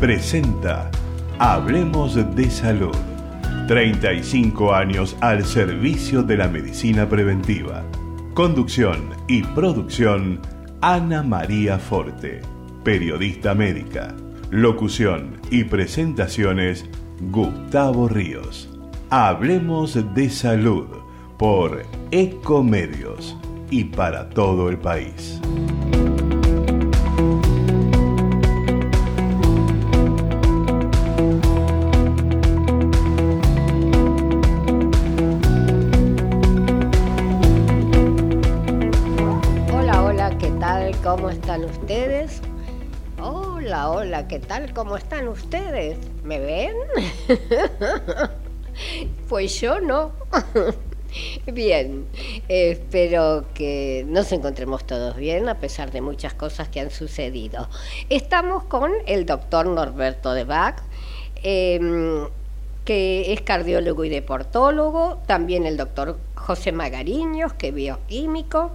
Presenta 0.00 0.90
Hablemos 1.38 2.14
de 2.36 2.50
Salud. 2.50 2.94
35 3.66 4.74
años 4.74 5.16
al 5.20 5.44
servicio 5.44 6.22
de 6.22 6.36
la 6.36 6.46
medicina 6.46 7.08
preventiva. 7.08 7.82
Conducción 8.34 9.10
y 9.26 9.42
producción 9.42 10.40
Ana 10.82 11.22
María 11.22 11.78
Forte, 11.78 12.42
periodista 12.84 13.54
médica. 13.54 14.14
Locución 14.50 15.38
y 15.50 15.64
presentaciones 15.64 16.84
Gustavo 17.32 18.08
Ríos. 18.08 18.68
Hablemos 19.10 19.98
de 20.14 20.30
salud 20.30 20.86
por 21.38 21.82
Ecomedios 22.12 23.36
y 23.70 23.84
para 23.84 24.28
todo 24.28 24.68
el 24.68 24.78
país. 24.78 25.33
Tal? 44.44 44.72
¿Cómo 44.74 44.96
están 44.96 45.28
ustedes? 45.28 45.96
¿Me 46.22 46.38
ven? 46.38 46.74
pues 49.28 49.60
yo 49.60 49.80
no. 49.80 50.12
bien, 51.46 52.06
espero 52.48 53.46
que 53.54 54.04
nos 54.06 54.32
encontremos 54.32 54.86
todos 54.86 55.16
bien 55.16 55.48
a 55.48 55.58
pesar 55.58 55.92
de 55.92 56.00
muchas 56.00 56.34
cosas 56.34 56.68
que 56.68 56.80
han 56.80 56.90
sucedido. 56.90 57.68
Estamos 58.10 58.64
con 58.64 58.92
el 59.06 59.24
doctor 59.24 59.66
Norberto 59.66 60.34
de 60.34 60.44
Bach. 60.44 60.82
Em, 61.42 62.28
que 62.84 63.32
es 63.32 63.40
cardiólogo 63.40 64.04
y 64.04 64.10
deportólogo, 64.10 65.22
también 65.26 65.64
el 65.64 65.78
doctor 65.78 66.18
José 66.34 66.70
Magariños, 66.70 67.54
que 67.54 67.68
es 67.68 67.74
bioquímico, 67.74 68.72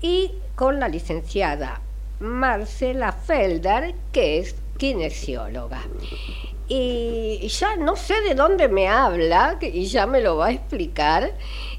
y 0.00 0.30
con 0.54 0.78
la 0.78 0.86
licenciada 0.86 1.80
Marcela 2.20 3.10
Felder, 3.10 3.96
que 4.12 4.38
es 4.38 4.54
kinesióloga. 4.80 5.82
Y 6.66 7.46
ya 7.48 7.76
no 7.76 7.96
sé 7.96 8.20
de 8.22 8.34
dónde 8.34 8.68
me 8.68 8.88
habla, 8.88 9.58
y 9.60 9.84
ya 9.86 10.06
me 10.06 10.20
lo 10.20 10.36
va 10.36 10.46
a 10.46 10.52
explicar, 10.52 11.34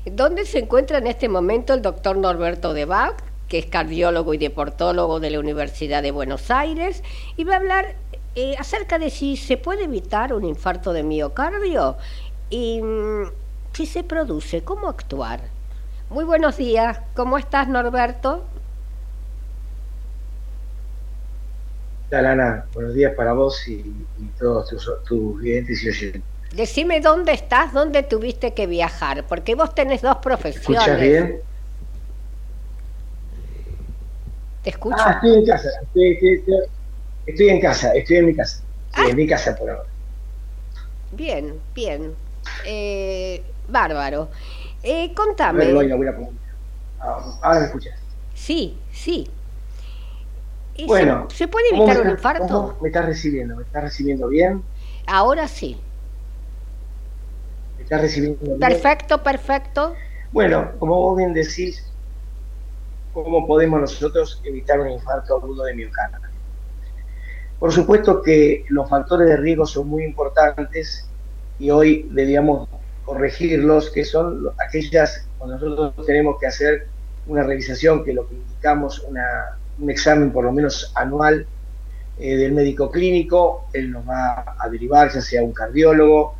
dónde 0.06 0.46
se 0.46 0.60
encuentra 0.60 1.00
en 1.00 1.08
este 1.08 1.28
momento 1.28 1.74
el 1.74 1.82
doctor 1.82 2.16
Norberto 2.16 2.74
de 2.74 2.86
Bach, 2.86 3.16
que 3.48 3.58
es 3.60 3.66
cardiólogo 3.66 4.34
y 4.34 4.38
deportólogo 4.38 5.20
de 5.20 5.32
la 5.32 5.40
Universidad 5.40 6.04
de 6.04 6.12
Buenos 6.12 6.52
Aires, 6.52 7.04
y 7.38 7.44
va 7.44 7.54
a 7.54 7.58
hablar 7.58 7.96
eh, 8.36 8.56
acerca 8.60 9.00
de 9.00 9.10
si 9.10 9.36
se 9.36 9.58
puede 9.58 9.86
evitar 9.86 10.34
un 10.34 10.46
infarto 10.46 10.94
de 10.94 11.04
miocardio 11.04 11.98
y 12.50 12.82
mm, 12.82 13.32
si 13.74 13.86
se 13.86 14.04
produce, 14.04 14.62
cómo 14.64 14.90
actuar. 14.90 15.42
Muy 16.10 16.26
buenos 16.26 16.58
días, 16.58 17.00
¿cómo 17.16 17.38
estás 17.38 17.68
Norberto? 17.68 18.44
Hola 22.14 22.66
buenos 22.74 22.94
días 22.94 23.14
para 23.16 23.32
vos 23.32 23.66
y, 23.70 23.84
todos 24.38 24.68
tus, 25.06 25.40
clientes 25.40 25.82
y 25.82 25.90
oyentes. 25.90 26.22
Decime 26.54 27.00
dónde 27.00 27.32
estás, 27.32 27.72
dónde 27.72 28.04
tuviste 28.04 28.54
que 28.54 28.68
viajar, 28.68 29.26
porque 29.30 29.56
vos 29.56 29.74
tenés 29.74 30.02
dos 30.02 30.18
profesiones. 30.18 30.82
¿Escuchas 30.82 31.00
bien? 31.00 31.42
¿Te 34.62 34.72
escucho? 34.72 34.98
Ah, 35.00 35.14
estoy 35.14 35.36
en 35.36 35.46
casa, 35.46 35.70
estoy, 37.26 37.50
en 37.50 37.62
casa, 37.62 37.94
estoy 37.96 38.18
en 38.18 38.26
mi 38.26 38.36
casa, 38.36 38.62
en 38.98 39.12
ah. 39.12 39.16
mi 39.16 39.28
casa 39.28 39.56
por 39.56 39.70
ahora. 39.70 39.90
Bien, 41.14 41.62
bien. 41.74 42.14
Eh, 42.66 43.42
bárbaro. 43.70 44.28
Eh, 44.84 45.14
contame. 45.14 45.64
ah, 47.00 47.40
ahora 47.42 47.60
me 47.62 47.66
escuchas. 47.68 47.94
Sí, 48.36 48.78
sí. 48.92 49.30
Bueno, 50.88 51.28
¿se 51.34 51.48
puede 51.48 51.70
evitar 51.70 52.02
un 52.02 52.10
infarto? 52.10 52.78
¿Me 52.82 52.90
estás 52.90 53.06
recibiendo? 53.06 53.56
¿Me 53.56 53.64
estás 53.64 53.84
recibiendo 53.84 54.28
bien? 54.28 54.64
Ahora 55.08 55.48
sí. 55.48 55.80
¿Me 57.78 57.84
estás 57.84 58.02
recibiendo 58.02 58.40
bien? 58.42 58.60
Perfecto, 58.60 59.22
perfecto. 59.22 59.96
Bueno, 60.32 60.72
como 60.80 60.96
vos 60.96 61.18
bien 61.18 61.34
decís, 61.34 61.92
¿cómo 63.14 63.46
podemos 63.46 63.82
nosotros 63.82 64.42
evitar 64.46 64.80
un 64.80 64.90
infarto 64.90 65.36
agudo 65.36 65.64
de 65.64 65.76
miocardio? 65.76 66.20
Por 67.60 67.72
supuesto 67.72 68.22
que 68.22 68.66
los 68.70 68.90
factores 68.90 69.28
de 69.28 69.38
riesgo 69.38 69.66
son 69.66 69.88
muy 69.88 70.04
importantes 70.04 71.08
y 71.60 71.70
hoy 71.70 72.10
debíamos 72.12 72.68
corregirlos, 73.04 73.92
que 73.92 74.04
son 74.04 74.48
aquellas 74.58 75.28
cuando 75.38 75.60
nosotros 75.60 76.06
tenemos 76.08 76.38
que 76.40 76.48
hacer 76.48 76.88
una 77.28 77.44
revisación, 77.44 78.04
que 78.04 78.14
lo 78.14 78.28
que 78.28 78.36
indicamos 78.36 79.02
una 79.02 79.61
un 79.80 79.90
examen 79.90 80.32
por 80.32 80.46
lo 80.46 80.52
menos 80.52 80.92
anual 80.96 81.46
eh, 82.20 82.36
del 82.38 82.54
médico 82.54 82.92
clínico, 82.92 83.68
él 83.74 83.92
nos 83.92 84.08
va 84.08 84.56
a 84.60 84.70
derivar, 84.70 85.12
ya 85.12 85.22
sea 85.22 85.42
un 85.44 85.54
cardiólogo, 85.54 86.36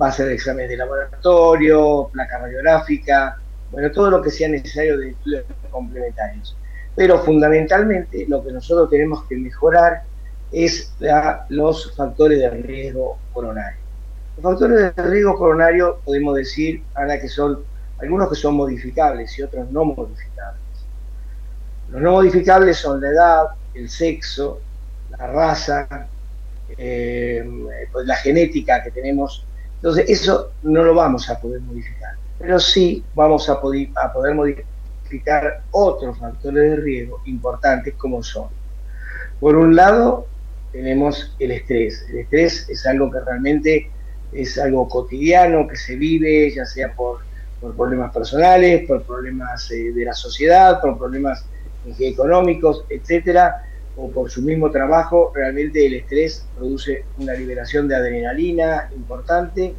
va 0.00 0.06
a 0.06 0.08
hacer 0.10 0.30
exámenes 0.30 0.70
de 0.70 0.76
laboratorio, 0.76 2.10
placa 2.12 2.38
radiográfica, 2.38 3.38
bueno, 3.70 3.90
todo 3.90 4.10
lo 4.10 4.22
que 4.22 4.30
sea 4.30 4.48
necesario 4.48 4.98
de 4.98 5.10
estudios 5.10 5.44
complementarios. 5.70 6.56
Pero 6.94 7.18
fundamentalmente 7.20 8.26
lo 8.28 8.44
que 8.44 8.52
nosotros 8.52 8.90
tenemos 8.90 9.24
que 9.24 9.36
mejorar 9.36 10.02
es 10.52 10.94
los 11.48 11.94
factores 11.94 12.38
de 12.38 12.50
riesgo 12.50 13.18
coronario. 13.32 13.78
Los 14.36 14.42
factores 14.42 14.94
de 14.94 15.02
riesgo 15.02 15.36
coronario 15.36 16.00
podemos 16.04 16.36
decir 16.36 16.82
ahora 16.94 17.20
que 17.20 17.28
son 17.28 17.60
algunos 17.98 18.28
que 18.28 18.34
son 18.34 18.54
modificables 18.54 19.38
y 19.38 19.42
otros 19.42 19.70
no 19.70 19.84
modificables. 19.84 20.60
Los 21.90 22.00
no 22.00 22.12
modificables 22.12 22.78
son 22.78 23.00
la 23.00 23.08
edad, 23.08 23.44
el 23.74 23.88
sexo, 23.88 24.60
la 25.10 25.26
raza, 25.26 26.08
eh, 26.76 27.44
pues 27.92 28.06
la 28.06 28.16
genética 28.16 28.82
que 28.82 28.90
tenemos. 28.90 29.44
Entonces, 29.76 30.06
eso 30.08 30.52
no 30.62 30.82
lo 30.82 30.94
vamos 30.94 31.28
a 31.30 31.40
poder 31.40 31.60
modificar, 31.60 32.14
pero 32.38 32.58
sí 32.58 33.04
vamos 33.14 33.48
a 33.48 33.60
poder, 33.60 33.88
a 33.94 34.12
poder 34.12 34.34
modificar 34.34 35.62
otros 35.70 36.18
factores 36.18 36.70
de 36.70 36.76
riesgo 36.76 37.20
importantes 37.26 37.94
como 37.94 38.22
son. 38.22 38.48
Por 39.38 39.56
un 39.56 39.76
lado, 39.76 40.26
tenemos 40.72 41.34
el 41.38 41.52
estrés. 41.52 42.06
El 42.08 42.18
estrés 42.18 42.68
es 42.68 42.86
algo 42.86 43.10
que 43.10 43.20
realmente 43.20 43.90
es 44.32 44.58
algo 44.58 44.88
cotidiano, 44.88 45.68
que 45.68 45.76
se 45.76 45.96
vive, 45.96 46.52
ya 46.54 46.64
sea 46.64 46.92
por, 46.92 47.20
problemas 47.76 48.12
personales, 48.12 48.86
por 48.86 49.02
problemas 49.02 49.70
eh, 49.70 49.92
de 49.92 50.04
la 50.04 50.12
sociedad, 50.12 50.80
por 50.80 50.98
problemas 50.98 51.44
económicos, 51.98 52.84
etcétera, 52.88 53.62
o 53.96 54.10
por 54.10 54.30
su 54.30 54.42
mismo 54.42 54.70
trabajo, 54.70 55.32
realmente 55.34 55.86
el 55.86 55.94
estrés 55.94 56.46
produce 56.56 57.04
una 57.18 57.32
liberación 57.32 57.88
de 57.88 57.96
adrenalina 57.96 58.90
importante 58.94 59.74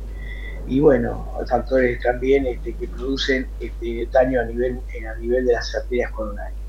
y 0.67 0.79
bueno, 0.79 1.31
factores 1.47 2.01
también 2.01 2.45
este, 2.45 2.73
que 2.73 2.87
producen 2.87 3.47
este, 3.59 4.07
daño 4.11 4.41
a 4.41 4.45
nivel, 4.45 4.79
a 5.09 5.19
nivel 5.19 5.45
de 5.45 5.53
las 5.53 5.73
arterias 5.75 6.11
coronarias. 6.11 6.59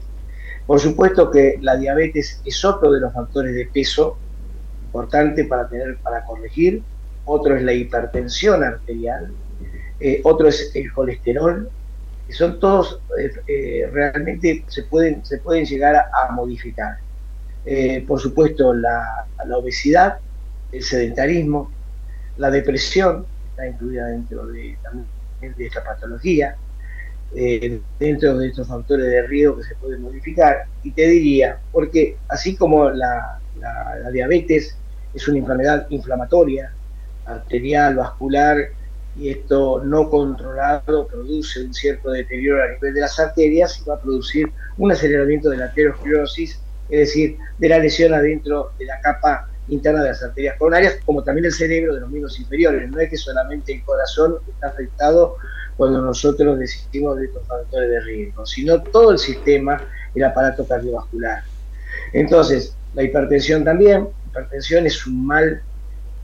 Por 0.67 0.79
supuesto 0.79 1.31
que 1.31 1.57
la 1.61 1.77
diabetes 1.77 2.41
es 2.45 2.65
otro 2.65 2.93
de 2.93 3.01
los 3.01 3.13
factores 3.13 3.55
de 3.55 3.67
peso 3.67 4.19
importante 4.85 5.45
para 5.45 5.69
tener, 5.69 5.97
para 5.99 6.25
corregir, 6.25 6.83
otro 7.25 7.57
es 7.57 7.63
la 7.63 7.73
hipertensión 7.73 8.63
arterial, 8.63 9.33
eh, 10.01 10.21
otro 10.25 10.49
es 10.49 10.71
el 10.75 10.93
colesterol, 10.93 11.69
que 12.29 12.35
son 12.35 12.61
todos 12.61 13.01
eh, 13.19 13.33
eh, 13.47 13.89
realmente 13.91 14.63
se 14.69 14.83
pueden, 14.83 15.25
se 15.25 15.39
pueden 15.39 15.65
llegar 15.65 15.97
a, 15.97 16.31
modificar. 16.33 16.99
Eh, 17.65 18.05
por 18.07 18.21
supuesto, 18.21 18.75
la, 18.75 19.27
obesidad, 19.57 20.19
el 20.71 20.83
sedentarismo, 20.83 21.73
la 22.37 22.51
depresión, 22.51 23.25
está 23.51 23.67
incluida 23.67 24.07
dentro 24.09 24.47
de, 24.47 24.77
de 25.41 25.67
esta 25.67 25.83
patología, 25.83 26.55
dentro 27.99 28.39
de 28.39 28.49
estos 28.49 28.69
factores 28.69 29.07
de 29.07 29.27
riesgo 29.27 29.57
que 29.57 29.65
se 29.65 29.75
pueden 29.77 30.03
modificar. 30.03 30.67
Y 30.83 30.91
te 30.93 31.09
diría, 31.09 31.59
porque 31.73 32.19
así 32.29 32.57
como 32.57 32.91
la, 32.91 33.41
la 33.59 34.11
diabetes 34.13 34.77
es 35.15 35.29
una 35.29 35.39
enfermedad 35.39 35.87
inflamatoria, 35.89 36.73
arterial, 37.25 37.97
vascular, 37.97 38.59
y 39.19 39.31
esto 39.31 39.83
no 39.85 40.09
controlado 40.09 41.07
produce 41.07 41.65
un 41.65 41.75
cierto 41.75 42.11
deterioro 42.11 42.63
a 42.63 42.69
nivel 42.69 42.95
de 42.95 43.01
las 43.01 43.19
arterias 43.19 43.81
y 43.81 43.89
va 43.89 43.97
a 43.97 44.01
producir 44.01 44.51
un 44.77 44.93
aceleramiento 44.93 45.51
de 45.51 45.57
la 45.57 45.65
arteriosclerosis, 45.67 46.61
es 46.89 46.99
decir, 47.01 47.37
de 47.59 47.69
la 47.69 47.79
lesión 47.79 48.15
adentro 48.15 48.73
de 48.79 48.87
la 48.87 49.01
capa 49.01 49.49
interna 49.69 50.03
de 50.03 50.11
las 50.11 50.23
arterias 50.23 50.57
coronarias, 50.57 50.99
como 51.05 51.23
también 51.23 51.47
el 51.47 51.53
cerebro 51.53 51.95
de 51.95 52.01
los 52.01 52.11
miembros 52.11 52.39
inferiores. 52.39 52.89
No 52.91 53.01
es 53.01 53.11
que 53.11 53.17
solamente 53.17 53.75
el 53.75 53.83
corazón 53.83 54.37
está 54.49 54.69
afectado 54.69 55.37
cuando 55.77 56.01
nosotros 56.01 56.59
decimos 56.59 57.19
de 57.19 57.27
estos 57.27 57.47
factores 57.47 57.91
de 57.91 58.01
riesgo, 58.01 58.47
sino 58.47 58.83
todo 58.83 59.13
el 59.13 59.19
sistema, 59.19 59.83
el 60.15 60.25
aparato 60.25 60.67
cardiovascular. 60.67 61.43
Entonces, 62.13 62.75
La 62.95 63.03
hipertensión 63.03 63.65
también. 63.65 64.09
Hipertensión 64.29 64.87
es 64.87 65.07
un 65.07 65.27
mal 65.27 65.63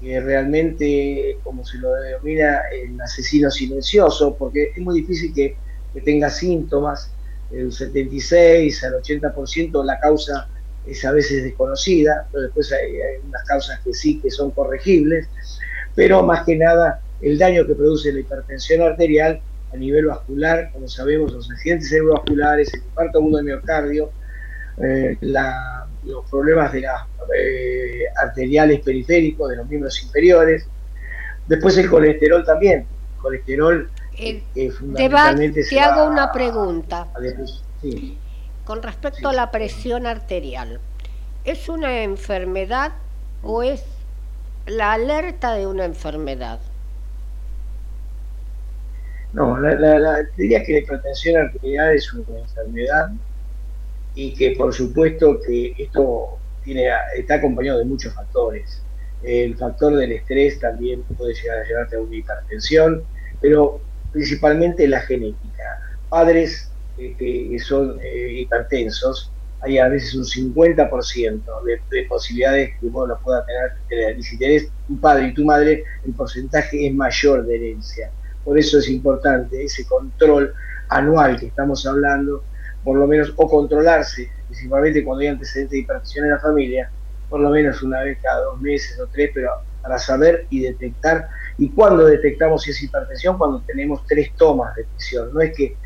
que 0.00 0.20
realmente, 0.20 1.38
como 1.42 1.64
se 1.64 1.78
lo 1.78 1.92
denomina, 1.94 2.62
el 2.72 3.00
asesino 3.00 3.50
silencioso, 3.50 4.36
porque 4.36 4.72
es 4.74 4.78
muy 4.78 5.00
difícil 5.00 5.32
que, 5.34 5.56
que 5.92 6.00
tenga 6.00 6.30
síntomas. 6.30 7.10
El 7.50 7.72
76 7.72 8.84
al 8.84 8.94
80% 8.94 9.84
la 9.84 9.98
causa 10.00 10.48
es 10.86 11.04
a 11.04 11.12
veces 11.12 11.44
desconocida, 11.44 12.26
pero 12.30 12.44
después 12.44 12.72
hay, 12.72 12.92
unas 13.26 13.44
causas 13.44 13.80
que 13.80 13.92
sí 13.94 14.20
que 14.20 14.30
son 14.30 14.50
corregibles, 14.50 15.28
pero 15.94 16.22
más 16.22 16.44
que 16.44 16.56
nada 16.56 17.00
el 17.20 17.38
daño 17.38 17.66
que 17.66 17.74
produce 17.74 18.12
la 18.12 18.20
hipertensión 18.20 18.82
arterial 18.82 19.40
a 19.72 19.76
nivel 19.76 20.06
vascular, 20.06 20.70
como 20.72 20.88
sabemos, 20.88 21.32
los 21.32 21.50
accidentes 21.50 21.88
cerebrovasculares, 21.88 22.72
el 22.74 22.82
infarto 22.82 23.18
agudo 23.18 23.38
de 23.38 23.42
miocardio, 23.44 24.10
eh, 24.82 25.16
los 26.04 26.28
problemas 26.30 26.72
de 26.72 26.82
las 26.82 27.02
eh, 27.36 28.04
arteriales 28.16 28.80
periféricos, 28.80 29.50
de 29.50 29.56
los 29.56 29.68
miembros 29.68 30.02
inferiores, 30.02 30.66
después 31.46 31.76
el 31.78 31.88
colesterol 31.88 32.44
también, 32.44 32.80
el 32.80 33.20
colesterol 33.20 33.90
eh, 34.16 34.70
fundamentalmente 34.70 35.64
te 35.64 35.80
hago 35.80 36.08
una 36.08 36.30
pregunta. 36.32 37.08
Con 38.64 38.82
respecto 38.82 39.28
a 39.28 39.32
la 39.32 39.50
presión 39.50 40.06
arterial, 40.06 40.80
¿es 41.44 41.68
una 41.68 42.02
enfermedad 42.02 42.92
o 43.42 43.62
es 43.62 43.84
la 44.66 44.92
alerta 44.92 45.54
de 45.54 45.66
una 45.66 45.84
enfermedad? 45.84 46.60
No, 49.32 49.58
la, 49.58 50.22
diría 50.36 50.62
que 50.62 50.72
la 50.74 50.78
hipertensión 50.78 51.36
arterial 51.42 51.94
es 51.94 52.12
una 52.14 52.38
enfermedad 52.38 53.10
y 54.14 54.34
que 54.34 54.52
por 54.52 54.72
supuesto 54.72 55.40
que 55.46 55.74
esto 55.78 56.38
tiene, 56.62 56.88
está 57.16 57.36
acompañado 57.36 57.78
de 57.78 57.84
muchos 57.84 58.14
factores. 58.14 58.82
El 59.22 59.56
factor 59.56 59.96
del 59.96 60.12
estrés 60.12 60.60
también 60.60 61.02
puede 61.02 61.34
llegar 61.34 61.58
a 61.58 61.64
llevarte 61.64 61.96
a 61.96 62.00
una 62.00 62.16
hipertensión, 62.16 63.02
pero 63.40 63.80
principalmente 64.12 64.86
la 64.86 65.00
genética. 65.00 65.80
Padres 66.08 66.70
que, 66.96 67.56
son 67.58 67.98
eh, 68.02 68.40
hipertensos, 68.40 69.32
hay 69.60 69.78
a 69.78 69.88
veces 69.88 70.14
un 70.14 70.24
50% 70.24 71.64
de, 71.64 71.80
de, 71.90 72.06
posibilidades 72.06 72.78
que 72.78 72.86
uno 72.86 73.06
lo 73.06 73.18
pueda 73.20 73.44
tener, 73.46 74.18
Y 74.18 74.22
si 74.22 74.38
tenés 74.38 74.68
tu 74.86 75.00
padre 75.00 75.28
y 75.28 75.34
tu 75.34 75.44
madre, 75.44 75.84
el 76.04 76.12
porcentaje 76.12 76.86
es 76.86 76.94
mayor 76.94 77.46
de 77.46 77.56
herencia. 77.56 78.10
Por 78.44 78.58
eso 78.58 78.78
es 78.78 78.88
importante 78.90 79.64
ese 79.64 79.86
control 79.86 80.52
anual 80.90 81.40
que 81.40 81.46
estamos 81.46 81.86
hablando, 81.86 82.44
por 82.84 82.98
lo 82.98 83.06
menos, 83.06 83.32
o 83.36 83.48
controlarse, 83.48 84.30
principalmente 84.46 85.02
cuando 85.02 85.22
hay 85.22 85.28
antecedentes 85.28 85.72
de 85.72 85.78
hipertensión 85.78 86.26
en 86.26 86.30
la 86.32 86.38
familia, 86.38 86.90
por 87.28 87.40
lo 87.40 87.50
menos 87.50 87.82
una 87.82 88.02
vez 88.02 88.18
cada 88.22 88.44
dos 88.44 88.60
meses 88.60 88.98
o 89.00 89.06
tres, 89.06 89.30
pero 89.34 89.50
para 89.84 89.98
saber 89.98 90.46
y 90.50 90.60
detectar. 90.60 91.28
¿Y 91.58 91.70
cuando 91.70 92.06
detectamos 92.06 92.62
si 92.62 92.70
es 92.70 92.82
hipertensión? 92.82 93.38
Cuando 93.38 93.60
tenemos 93.60 94.04
tres 94.06 94.32
tomas 94.36 94.74
de 94.74 94.84
presión. 94.84 95.32
No 95.32 95.40
es 95.40 95.54
que 95.54 95.76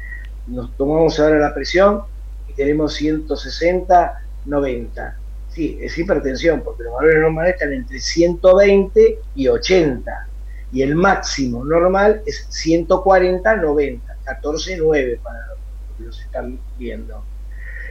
nos 0.46 0.76
tomamos 0.76 1.18
ahora 1.20 1.38
la 1.38 1.54
presión 1.54 2.02
y 2.48 2.52
tenemos 2.54 2.94
160, 2.94 4.22
90. 4.46 5.16
Sí, 5.50 5.78
es 5.80 5.98
hipertensión, 5.98 6.62
porque 6.62 6.84
los 6.84 6.94
valores 6.94 7.20
normales 7.20 7.54
están 7.54 7.72
entre 7.72 7.98
120 7.98 9.18
y 9.34 9.48
80. 9.48 10.28
Y 10.70 10.82
el 10.82 10.94
máximo 10.94 11.64
normal 11.64 12.22
es 12.26 12.46
140, 12.50 13.56
90, 13.56 14.16
14, 14.24 14.76
9 14.76 15.20
para 15.22 15.46
los 15.48 15.57
los 15.98 16.20
están 16.20 16.58
viendo. 16.78 17.24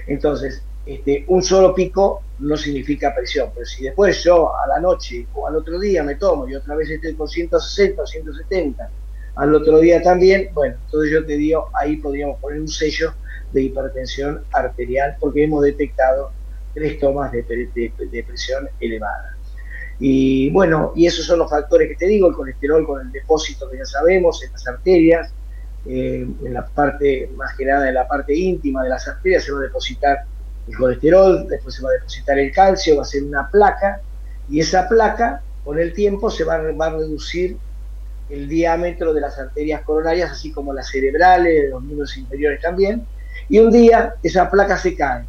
Entonces, 0.07 0.63
este, 0.85 1.25
un 1.27 1.43
solo 1.43 1.75
pico 1.75 2.23
no 2.39 2.55
significa 2.55 3.13
presión, 3.13 3.51
pero 3.53 3.65
si 3.65 3.83
después 3.83 4.23
yo 4.23 4.55
a 4.57 4.67
la 4.67 4.79
noche 4.79 5.27
o 5.33 5.47
al 5.47 5.55
otro 5.55 5.79
día 5.79 6.03
me 6.03 6.15
tomo 6.15 6.47
y 6.47 6.55
otra 6.55 6.75
vez 6.75 6.89
estoy 6.89 7.13
con 7.13 7.27
160 7.27 8.01
o 8.01 8.05
170 8.07 8.89
al 9.37 9.53
otro 9.53 9.79
día 9.79 10.01
también, 10.01 10.49
bueno, 10.53 10.75
entonces 10.85 11.11
yo 11.11 11.25
te 11.25 11.37
digo, 11.37 11.69
ahí 11.73 11.97
podríamos 11.97 12.39
poner 12.39 12.59
un 12.59 12.67
sello 12.67 13.13
de 13.51 13.63
hipertensión 13.63 14.43
arterial 14.51 15.15
porque 15.19 15.43
hemos 15.43 15.63
detectado 15.63 16.31
tres 16.73 16.99
tomas 16.99 17.31
de, 17.31 17.43
presión 17.43 18.69
elevada. 18.79 19.35
Y 19.99 20.49
bueno, 20.51 20.91
y 20.95 21.07
esos 21.07 21.25
son 21.25 21.39
los 21.39 21.49
factores 21.49 21.87
que 21.89 21.95
te 21.95 22.07
digo, 22.07 22.27
el 22.29 22.35
colesterol 22.35 22.85
con 22.85 23.01
el 23.01 23.11
depósito 23.11 23.69
que 23.69 23.77
ya 23.77 23.85
sabemos 23.85 24.43
en 24.43 24.51
las 24.51 24.67
arterias, 24.67 25.33
eh, 25.87 26.27
en 26.43 26.53
la 26.53 26.65
parte, 26.65 27.29
más 27.35 27.55
que 27.55 27.65
nada 27.65 27.87
en 27.87 27.95
la 27.95 28.07
parte 28.07 28.35
íntima 28.35 28.83
de 28.83 28.89
las 28.89 29.07
arterias 29.07 29.43
se 29.43 29.51
va 29.51 29.59
a 29.59 29.63
depositar 29.63 30.25
el 30.67 30.75
colesterol, 30.75 31.47
después 31.47 31.75
se 31.75 31.83
va 31.83 31.89
a 31.89 31.93
depositar 31.93 32.37
el 32.37 32.51
calcio, 32.51 32.97
va 32.97 33.03
a 33.03 33.05
ser 33.05 33.23
una 33.23 33.49
placa, 33.49 34.01
y 34.49 34.59
esa 34.59 34.87
placa 34.87 35.41
con 35.63 35.79
el 35.79 35.93
tiempo 35.93 36.29
se 36.29 36.43
va, 36.43 36.57
va 36.57 36.87
a 36.87 36.89
reducir 36.91 37.57
el 38.29 38.49
diámetro 38.49 39.13
de 39.13 39.21
las 39.21 39.39
arterias 39.39 39.81
coronarias, 39.81 40.31
así 40.31 40.51
como 40.51 40.73
las 40.73 40.89
cerebrales, 40.89 41.69
los 41.69 41.81
miembros 41.81 42.17
inferiores 42.17 42.61
también, 42.61 43.05
y 43.49 43.59
un 43.59 43.71
día 43.71 44.15
esa 44.23 44.49
placa 44.49 44.77
se 44.77 44.95
cae. 44.95 45.25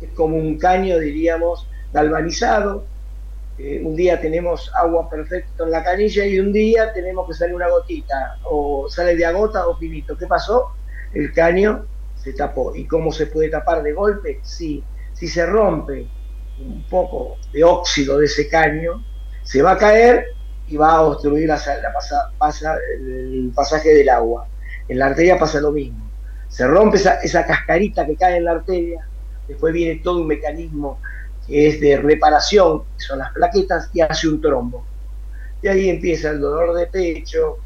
Es 0.00 0.10
como 0.10 0.36
un 0.36 0.58
caño, 0.58 0.98
diríamos, 0.98 1.66
galvanizado. 1.92 2.84
Eh, 3.58 3.80
un 3.82 3.96
día 3.96 4.20
tenemos 4.20 4.70
agua 4.74 5.08
perfecta 5.08 5.64
en 5.64 5.70
la 5.70 5.82
canilla 5.82 6.26
y 6.26 6.38
un 6.38 6.52
día 6.52 6.92
tenemos 6.92 7.26
que 7.26 7.34
salir 7.34 7.54
una 7.54 7.68
gotita, 7.68 8.38
o 8.44 8.86
sale 8.88 9.16
de 9.16 9.24
agota 9.24 9.66
o 9.66 9.76
finito. 9.76 10.16
¿Qué 10.16 10.26
pasó? 10.26 10.72
El 11.14 11.32
caño 11.32 11.86
se 12.16 12.32
tapó. 12.34 12.74
¿Y 12.74 12.86
cómo 12.86 13.12
se 13.12 13.26
puede 13.26 13.48
tapar 13.48 13.82
de 13.82 13.92
golpe? 13.92 14.40
Sí, 14.42 14.84
si 15.14 15.28
se 15.28 15.46
rompe 15.46 16.06
un 16.58 16.84
poco 16.88 17.36
de 17.52 17.64
óxido 17.64 18.18
de 18.18 18.26
ese 18.26 18.48
caño, 18.48 19.02
se 19.42 19.62
va 19.62 19.72
a 19.72 19.78
caer 19.78 20.26
y 20.68 20.76
va 20.76 20.92
a 20.92 21.02
obstruir 21.02 21.48
la, 21.48 21.60
el 23.00 23.52
pasaje 23.54 23.94
del 23.94 24.08
agua. 24.08 24.48
En 24.88 24.98
la 24.98 25.06
arteria 25.06 25.38
pasa 25.38 25.60
lo 25.60 25.72
mismo. 25.72 26.10
Se 26.48 26.66
rompe 26.66 26.96
esa, 26.96 27.20
esa 27.20 27.46
cascarita 27.46 28.06
que 28.06 28.16
cae 28.16 28.36
en 28.36 28.44
la 28.44 28.52
arteria, 28.52 29.06
después 29.48 29.72
viene 29.72 30.00
todo 30.02 30.20
un 30.20 30.26
mecanismo 30.26 30.98
es 31.48 31.80
de 31.80 31.96
reparación, 31.96 32.82
son 32.96 33.18
las 33.18 33.32
plaquetas, 33.32 33.90
y 33.92 34.00
hace 34.00 34.28
un 34.28 34.40
trombo. 34.40 34.84
Y 35.62 35.68
ahí 35.68 35.88
empieza 35.88 36.30
el 36.30 36.40
dolor 36.40 36.74
de 36.74 36.86
pecho, 36.86 37.58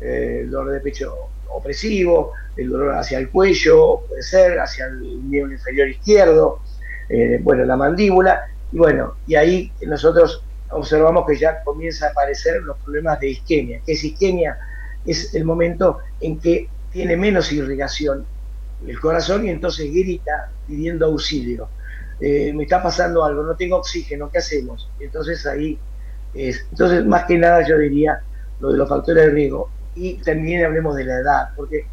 eh, 0.00 0.40
el 0.42 0.50
dolor 0.50 0.72
de 0.72 0.80
pecho 0.80 1.14
opresivo, 1.48 2.32
el 2.56 2.70
dolor 2.70 2.94
hacia 2.94 3.18
el 3.18 3.30
cuello, 3.30 4.00
puede 4.08 4.22
ser, 4.22 4.58
hacia 4.58 4.86
el 4.86 5.00
miembro 5.00 5.54
inferior 5.54 5.88
izquierdo, 5.88 6.60
eh, 7.08 7.38
bueno, 7.42 7.64
la 7.64 7.76
mandíbula, 7.76 8.46
y 8.72 8.78
bueno, 8.78 9.14
y 9.26 9.36
ahí 9.36 9.72
nosotros 9.86 10.42
observamos 10.70 11.26
que 11.26 11.36
ya 11.36 11.62
comienza 11.62 12.06
a 12.06 12.10
aparecer 12.10 12.62
los 12.62 12.76
problemas 12.78 13.20
de 13.20 13.30
isquemia. 13.30 13.80
¿Qué 13.86 13.92
es 13.92 14.04
isquemia? 14.04 14.58
Es 15.04 15.34
el 15.34 15.44
momento 15.44 15.98
en 16.20 16.38
que 16.38 16.68
tiene 16.90 17.16
menos 17.16 17.52
irrigación 17.52 18.26
el 18.86 19.00
corazón 19.00 19.46
y 19.46 19.50
entonces 19.50 19.92
grita 19.92 20.50
pidiendo 20.66 21.06
auxilio. 21.06 21.68
Eh, 22.20 22.52
me 22.54 22.62
está 22.62 22.82
pasando 22.82 23.24
algo, 23.24 23.42
no 23.42 23.56
tengo 23.56 23.76
oxígeno, 23.76 24.30
¿qué 24.30 24.38
hacemos? 24.38 24.90
Entonces 24.98 25.46
ahí 25.46 25.78
es. 26.34 26.66
Entonces, 26.70 27.04
más 27.04 27.24
que 27.24 27.36
nada 27.36 27.66
yo 27.66 27.78
diría 27.78 28.20
lo 28.60 28.72
de 28.72 28.78
los 28.78 28.88
factores 28.88 29.26
de 29.26 29.30
riesgo. 29.30 29.70
Y 29.94 30.18
también 30.18 30.64
hablemos 30.64 30.96
de 30.96 31.04
la 31.04 31.18
edad, 31.18 31.48
porque 31.56 31.86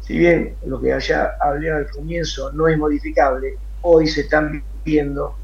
si 0.00 0.16
bien 0.18 0.54
lo 0.64 0.80
que 0.80 0.92
allá 0.92 1.36
hablé 1.40 1.70
al 1.70 1.90
comienzo 1.90 2.52
no 2.52 2.68
es 2.68 2.78
modificable, 2.78 3.56
hoy 3.82 4.06
se 4.06 4.22
están 4.22 4.62
viendo 4.84 5.36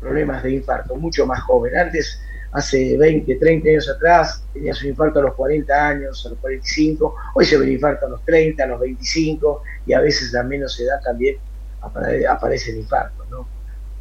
problemas 0.00 0.42
de 0.42 0.52
infarto, 0.52 0.96
mucho 0.96 1.26
más 1.26 1.40
joven. 1.40 1.76
Antes, 1.76 2.20
hace 2.52 2.96
20, 2.96 3.36
30 3.36 3.68
años 3.68 3.88
atrás, 3.88 4.44
tenía 4.52 4.74
su 4.74 4.86
infarto 4.86 5.20
a 5.20 5.22
los 5.22 5.34
40 5.34 5.88
años, 5.88 6.24
a 6.26 6.30
los 6.30 6.38
45, 6.38 7.14
hoy 7.34 7.44
se 7.44 7.56
ve 7.58 7.64
el 7.66 7.72
infarto 7.72 8.06
a 8.06 8.10
los 8.10 8.24
30, 8.24 8.62
a 8.62 8.66
los 8.66 8.80
25 8.80 9.62
y 9.86 9.92
a 9.92 10.00
veces 10.00 10.34
a 10.34 10.42
menos 10.42 10.78
edad 10.80 11.00
también 11.02 11.36
aparece 11.80 12.72
el 12.72 12.78
infarto. 12.78 13.24
¿no? 13.30 13.46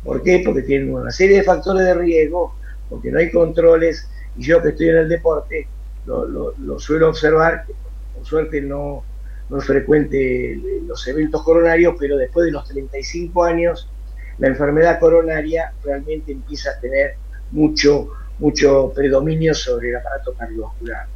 ¿Por 0.04 0.24
qué? 0.24 0.42
Porque 0.44 0.62
tienen 0.62 0.94
una 0.94 1.12
serie 1.12 1.38
de 1.38 1.44
factores 1.44 1.86
de 1.86 1.94
riesgo, 1.94 2.56
porque 2.90 3.12
no 3.12 3.20
hay 3.20 3.32
controles 3.32 4.10
y 4.38 4.44
yo 4.44 4.62
que 4.62 4.70
estoy 4.70 4.90
en 4.90 4.98
el 4.98 5.10
deporte 5.10 5.68
lo, 6.06 6.80
suelo 6.80 7.10
observar, 7.10 7.66
que 7.66 7.74
por 8.16 8.26
suerte 8.26 8.62
no, 8.62 9.04
no 9.50 9.58
es 9.58 9.66
frecuente 9.66 10.58
los 10.86 11.06
eventos 11.08 11.44
coronarios, 11.44 11.96
pero 12.00 12.18
después 12.18 12.46
de 12.46 12.52
los 12.52 12.68
35 12.68 13.44
años 13.44 13.90
la 14.38 14.48
enfermedad 14.48 15.00
coronaria 15.00 15.74
realmente 15.84 16.32
empieza 16.32 16.72
a 16.72 16.80
tener 16.80 17.16
mucho, 17.52 18.10
mucho 18.40 18.92
predominio 18.94 19.54
sobre 19.54 19.90
el 19.90 19.98
aparato 19.98 20.34
cardiovascular. 20.34 21.08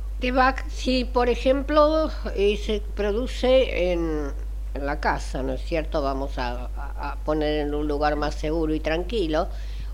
Si, 0.68 1.06
por 1.06 1.30
ejemplo, 1.30 2.12
eh, 2.36 2.58
se 2.58 2.82
produce 2.96 3.92
en, 3.92 4.32
la 4.80 5.00
casa, 5.00 5.44
¿no 5.44 5.54
es 5.54 5.62
cierto? 5.62 6.02
Vamos 6.02 6.38
a, 6.38 7.18
poner 7.26 7.68
en 7.68 7.74
un 7.74 7.88
lugar 7.88 8.16
más 8.16 8.36
seguro 8.36 8.74
y 8.74 8.80
tranquilo, 8.80 9.48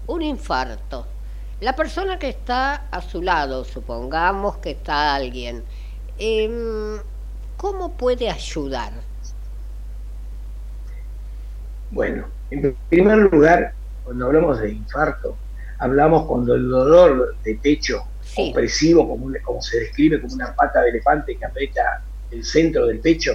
un 0.07 0.21
infarto. 0.21 1.05
La 1.61 1.75
persona 1.75 2.19
que 2.19 2.29
está 2.29 2.87
a 2.91 3.01
su 3.01 3.21
lado, 3.21 3.65
supongamos 3.65 4.57
que 4.57 4.71
está 4.71 5.15
alguien, 5.15 5.63
em, 6.19 6.99
¿cómo 7.57 7.97
puede 7.97 8.29
ayudar? 8.29 8.93
Bueno, 11.89 12.27
en 12.51 12.75
primer 12.89 13.17
lugar, 13.17 13.73
cuando 14.03 14.25
hablamos 14.27 14.59
de 14.59 14.71
infarto, 14.71 15.35
hablamos 15.79 16.25
cuando 16.25 16.53
el 16.53 16.69
dolor 16.69 17.35
de 17.43 17.55
pecho 17.55 18.03
opresivo, 18.35 19.07
como, 19.07 19.31
como 19.43 19.61
se 19.61 19.79
describe 19.79 20.21
como 20.21 20.33
una 20.35 20.53
pata 20.53 20.81
de 20.81 20.89
elefante 20.89 21.35
que 21.37 21.45
aprieta 21.45 22.03
el 22.31 22.43
centro 22.43 22.87
del 22.87 22.99
pecho, 22.99 23.33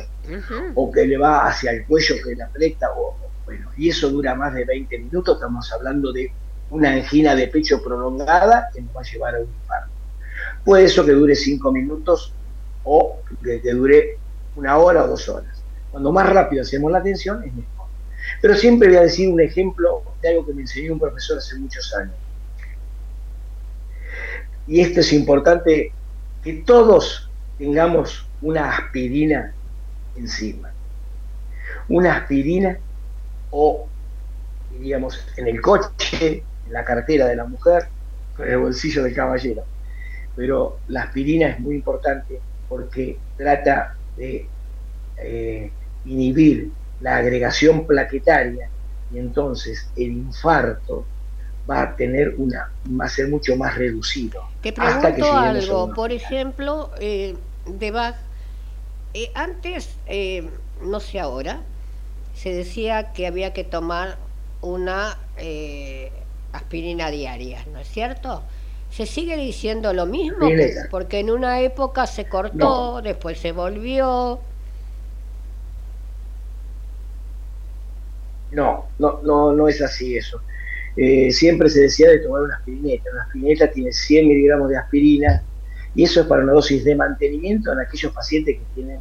o 0.75 0.91
que 0.91 1.07
le 1.07 1.17
va 1.17 1.47
hacia 1.47 1.73
el 1.73 1.87
cuello 1.87 2.17
que 2.23 2.35
le 2.35 2.43
aprieta, 2.43 2.91
o, 2.97 3.17
bueno, 3.45 3.71
y 3.77 3.89
eso 3.89 4.11
dura 4.11 4.35
más 4.35 4.55
de 4.55 4.65
20 4.65 4.99
minutos, 4.99 5.37
estamos 5.37 5.73
hablando 5.73 6.13
de 6.13 6.31
una 6.71 6.93
angina 6.93 7.35
de 7.35 7.49
pecho 7.49 7.83
prolongada 7.83 8.71
que 8.73 8.81
nos 8.81 8.97
va 8.97 9.01
a 9.01 9.05
llevar 9.05 9.35
a 9.37 9.39
un 9.41 9.49
infarto. 9.49 9.91
Puede 10.65 10.85
eso 10.85 11.05
que 11.05 11.13
dure 11.13 11.35
5 11.35 11.73
minutos 11.73 12.33
o 12.85 13.21
que, 13.43 13.61
que 13.61 13.73
dure 13.73 14.19
una 14.57 14.79
hora 14.79 15.05
o 15.05 15.09
dos 15.09 15.29
horas. 15.29 15.63
Cuando 15.91 16.13
más 16.13 16.29
rápido 16.29 16.63
hacemos 16.63 16.91
la 16.91 16.99
atención 16.99 17.43
es 17.45 17.53
mejor. 17.55 17.87
Pero 18.41 18.55
siempre 18.57 18.89
voy 18.89 18.97
a 18.97 19.03
decir 19.03 19.29
un 19.29 19.41
ejemplo 19.41 20.03
de 20.21 20.29
algo 20.31 20.47
que 20.47 20.55
me 20.55 20.63
enseñó 20.63 20.95
un 20.95 20.99
profesor 20.99 21.39
hace 21.39 21.57
muchos 21.57 21.95
años. 21.95 22.15
Y 24.67 24.81
esto 24.81 25.01
es 25.01 25.13
importante 25.13 25.93
que 26.43 26.53
todos 26.55 27.29
tengamos 27.59 28.27
una 28.43 28.71
aspirina 28.71 29.53
encima. 30.17 30.71
Una 31.89 32.17
aspirina 32.17 32.79
o, 33.51 33.89
diríamos, 34.73 35.27
en 35.37 35.49
el 35.49 35.61
coche, 35.61 36.45
en 36.67 36.73
la 36.73 36.85
cartera 36.85 37.27
de 37.27 37.37
la 37.37 37.45
mujer, 37.45 37.89
con 38.37 38.49
el 38.49 38.59
bolsillo 38.59 39.05
del 39.05 39.15
caballero. 39.15 39.65
Pero 40.37 40.79
la 40.89 41.03
aspirina 41.03 41.49
es 41.49 41.61
muy 41.61 41.77
importante 41.77 42.41
porque 42.69 43.19
trata 43.37 43.95
de 44.17 44.47
eh, 45.19 45.71
inhibir 46.05 46.71
la 47.01 47.17
agregación 47.17 47.87
plaquetaria 47.87 48.69
y 49.13 49.19
entonces 49.19 49.89
el 49.97 50.13
infarto 50.13 51.05
va 51.69 51.83
a 51.83 51.97
tener 51.97 52.35
una 52.39 52.71
va 52.89 53.05
a 53.05 53.09
ser 53.09 53.29
mucho 53.29 53.57
más 53.57 53.77
reducido. 53.77 54.43
Te 54.63 54.73
pregunto 54.73 55.33
algo, 55.33 55.93
por 55.95 56.13
ejemplo, 56.13 56.91
eh, 56.99 57.37
de 57.67 57.91
Bach, 57.91 58.17
eh, 59.15 59.31
antes, 59.35 59.97
eh, 60.07 60.49
no 60.83 61.01
sé 61.01 61.21
ahora, 61.21 61.63
se 62.35 62.53
decía 62.53 63.13
que 63.13 63.27
había 63.27 63.53
que 63.53 63.65
tomar 63.65 64.17
una 64.61 65.19
aspirina 66.53 67.11
diaria, 67.11 67.65
¿no 67.73 67.81
es 67.81 67.89
cierto? 67.89 68.43
¿Se 68.91 69.07
sigue 69.07 69.37
diciendo 69.37 69.93
lo 69.93 70.07
mismo? 70.07 70.49
Porque 70.91 71.21
en 71.21 71.31
una 71.31 71.61
época 71.61 72.07
se 72.07 72.27
cortó, 72.27 73.01
después 73.03 73.39
se 73.39 73.53
volvió. 73.53 74.39
No, 78.51 78.85
no, 78.99 79.21
no, 79.23 79.53
no 79.53 79.69
es 79.69 79.81
así 79.81 80.17
eso. 80.17 80.41
Eh, 80.97 81.33
siempre 81.33 81.71
se 81.71 81.81
decía 81.81 82.11
de 82.11 82.19
tomar 82.19 82.43
una 82.43 82.57
aspirineta. 82.57 83.11
Una 83.13 83.23
aspirineta 83.23 83.71
tiene 83.71 83.93
100 83.93 84.29
miligramos 84.29 84.69
de 84.69 84.77
aspirina 84.77 85.43
y 85.95 86.05
eso 86.05 86.23
es 86.23 86.27
para 86.27 86.43
una 86.43 86.53
dosis 86.53 86.85
de 86.85 86.95
mantenimiento 86.95 87.73
en 87.73 87.81
aquellos 87.81 88.13
pacientes 88.13 88.57
que 88.59 88.65
tienen, 88.75 89.01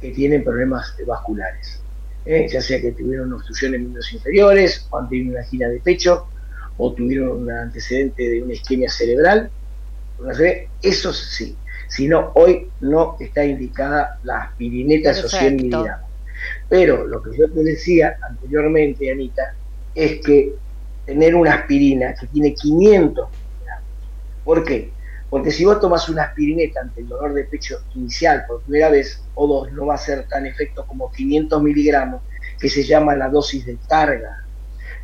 que 0.00 0.10
tienen 0.10 0.42
problemas 0.42 0.94
vasculares. 1.06 1.80
¿eh? 2.24 2.46
Ya 2.50 2.60
sea 2.60 2.80
que 2.80 2.92
tuvieron 2.92 3.32
obstrucción 3.32 3.74
en 3.74 3.82
miembros 3.82 4.12
inferiores, 4.12 4.86
o 4.90 4.98
han 4.98 5.08
tenido 5.08 5.32
una 5.32 5.44
gira 5.44 5.68
de 5.68 5.80
pecho, 5.80 6.26
o 6.78 6.92
tuvieron 6.92 7.42
un 7.42 7.50
antecedente 7.50 8.28
de 8.28 8.42
una 8.42 8.54
isquemia 8.54 8.88
cerebral. 8.88 9.50
Eso 10.82 11.12
sí. 11.12 11.56
Si 11.88 12.08
no, 12.08 12.32
hoy 12.34 12.68
no 12.80 13.16
está 13.20 13.44
indicada 13.44 14.18
la 14.24 14.38
aspirineta 14.38 15.10
esos 15.10 15.30
100 15.30 15.56
miligramos. 15.56 16.10
Pero 16.68 17.06
lo 17.06 17.22
que 17.22 17.36
yo 17.36 17.50
te 17.50 17.62
decía 17.62 18.16
anteriormente, 18.28 19.10
Anita, 19.10 19.54
es 19.94 20.20
que 20.20 20.54
tener 21.04 21.34
una 21.34 21.54
aspirina 21.54 22.14
que 22.14 22.26
tiene 22.28 22.54
500 22.54 23.28
miligramos. 23.28 23.84
¿Por 24.44 24.64
qué? 24.64 24.93
Porque 25.34 25.50
si 25.50 25.64
vos 25.64 25.80
tomas 25.80 26.08
una 26.08 26.22
aspirineta 26.22 26.80
ante 26.80 27.00
el 27.00 27.08
dolor 27.08 27.34
de 27.34 27.42
pecho 27.42 27.80
inicial 27.96 28.44
por 28.46 28.62
primera 28.62 28.88
vez 28.88 29.20
o 29.34 29.48
dos, 29.48 29.72
no 29.72 29.86
va 29.86 29.96
a 29.96 29.98
ser 29.98 30.28
tan 30.28 30.46
efecto 30.46 30.86
como 30.86 31.10
500 31.10 31.60
miligramos, 31.60 32.22
que 32.56 32.68
se 32.68 32.84
llama 32.84 33.16
la 33.16 33.28
dosis 33.28 33.66
de 33.66 33.76
carga. 33.88 34.44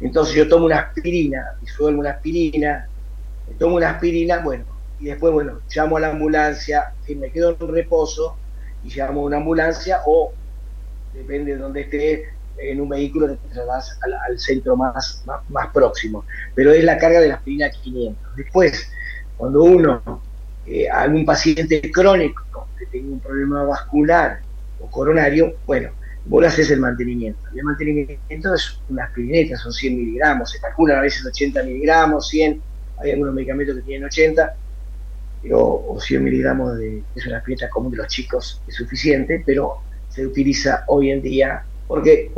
Entonces 0.01 0.37
yo 0.37 0.49
tomo 0.49 0.67
una 0.67 0.79
aspirina, 0.79 1.57
disuelvo 1.61 1.99
una 1.99 2.11
aspirina, 2.11 2.87
tomo 3.59 3.75
una 3.75 3.91
aspirina, 3.91 4.39
bueno, 4.39 4.67
y 5.01 5.07
después, 5.07 5.33
bueno, 5.33 5.63
llamo 5.69 5.97
a 5.97 6.01
la 6.01 6.11
ambulancia, 6.11 6.93
que 7.05 7.17
me 7.17 7.33
quedo 7.33 7.57
en 7.59 7.75
reposo, 7.75 8.37
y 8.85 8.89
llamo 8.91 9.23
a 9.23 9.25
una 9.25 9.39
ambulancia 9.39 10.03
o 10.07 10.33
depende 11.13 11.55
de 11.55 11.59
donde 11.59 11.81
esté, 11.81 12.29
en 12.57 12.81
un 12.81 12.89
vehículo 12.89 13.27
te 13.31 13.49
trasladas 13.49 13.99
al, 14.29 14.39
centro 14.39 14.77
más, 14.77 15.25
más, 15.49 15.73
próximo. 15.75 16.25
Pero 16.55 16.71
es 16.71 16.85
la 16.85 16.99
carga 16.99 17.21
de 17.21 17.27
la 17.27 17.35
aspirina 17.35 17.69
500. 17.69 18.37
Después, 18.37 18.93
cuando 19.41 19.65
uno, 19.65 20.21
eh, 20.67 20.87
algún 20.91 21.25
paciente 21.25 21.91
crónico 21.91 22.69
que 22.79 22.85
tenga 22.85 23.11
un 23.11 23.21
problema 23.21 23.63
vascular 23.65 24.41
o 24.79 24.91
coronario, 24.91 25.55
bueno, 25.67 25.93
vos 26.27 26.43
le 26.43 26.49
haces 26.49 26.71
el 26.71 26.79
mantenimiento. 26.79 27.41
El 27.57 27.65
mantenimiento 27.65 28.55
es 28.55 28.79
una 28.91 29.05
aspirineta, 29.05 29.57
son 29.57 29.73
100 29.73 29.97
miligramos, 29.97 30.51
se 30.51 30.61
calculan 30.61 30.99
a 30.99 31.01
veces 31.01 31.25
80 31.25 31.63
miligramos, 31.63 32.29
100, 32.29 32.61
hay 32.99 33.13
algunos 33.13 33.33
medicamentos 33.33 33.77
que 33.77 33.83
tienen 33.83 34.05
80, 34.05 34.55
o, 35.53 35.99
100 35.99 36.23
miligramos 36.23 36.77
de, 36.77 37.03
es 37.17 37.27
una 37.27 37.39
aspirineta 37.39 37.71
común 37.71 37.93
de 37.93 37.97
los 37.97 38.09
chicos, 38.09 38.61
es 38.69 38.75
suficiente, 38.75 39.43
pero 39.47 39.77
se 40.11 40.27
utiliza 40.27 40.85
hoy 40.89 41.13
en 41.13 41.23
día. 41.23 41.65
porque 41.89 42.31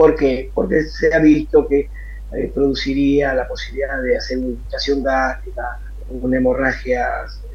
Porque 0.54 0.84
se 0.84 1.12
ha 1.12 1.18
visto 1.18 1.66
que 1.66 1.90
eh, 2.32 2.52
produciría 2.54 3.34
la 3.34 3.48
posibilidad 3.48 4.00
de 4.00 4.16
hacer 4.16 4.38
una 4.38 4.50
irritación 4.50 5.02
gástrica, 5.02 5.80
una 6.10 6.36
hemorragia 6.36 7.08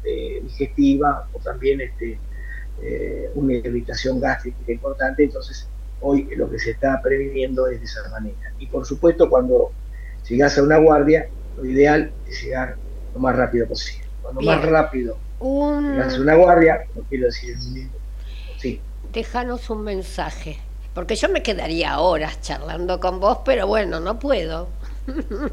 eh, 0.04 0.40
digestiva 0.42 1.28
o 1.32 1.38
también 1.38 1.80
este, 1.80 2.18
eh, 2.82 3.30
una 3.34 3.54
irritación 3.54 4.20
gástrica 4.20 4.58
importante. 4.70 5.24
Entonces, 5.24 5.68
hoy 6.00 6.28
lo 6.36 6.50
que 6.50 6.58
se 6.58 6.72
está 6.72 7.00
previniendo 7.02 7.66
es 7.68 7.80
de 7.80 7.86
esa 7.86 8.08
manera. 8.10 8.52
Y 8.58 8.66
por 8.66 8.86
supuesto, 8.86 9.28
cuando 9.28 9.70
llegas 10.28 10.58
a 10.58 10.62
una 10.62 10.78
guardia, 10.78 11.28
lo 11.56 11.64
ideal 11.64 12.12
es 12.28 12.42
llegar 12.42 12.76
lo 13.14 13.20
más 13.20 13.36
rápido 13.36 13.66
posible. 13.66 14.06
Cuando 14.22 14.40
más 14.42 14.64
rápido 14.64 15.16
llegas 15.40 16.14
a 16.14 16.20
una 16.20 16.34
guardia, 16.34 16.84
no 16.94 17.02
quiero 17.02 17.26
decir 17.26 17.56
sí 18.58 18.80
déjanos 19.12 19.70
un 19.70 19.82
mensaje. 19.82 20.58
Porque 20.94 21.16
yo 21.16 21.28
me 21.28 21.42
quedaría 21.42 22.00
horas 22.00 22.40
charlando 22.40 22.98
con 22.98 23.20
vos, 23.20 23.38
pero 23.44 23.66
bueno, 23.66 24.00
no 24.00 24.18
puedo. 24.18 24.68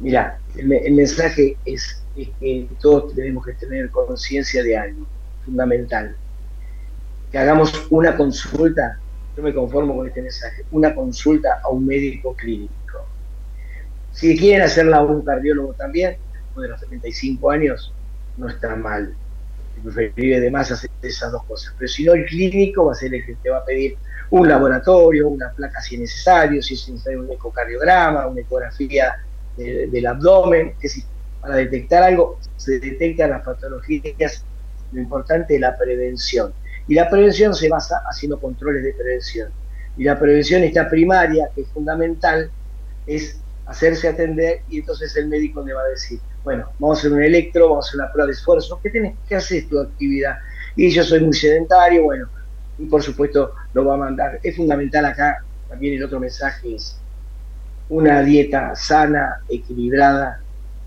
Mira, 0.00 0.38
el, 0.56 0.92
mensaje 0.92 1.56
es, 1.64 2.02
que 2.14 2.68
todos 2.80 3.14
tenemos 3.14 3.44
que 3.44 3.52
tener 3.54 3.90
conciencia 3.90 4.62
de 4.62 4.76
algo 4.76 5.06
fundamental. 5.44 6.16
Que 7.30 7.38
hagamos 7.38 7.86
una 7.90 8.16
consulta, 8.16 8.98
yo 9.36 9.42
me 9.42 9.54
conformo 9.54 9.96
con 9.96 10.06
este 10.08 10.22
mensaje, 10.22 10.64
una 10.70 10.94
consulta 10.94 11.60
a 11.62 11.68
un 11.68 11.86
médico 11.86 12.34
clínico. 12.34 12.74
Si 14.12 14.36
quieren 14.36 14.62
hacerla 14.62 14.98
a 14.98 15.02
un 15.02 15.22
cardiólogo 15.22 15.74
también, 15.74 16.16
después 16.32 16.64
de 16.64 16.68
los 16.68 16.80
75 16.80 17.50
años, 17.50 17.92
no 18.36 18.48
está 18.48 18.74
mal 18.76 19.14
preferible 19.82 20.40
de 20.40 20.50
más 20.50 20.70
hacer 20.70 20.90
esas 21.02 21.32
dos 21.32 21.44
cosas. 21.44 21.74
Pero 21.78 21.88
si 21.88 22.04
no, 22.04 22.14
el 22.14 22.24
clínico 22.26 22.86
va 22.86 22.92
a 22.92 22.94
ser 22.96 23.14
el 23.14 23.24
que 23.24 23.34
te 23.36 23.50
va 23.50 23.58
a 23.58 23.64
pedir 23.64 23.96
un 24.30 24.48
laboratorio, 24.48 25.28
una 25.28 25.50
placa 25.50 25.80
si 25.80 25.96
es 25.96 26.00
necesario, 26.02 26.62
si 26.62 26.74
es 26.74 26.88
necesario 26.88 27.20
un 27.20 27.30
ecocardiograma, 27.30 28.26
una 28.26 28.40
ecografía 28.40 29.16
del 29.56 30.06
abdomen, 30.06 30.68
es 30.76 30.82
decir, 30.82 31.04
para 31.40 31.56
detectar 31.56 32.02
algo 32.02 32.38
se 32.56 32.78
detectan 32.78 33.30
las 33.30 33.44
patologías, 33.44 34.44
lo 34.92 35.00
importante 35.00 35.54
es 35.54 35.60
la 35.60 35.76
prevención. 35.76 36.52
Y 36.86 36.94
la 36.94 37.08
prevención 37.08 37.54
se 37.54 37.68
basa 37.68 38.02
haciendo 38.10 38.40
controles 38.40 38.82
de 38.82 38.92
prevención. 38.92 39.50
Y 39.96 40.04
la 40.04 40.18
prevención 40.18 40.62
está 40.62 40.88
primaria, 40.88 41.48
que 41.54 41.62
es 41.62 41.68
fundamental, 41.68 42.50
es 43.06 43.38
hacerse 43.66 44.08
atender 44.08 44.60
y 44.68 44.80
entonces 44.80 45.16
el 45.16 45.28
médico 45.28 45.62
le 45.62 45.72
va 45.72 45.82
a 45.82 45.88
decir, 45.88 46.18
bueno, 46.42 46.70
vamos 46.78 46.98
a 46.98 47.00
hacer 47.00 47.12
un 47.12 47.22
electro, 47.22 47.68
vamos 47.70 47.86
a 47.86 47.88
hacer 47.88 48.00
una 48.00 48.12
prueba 48.12 48.26
de 48.26 48.32
esfuerzo, 48.32 48.80
¿qué 48.82 48.90
tienes 48.90 49.16
que 49.26 49.36
hacer 49.36 49.68
tu 49.68 49.80
actividad? 49.80 50.38
Y 50.76 50.90
yo 50.90 51.02
soy 51.04 51.20
muy 51.20 51.32
sedentario, 51.32 52.02
bueno, 52.04 52.28
y 52.78 52.86
por 52.86 53.02
supuesto 53.02 53.52
lo 53.72 53.84
va 53.84 53.94
a 53.94 53.98
mandar. 53.98 54.40
Es 54.42 54.56
fundamental 54.56 55.04
acá, 55.06 55.44
también 55.68 55.94
el 55.94 56.04
otro 56.04 56.20
mensaje 56.20 56.74
es 56.74 56.98
una 57.88 58.22
dieta 58.22 58.74
sana, 58.74 59.40
equilibrada, 59.48 60.40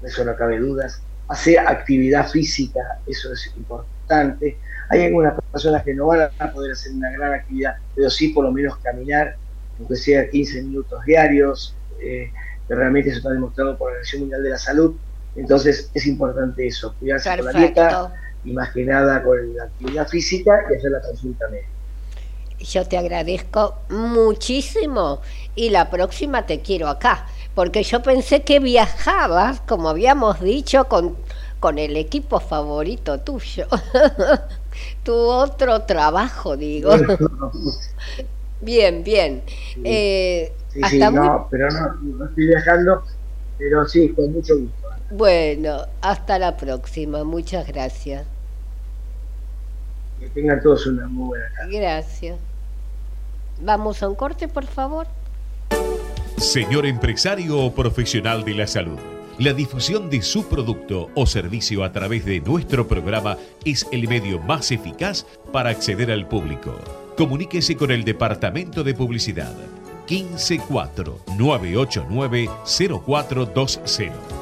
eso 0.04 0.24
no 0.24 0.36
cabe 0.36 0.60
dudas, 0.60 1.02
hacer 1.28 1.60
actividad 1.60 2.28
física, 2.28 3.00
eso 3.06 3.34
es 3.34 3.52
importante. 3.58 4.58
Hay 4.90 5.06
algunas 5.06 5.34
personas 5.52 5.84
que 5.84 5.94
no 5.94 6.08
van 6.08 6.30
a 6.40 6.52
poder 6.52 6.72
hacer 6.72 6.94
una 6.94 7.12
gran 7.12 7.34
actividad, 7.34 7.76
pero 7.96 8.10
sí 8.10 8.30
por 8.30 8.46
lo 8.46 8.52
menos 8.52 8.78
caminar, 8.78 9.36
aunque 9.78 9.96
sea 9.96 10.30
15 10.30 10.64
minutos 10.64 11.04
diarios, 11.06 11.76
eh, 12.02 12.32
realmente 12.70 13.10
eso 13.10 13.20
está 13.20 13.32
demostrado 13.32 13.78
por 13.78 13.88
la 13.88 13.94
Organización 13.94 14.22
Mundial 14.22 14.44
de 14.44 14.50
la 14.50 14.58
Salud, 14.58 14.96
entonces 15.36 15.92
es 15.94 16.08
importante 16.08 16.66
eso, 16.66 16.96
cuidarse 17.00 17.36
con 17.38 17.46
la 17.46 17.52
dieta 17.52 18.14
y 18.44 18.54
más 18.54 18.72
que 18.72 18.86
nada 18.86 19.22
con 19.24 19.56
la 19.56 19.66
actividad 19.66 20.08
física 20.08 20.64
y 20.70 20.76
hacer 20.76 20.92
la 20.92 21.02
consulta 21.02 21.48
médica. 21.50 21.70
Yo 22.60 22.88
te 22.88 22.98
agradezco 22.98 23.76
muchísimo 23.90 25.22
y 25.56 25.70
la 25.70 25.90
próxima 25.90 26.46
te 26.46 26.62
quiero 26.62 26.88
acá, 26.88 27.28
porque 27.54 27.84
yo 27.84 28.02
pensé 28.02 28.42
que 28.42 28.60
viajabas, 28.60 29.62
como 29.62 29.90
habíamos 29.90 30.40
dicho, 30.42 30.86
con, 30.86 31.16
con 31.60 31.78
el 31.78 31.96
equipo 31.96 32.40
favorito 32.40 33.20
tuyo. 33.20 33.68
tu 35.04 35.14
otro 35.14 35.82
trabajo, 35.84 36.58
digo. 36.58 36.92
bien, 38.62 39.04
bien. 39.04 39.44
Eh, 39.84 40.52
sí, 40.74 41.00
no, 41.00 41.48
pero 41.50 41.70
no, 41.70 41.94
no 42.18 42.26
estoy 42.26 42.48
viajando, 42.48 43.04
pero 43.58 43.86
sí, 43.86 44.10
con 44.10 44.34
mucho 44.34 44.58
gusto. 44.58 44.88
Bueno, 45.10 45.86
hasta 46.02 46.38
la 46.38 46.58
próxima. 46.58 47.24
Muchas 47.24 47.68
gracias. 47.68 48.26
Que 50.20 50.28
tengan 50.30 50.62
todos 50.62 50.88
una 50.88 51.08
muy 51.08 51.28
buena 51.28 51.46
tarde. 51.56 51.80
Gracias. 51.80 52.40
Vamos 53.62 54.04
a 54.04 54.10
un 54.10 54.16
corte, 54.16 54.48
por 54.48 54.66
favor. 54.66 55.08
Señor 56.38 56.86
empresario 56.86 57.60
o 57.60 57.74
profesional 57.74 58.46
de 58.46 58.54
la 58.54 58.68
salud, 58.68 59.00
la 59.40 59.54
difusión 59.54 60.10
de 60.10 60.22
su 60.22 60.48
producto 60.48 61.10
o 61.16 61.26
servicio 61.26 61.84
a 61.84 61.92
través 61.92 62.26
de 62.26 62.40
nuestro 62.42 62.88
programa 62.88 63.38
es 63.66 63.88
el 63.92 64.08
medio 64.08 64.40
más 64.40 64.72
eficaz 64.72 65.26
para 65.52 65.72
acceder 65.72 66.12
al 66.12 66.28
público. 66.28 66.76
Comuníquese 67.18 67.76
con 67.76 67.90
el 67.90 68.04
Departamento 68.04 68.84
de 68.84 68.94
Publicidad 68.94 69.56
154 70.08 71.20
989 71.38 72.50
0420. 72.66 74.37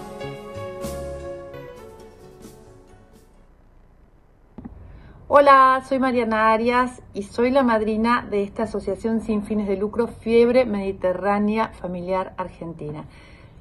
Hola, 5.38 5.84
soy 5.86 6.00
Mariana 6.00 6.54
Arias 6.54 7.02
y 7.14 7.24
soy 7.24 7.52
la 7.52 7.62
madrina 7.62 8.26
de 8.32 8.42
esta 8.42 8.64
asociación 8.64 9.20
sin 9.20 9.44
fines 9.44 9.68
de 9.68 9.76
lucro 9.76 10.08
Fiebre 10.08 10.64
Mediterránea 10.64 11.74
Familiar 11.74 12.34
Argentina. 12.38 13.04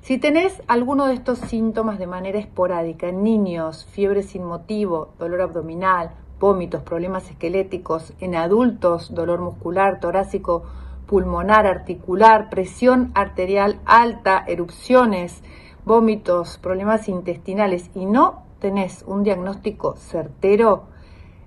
Si 0.00 0.18
tenés 0.18 0.62
alguno 0.68 1.06
de 1.08 1.14
estos 1.14 1.40
síntomas 1.40 1.98
de 1.98 2.06
manera 2.06 2.38
esporádica 2.38 3.08
en 3.08 3.24
niños, 3.24 3.86
fiebre 3.86 4.22
sin 4.22 4.44
motivo, 4.44 5.14
dolor 5.18 5.40
abdominal, 5.40 6.12
vómitos, 6.38 6.80
problemas 6.82 7.28
esqueléticos, 7.28 8.12
en 8.20 8.36
adultos, 8.36 9.12
dolor 9.12 9.40
muscular, 9.40 9.98
torácico, 9.98 10.62
pulmonar, 11.08 11.66
articular, 11.66 12.50
presión 12.50 13.10
arterial 13.14 13.80
alta, 13.84 14.44
erupciones, 14.46 15.42
vómitos, 15.84 16.56
problemas 16.58 17.08
intestinales 17.08 17.90
y 17.96 18.06
no 18.06 18.44
tenés 18.60 19.02
un 19.08 19.24
diagnóstico 19.24 19.96
certero, 19.96 20.93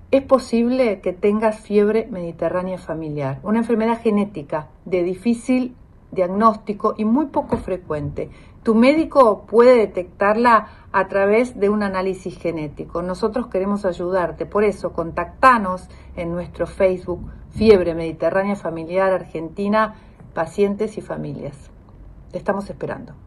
es 0.10 0.24
posible 0.24 1.02
que 1.02 1.12
tengas 1.12 1.60
fiebre 1.60 2.08
mediterránea 2.10 2.78
familiar, 2.78 3.39
una 3.43 3.60
enfermedad 3.60 4.02
genética 4.02 4.67
de 4.86 5.04
difícil 5.04 5.76
diagnóstico 6.12 6.93
y 6.98 7.04
muy 7.04 7.26
poco 7.26 7.58
frecuente. 7.58 8.30
Tu 8.63 8.74
médico 8.74 9.46
puede 9.46 9.76
detectarla 9.78 10.67
a 10.93 11.08
través 11.08 11.60
de 11.60 11.70
un 11.70 11.84
análisis 11.84 12.38
genético. 12.38 13.02
Nosotros 13.02 13.48
queremos 13.48 13.86
ayudarte, 13.86 14.46
por 14.46 14.63
eso 14.63 14.93
contactanos 14.93 15.89
en 16.15 16.32
nuestro 16.32 16.67
Facebook 16.67 17.22
Fiebre 17.52 17.93
Mediterránea 17.93 18.56
Familiar 18.56 19.12
Argentina, 19.12 19.96
pacientes 20.34 20.98
y 20.98 21.02
familias. 21.02 21.70
Te 22.32 22.38
estamos 22.38 22.70
esperando. 22.70 23.27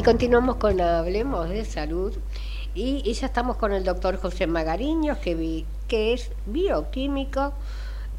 Y 0.00 0.02
continuamos 0.02 0.56
con 0.56 0.80
Hablemos 0.80 1.50
de 1.50 1.62
Salud. 1.66 2.16
Y, 2.74 3.12
ya 3.12 3.26
estamos 3.26 3.58
con 3.58 3.74
el 3.74 3.84
doctor 3.84 4.16
José 4.16 4.46
Magariños, 4.46 5.18
que, 5.18 6.14
es 6.14 6.30
bioquímico, 6.46 7.52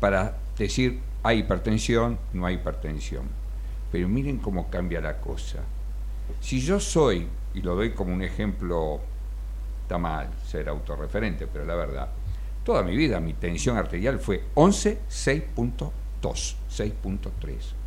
para 0.00 0.36
decir 0.58 1.00
hay 1.22 1.38
hipertensión, 1.38 2.18
no 2.32 2.44
hay 2.44 2.56
hipertensión. 2.56 3.24
Pero 3.90 4.08
miren 4.08 4.38
cómo 4.38 4.68
cambia 4.68 5.00
la 5.00 5.18
cosa. 5.18 5.60
Si 6.40 6.60
yo 6.60 6.80
soy, 6.80 7.26
y 7.54 7.62
lo 7.62 7.74
doy 7.74 7.92
como 7.92 8.12
un 8.12 8.22
ejemplo, 8.22 9.00
está 9.82 9.98
mal 9.98 10.28
ser 10.46 10.68
autorreferente, 10.68 11.46
pero 11.46 11.64
la 11.64 11.74
verdad, 11.74 12.08
toda 12.64 12.82
mi 12.82 12.96
vida 12.96 13.20
mi 13.20 13.34
tensión 13.34 13.76
arterial 13.76 14.18
fue 14.18 14.44
11, 14.54 14.98
6.2, 15.08 15.90
6.3, 16.22 17.20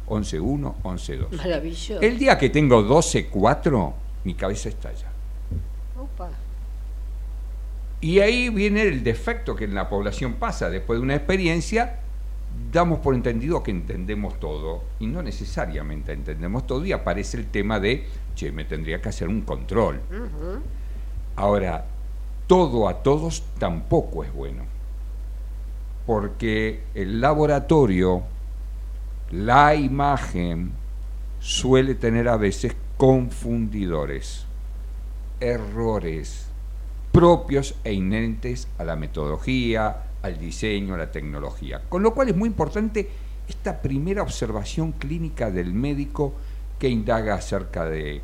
11.1, 0.07 0.75
11.2. 0.83 1.31
Maravilloso. 1.31 2.01
El 2.01 2.17
día 2.17 2.37
que 2.37 2.49
tengo 2.49 2.81
12.4, 2.81 3.93
mi 4.23 4.33
cabeza 4.33 4.69
estalla. 4.69 5.07
Opa. 5.99 6.29
Y 7.99 8.19
ahí 8.19 8.49
viene 8.49 8.83
el 8.83 9.03
defecto 9.03 9.55
que 9.55 9.65
en 9.65 9.73
la 9.73 9.89
población 9.89 10.33
pasa. 10.33 10.69
Después 10.69 10.99
de 10.99 11.03
una 11.03 11.15
experiencia, 11.15 11.99
damos 12.71 12.99
por 12.99 13.15
entendido 13.15 13.63
que 13.63 13.71
entendemos 13.71 14.39
todo 14.39 14.83
y 14.99 15.07
no 15.07 15.21
necesariamente 15.21 16.11
entendemos 16.11 16.67
todo 16.67 16.85
y 16.85 16.91
aparece 16.91 17.37
el 17.37 17.47
tema 17.47 17.79
de, 17.79 18.05
che, 18.37 18.51
me 18.51 18.63
tendría 18.63 19.01
que 19.01 19.09
hacer 19.09 19.27
un 19.27 19.41
control. 19.41 19.99
Ahora, 21.35 21.85
todo 22.45 22.87
a 22.87 23.03
todos 23.03 23.43
tampoco 23.59 24.23
es 24.23 24.33
bueno, 24.33 24.63
porque 26.05 26.83
el 26.93 27.19
laboratorio, 27.19 28.23
la 29.31 29.75
imagen, 29.75 30.71
suele 31.39 31.95
tener 31.95 32.29
a 32.29 32.37
veces 32.37 32.75
confundidores, 32.95 34.45
errores 35.39 36.47
propios 37.11 37.75
e 37.83 37.93
inherentes 37.93 38.67
a 38.77 38.83
la 38.83 38.95
metodología, 38.95 40.03
al 40.21 40.37
diseño, 40.37 40.93
a 40.93 40.97
la 40.97 41.11
tecnología. 41.11 41.81
Con 41.89 42.03
lo 42.03 42.13
cual 42.13 42.29
es 42.29 42.35
muy 42.35 42.47
importante 42.47 43.09
esta 43.47 43.81
primera 43.81 44.21
observación 44.21 44.91
clínica 44.91 45.49
del 45.49 45.73
médico 45.73 46.33
que 46.79 46.89
indaga 46.89 47.35
acerca 47.35 47.85
de 47.85 48.21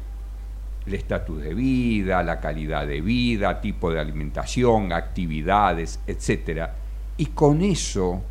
el 0.86 0.94
estatus 0.94 1.42
de 1.42 1.54
vida, 1.54 2.24
la 2.24 2.40
calidad 2.40 2.86
de 2.86 3.02
vida, 3.02 3.62
tipo 3.62 3.92
de 3.92 4.00
alimentación, 4.00 4.92
actividades, 4.92 6.00
etc. 6.08 6.70
Y 7.18 7.28
con 7.28 7.62
eso 7.62 8.22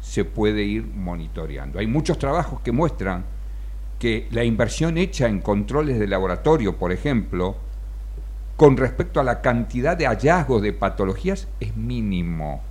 se 0.00 0.24
puede 0.24 0.62
ir 0.62 0.84
monitoreando. 0.86 1.78
Hay 1.78 1.86
muchos 1.86 2.18
trabajos 2.18 2.60
que 2.62 2.72
muestran 2.72 3.24
que 3.98 4.26
la 4.30 4.44
inversión 4.44 4.98
hecha 4.98 5.28
en 5.28 5.40
controles 5.40 5.98
de 5.98 6.08
laboratorio, 6.08 6.76
por 6.76 6.90
ejemplo, 6.90 7.56
con 8.56 8.76
respecto 8.76 9.20
a 9.20 9.24
la 9.24 9.40
cantidad 9.40 9.96
de 9.96 10.06
hallazgos 10.06 10.62
de 10.62 10.72
patologías, 10.72 11.48
es 11.60 11.76
mínimo 11.76 12.62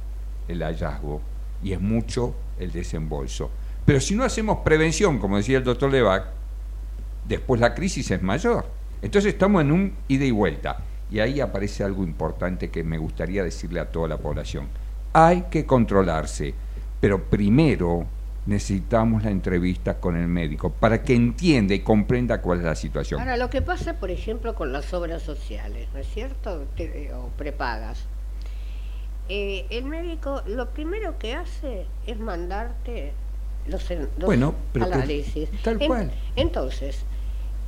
el 0.47 0.61
hallazgo 0.63 1.21
y 1.63 1.71
es 1.73 1.79
mucho 1.79 2.35
el 2.59 2.71
desembolso. 2.71 3.51
Pero 3.85 3.99
si 3.99 4.15
no 4.15 4.23
hacemos 4.23 4.59
prevención, 4.59 5.19
como 5.19 5.37
decía 5.37 5.59
el 5.59 5.63
doctor 5.63 5.91
Levac, 5.91 6.38
después 7.29 7.61
la 7.61 7.73
crisis 7.73 8.11
es 8.11 8.21
mayor. 8.21 8.65
Entonces 9.01 9.33
estamos 9.33 9.61
en 9.61 9.71
un 9.71 9.93
ida 10.09 10.25
y 10.25 10.31
vuelta. 10.31 10.79
Y 11.11 11.19
ahí 11.19 11.39
aparece 11.39 11.83
algo 11.83 12.03
importante 12.03 12.69
que 12.69 12.83
me 12.83 12.97
gustaría 12.97 13.43
decirle 13.43 13.79
a 13.79 13.85
toda 13.85 14.07
la 14.07 14.17
población. 14.17 14.67
Hay 15.13 15.43
que 15.49 15.65
controlarse, 15.65 16.53
pero 16.99 17.23
primero 17.23 18.05
necesitamos 18.45 19.23
la 19.23 19.31
entrevista 19.31 19.99
con 19.99 20.17
el 20.17 20.27
médico 20.27 20.71
para 20.71 21.03
que 21.03 21.15
entienda 21.15 21.73
y 21.73 21.79
comprenda 21.79 22.41
cuál 22.41 22.59
es 22.59 22.65
la 22.65 22.75
situación. 22.75 23.19
Ahora, 23.19 23.37
lo 23.37 23.49
que 23.49 23.61
pasa, 23.61 23.95
por 23.99 24.11
ejemplo, 24.11 24.55
con 24.55 24.73
las 24.73 24.93
obras 24.93 25.23
sociales, 25.23 25.87
¿no 25.93 25.99
es 25.99 26.07
cierto? 26.07 26.63
o 27.15 27.27
prepagas. 27.37 28.05
Eh, 29.29 29.67
el 29.69 29.85
médico 29.85 30.41
lo 30.47 30.69
primero 30.71 31.19
que 31.19 31.35
hace 31.35 31.85
es 32.07 32.19
mandarte 32.19 33.13
los, 33.67 33.87
bueno, 34.17 34.55
análisis. 34.73 35.49
tal 35.63 35.77
cual. 35.77 36.11
entonces, 36.35 37.05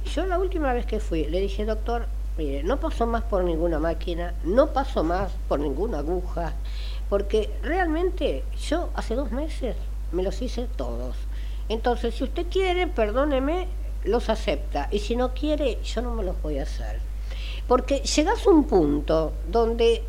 yo 0.05 0.25
la 0.25 0.39
última 0.39 0.73
vez 0.73 0.85
que 0.85 0.99
fui 0.99 1.25
le 1.25 1.39
dije, 1.39 1.65
doctor, 1.65 2.07
mire, 2.37 2.63
no 2.63 2.79
paso 2.79 3.05
más 3.05 3.23
por 3.23 3.43
ninguna 3.43 3.79
máquina, 3.79 4.33
no 4.43 4.73
paso 4.73 5.03
más 5.03 5.31
por 5.47 5.59
ninguna 5.59 5.99
aguja, 5.99 6.53
porque 7.09 7.49
realmente 7.61 8.43
yo 8.67 8.89
hace 8.95 9.15
dos 9.15 9.31
meses 9.31 9.75
me 10.11 10.23
los 10.23 10.41
hice 10.41 10.67
todos. 10.75 11.15
Entonces, 11.69 12.15
si 12.15 12.23
usted 12.23 12.47
quiere, 12.49 12.87
perdóneme, 12.87 13.67
los 14.03 14.29
acepta. 14.29 14.87
Y 14.91 14.99
si 14.99 15.15
no 15.15 15.33
quiere, 15.33 15.79
yo 15.83 16.01
no 16.01 16.13
me 16.13 16.23
los 16.23 16.41
voy 16.41 16.59
a 16.59 16.63
hacer. 16.63 16.99
Porque 17.67 17.99
llegas 17.99 18.45
a 18.45 18.49
un 18.49 18.65
punto 18.65 19.33
donde 19.47 20.03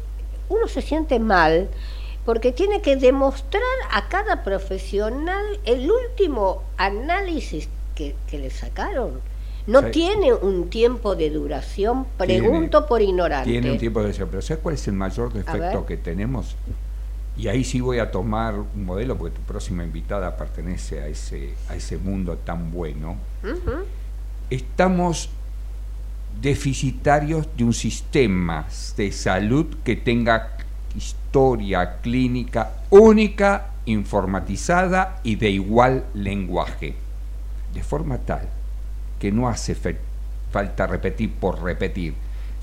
uno 0.48 0.66
se 0.68 0.83
siente 0.83 1.18
mal 1.18 1.68
porque 2.24 2.52
tiene 2.52 2.81
que 2.81 2.96
demostrar 2.96 3.62
a 3.90 4.09
cada 4.09 4.44
profesional 4.44 5.44
el 5.64 5.90
último 5.90 6.62
análisis 6.76 7.68
que, 7.94 8.14
le 8.31 8.50
sacaron. 8.50 9.20
No 9.66 9.85
tiene 9.85 10.33
un 10.33 10.68
tiempo 10.70 11.14
de 11.14 11.31
duración, 11.31 12.07
pregunto 12.16 12.87
por 12.87 13.01
ignorante. 13.01 13.51
Tiene 13.51 13.72
un 13.72 13.79
tiempo 13.79 14.01
de 14.01 14.07
duración, 14.07 14.29
pero 14.29 14.42
¿sabes 14.42 14.62
cuál 14.62 14.75
es 14.75 14.88
el 14.88 14.94
mayor 14.94 15.33
defecto 15.33 15.87
que 15.87 15.96
tenemos? 15.96 16.57
Y 17.37 17.48
ahí 17.48 17.64
sí 17.64 17.81
voy 17.81 17.98
a 17.98 18.11
tomar 18.11 18.55
un 18.55 18.85
modelo, 18.85 19.16
porque 19.16 19.37
tu 19.37 19.42
próxima 19.42 19.85
invitada 19.85 20.37
pertenece 20.37 21.01
a 21.01 21.07
ese, 21.07 21.55
a 21.68 21.77
ese 21.77 21.96
mundo 21.96 22.37
tan 22.37 22.72
bueno. 22.72 23.16
Estamos 24.51 25.31
deficitarios 26.40 27.46
de 27.57 27.64
un 27.64 27.72
sistema 27.72 28.66
de 28.96 29.12
salud 29.12 29.66
que 29.85 29.96
tenga 29.96 30.57
historia 30.96 32.01
clínica 32.01 32.72
única, 32.90 33.70
informatizada 33.87 35.20
y 35.22 35.37
de 35.37 35.51
igual 35.51 36.05
lenguaje, 36.14 36.94
de 37.72 37.83
forma 37.83 38.18
tal 38.18 38.48
que 39.23 39.31
no 39.31 39.49
hace 39.49 39.77
falta 40.51 40.89
repetir 40.89 41.31
por 41.31 41.63
repetir 41.63 42.13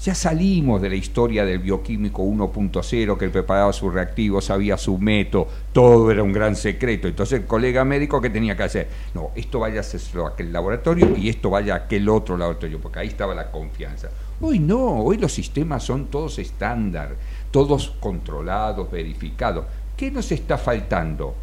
ya 0.01 0.15
salimos 0.15 0.81
de 0.81 0.89
la 0.89 0.95
historia 0.95 1.43
del 1.43 1.59
bioquímico 1.59 2.23
1.0, 2.23 3.17
que 3.17 3.29
preparaba 3.29 3.73
su 3.73 3.89
reactivo, 3.89 4.39
sabía 4.39 4.77
su 4.77 4.97
método, 4.97 5.47
todo 5.73 6.09
era 6.09 6.23
un 6.23 6.31
gran 6.31 6.55
secreto. 6.55 7.07
Entonces 7.09 7.41
el 7.41 7.45
colega 7.45 7.83
médico, 7.83 8.21
¿qué 8.21 8.29
tenía 8.29 8.55
que 8.55 8.63
hacer? 8.63 8.87
No, 9.13 9.31
esto 9.35 9.59
vaya 9.59 9.81
a 9.81 10.27
aquel 10.27 10.53
laboratorio 10.53 11.17
y 11.17 11.27
esto 11.27 11.49
vaya 11.49 11.73
a 11.73 11.77
aquel 11.79 12.07
otro 12.07 12.37
laboratorio, 12.37 12.79
porque 12.79 12.99
ahí 12.99 13.07
estaba 13.09 13.35
la 13.35 13.51
confianza. 13.51 14.09
Hoy 14.39 14.59
no, 14.59 15.01
hoy 15.01 15.17
los 15.17 15.33
sistemas 15.33 15.83
son 15.83 16.05
todos 16.05 16.39
estándar, 16.39 17.15
todos 17.51 17.93
controlados, 17.99 18.89
verificados. 18.89 19.65
¿Qué 19.97 20.11
nos 20.11 20.31
está 20.31 20.57
faltando? 20.57 21.35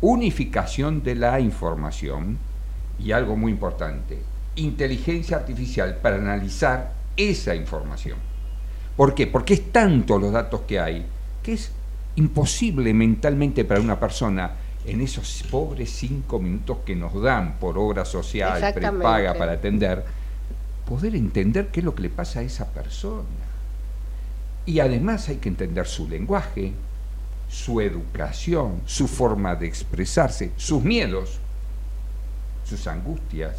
Unificación 0.00 1.04
de 1.04 1.14
la 1.14 1.38
información 1.38 2.36
y 2.98 3.12
algo 3.12 3.36
muy 3.36 3.52
importante, 3.52 4.18
inteligencia 4.56 5.36
artificial 5.36 5.96
para 5.96 6.16
analizar 6.16 6.92
esa 7.16 7.54
información. 7.54 8.18
¿Por 8.96 9.14
qué? 9.14 9.26
Porque 9.26 9.54
es 9.54 9.72
tanto 9.72 10.18
los 10.18 10.32
datos 10.32 10.62
que 10.62 10.78
hay 10.78 11.06
que 11.42 11.54
es 11.54 11.72
imposible 12.16 12.92
mentalmente 12.92 13.64
para 13.64 13.80
una 13.80 13.98
persona 13.98 14.52
en 14.84 15.00
esos 15.00 15.44
pobres 15.50 15.90
cinco 15.90 16.38
minutos 16.38 16.78
que 16.84 16.94
nos 16.94 17.20
dan 17.20 17.54
por 17.58 17.78
obra 17.78 18.04
social, 18.04 18.72
prepaga 18.74 19.34
para 19.34 19.52
atender, 19.52 20.04
poder 20.86 21.14
entender 21.14 21.68
qué 21.68 21.80
es 21.80 21.84
lo 21.84 21.94
que 21.94 22.02
le 22.02 22.10
pasa 22.10 22.40
a 22.40 22.42
esa 22.42 22.68
persona. 22.68 23.28
Y 24.66 24.80
además 24.80 25.28
hay 25.28 25.36
que 25.36 25.48
entender 25.48 25.86
su 25.86 26.08
lenguaje, 26.08 26.72
su 27.48 27.80
educación, 27.80 28.82
su 28.86 29.08
forma 29.08 29.54
de 29.54 29.66
expresarse, 29.66 30.52
sus 30.56 30.82
miedos, 30.82 31.38
sus 32.64 32.86
angustias, 32.86 33.56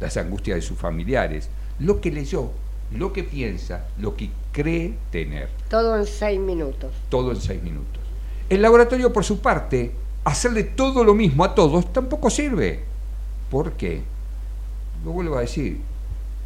las 0.00 0.16
angustias 0.16 0.56
de 0.56 0.62
sus 0.62 0.78
familiares, 0.78 1.48
lo 1.78 2.00
que 2.00 2.10
leyó, 2.10 2.50
lo 2.92 3.12
que 3.12 3.22
piensa, 3.22 3.86
lo 3.98 4.16
que 4.16 4.30
cree 4.52 4.94
tener. 5.10 5.48
Todo 5.68 5.96
en 5.96 6.06
seis 6.06 6.40
minutos. 6.40 6.92
Todo 7.08 7.30
en 7.30 7.40
seis 7.40 7.62
minutos. 7.62 8.00
El 8.48 8.62
laboratorio, 8.62 9.12
por 9.12 9.24
su 9.24 9.40
parte, 9.40 9.92
hacerle 10.24 10.64
todo 10.64 11.04
lo 11.04 11.14
mismo 11.14 11.44
a 11.44 11.54
todos 11.54 11.92
tampoco 11.92 12.30
sirve. 12.30 12.80
¿Por 13.50 13.72
qué? 13.72 14.02
Lo 15.04 15.12
vuelvo 15.12 15.36
a 15.36 15.42
decir. 15.42 15.80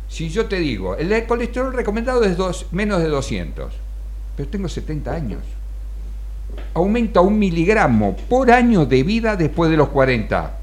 Si 0.09 0.29
yo 0.29 0.47
te 0.47 0.57
digo, 0.57 0.97
el 0.97 1.27
colesterol 1.27 1.73
recomendado 1.73 2.25
es 2.25 2.37
dos, 2.37 2.67
menos 2.73 3.01
de 3.01 3.09
200, 3.09 3.73
pero 4.37 4.49
tengo 4.49 4.69
70 4.69 5.13
años. 5.13 5.41
Aumenta 6.75 7.21
un 7.21 7.39
miligramo 7.39 8.17
por 8.29 8.51
año 8.51 8.87
de 8.87 9.03
vida 9.03 9.35
después 9.35 9.71
de 9.71 9.77
los 9.77 9.89
40. 9.89 10.59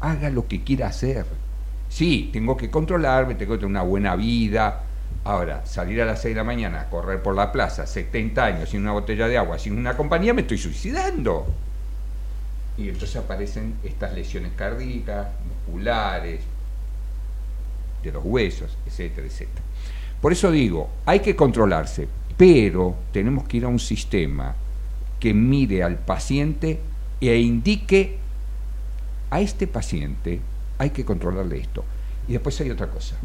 Haga 0.00 0.30
lo 0.30 0.48
que 0.48 0.62
quiera 0.62 0.88
hacer 0.88 1.26
Sí, 1.90 2.30
tengo 2.32 2.56
que 2.56 2.70
controlarme, 2.70 3.34
tengo 3.34 3.54
que 3.54 3.58
tener 3.58 3.70
una 3.70 3.82
buena 3.82 4.14
vida. 4.14 4.84
Ahora, 5.24 5.66
salir 5.66 6.00
a 6.00 6.06
las 6.06 6.22
6 6.22 6.34
de 6.34 6.40
la 6.40 6.44
mañana, 6.44 6.86
correr 6.88 7.20
por 7.20 7.34
la 7.34 7.50
plaza, 7.50 7.84
70 7.84 8.44
años, 8.44 8.70
sin 8.70 8.82
una 8.82 8.92
botella 8.92 9.26
de 9.26 9.36
agua, 9.36 9.58
sin 9.58 9.76
una 9.76 9.96
compañía, 9.96 10.32
me 10.32 10.42
estoy 10.42 10.56
suicidando. 10.56 11.46
Y 12.78 12.88
entonces 12.88 13.16
aparecen 13.16 13.74
estas 13.82 14.14
lesiones 14.14 14.52
cardíacas, 14.56 15.28
musculares, 15.46 16.40
de 18.04 18.12
los 18.12 18.24
huesos, 18.24 18.78
etcétera, 18.86 19.26
etcétera. 19.26 19.60
Por 20.22 20.32
eso 20.32 20.50
digo, 20.52 20.88
hay 21.04 21.20
que 21.20 21.34
controlarse, 21.34 22.06
pero 22.36 22.94
tenemos 23.12 23.48
que 23.48 23.56
ir 23.58 23.64
a 23.64 23.68
un 23.68 23.80
sistema 23.80 24.54
que 25.18 25.34
mire 25.34 25.82
al 25.82 25.96
paciente 25.98 26.80
e 27.20 27.36
indique 27.36 28.19
a 29.30 29.40
este 29.40 29.66
paciente 29.66 30.40
hay 30.78 30.90
que 30.90 31.04
controlarle 31.04 31.58
esto. 31.58 31.84
Y 32.28 32.32
después 32.32 32.60
hay 32.60 32.70
otra 32.70 32.88
cosa. 32.88 33.16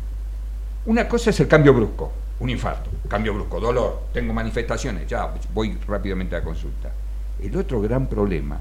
Una 0.85 1.07
cosa 1.07 1.31
es 1.31 1.39
el 1.39 1.47
cambio 1.47 1.73
brusco, 1.73 2.11
un 2.39 2.49
infarto, 2.49 2.89
cambio 3.07 3.33
brusco, 3.33 3.59
dolor, 3.59 4.07
tengo 4.13 4.33
manifestaciones, 4.33 5.07
ya 5.07 5.33
voy 5.53 5.77
rápidamente 5.87 6.35
a 6.35 6.39
la 6.39 6.45
consulta. 6.45 6.91
El 7.41 7.55
otro 7.57 7.81
gran 7.81 8.07
problema 8.07 8.59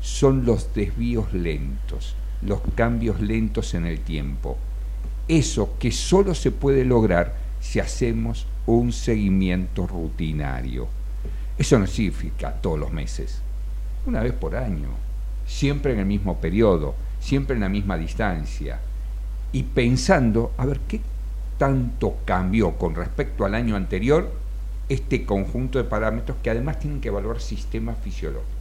son 0.00 0.46
los 0.46 0.72
desvíos 0.74 1.32
lentos, 1.32 2.14
los 2.42 2.60
cambios 2.74 3.20
lentos 3.20 3.74
en 3.74 3.86
el 3.86 4.00
tiempo. 4.00 4.56
Eso 5.28 5.76
que 5.78 5.92
solo 5.92 6.34
se 6.34 6.50
puede 6.50 6.84
lograr 6.84 7.34
si 7.60 7.80
hacemos 7.80 8.46
un 8.66 8.92
seguimiento 8.92 9.86
rutinario. 9.86 10.88
Eso 11.58 11.78
no 11.78 11.86
significa 11.86 12.52
todos 12.52 12.78
los 12.78 12.92
meses, 12.92 13.40
una 14.06 14.22
vez 14.22 14.32
por 14.32 14.56
año, 14.56 14.88
siempre 15.46 15.92
en 15.92 16.00
el 16.00 16.06
mismo 16.06 16.38
periodo 16.38 16.94
siempre 17.26 17.54
en 17.54 17.62
la 17.62 17.68
misma 17.68 17.98
distancia, 17.98 18.78
y 19.50 19.64
pensando, 19.64 20.52
a 20.58 20.64
ver, 20.64 20.78
¿qué 20.86 21.00
tanto 21.58 22.18
cambió 22.24 22.76
con 22.76 22.94
respecto 22.94 23.44
al 23.44 23.54
año 23.56 23.74
anterior 23.74 24.30
este 24.88 25.26
conjunto 25.26 25.78
de 25.78 25.84
parámetros 25.84 26.38
que 26.40 26.50
además 26.50 26.78
tienen 26.78 27.00
que 27.00 27.08
evaluar 27.08 27.40
sistemas 27.40 27.96
fisiológicos? 27.98 28.52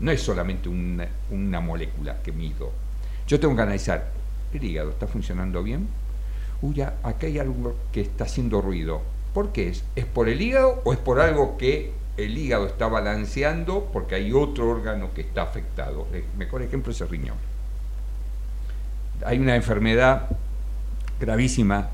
No 0.00 0.10
es 0.10 0.22
solamente 0.22 0.70
una, 0.70 1.06
una 1.30 1.60
molécula 1.60 2.22
que 2.22 2.32
mido. 2.32 2.72
Yo 3.28 3.38
tengo 3.38 3.54
que 3.54 3.62
analizar, 3.62 4.10
¿el 4.54 4.64
hígado 4.64 4.90
está 4.90 5.06
funcionando 5.06 5.62
bien? 5.62 5.86
Uy, 6.62 6.80
acá 6.80 7.26
hay 7.26 7.38
algo 7.38 7.76
que 7.92 8.00
está 8.00 8.24
haciendo 8.24 8.62
ruido. 8.62 9.02
¿Por 9.34 9.52
qué 9.52 9.68
es? 9.68 9.84
¿Es 9.96 10.06
por 10.06 10.30
el 10.30 10.40
hígado 10.40 10.80
o 10.84 10.94
es 10.94 10.98
por 10.98 11.20
algo 11.20 11.58
que 11.58 11.92
el 12.16 12.38
hígado 12.38 12.66
está 12.66 12.86
balanceando 12.88 13.88
porque 13.92 14.14
hay 14.14 14.32
otro 14.32 14.68
órgano 14.68 15.12
que 15.14 15.22
está 15.22 15.42
afectado. 15.42 16.06
El 16.12 16.24
mejor 16.36 16.62
ejemplo 16.62 16.92
es 16.92 17.00
el 17.00 17.08
riñón. 17.08 17.36
Hay 19.24 19.38
una 19.38 19.56
enfermedad 19.56 20.28
gravísima 21.18 21.90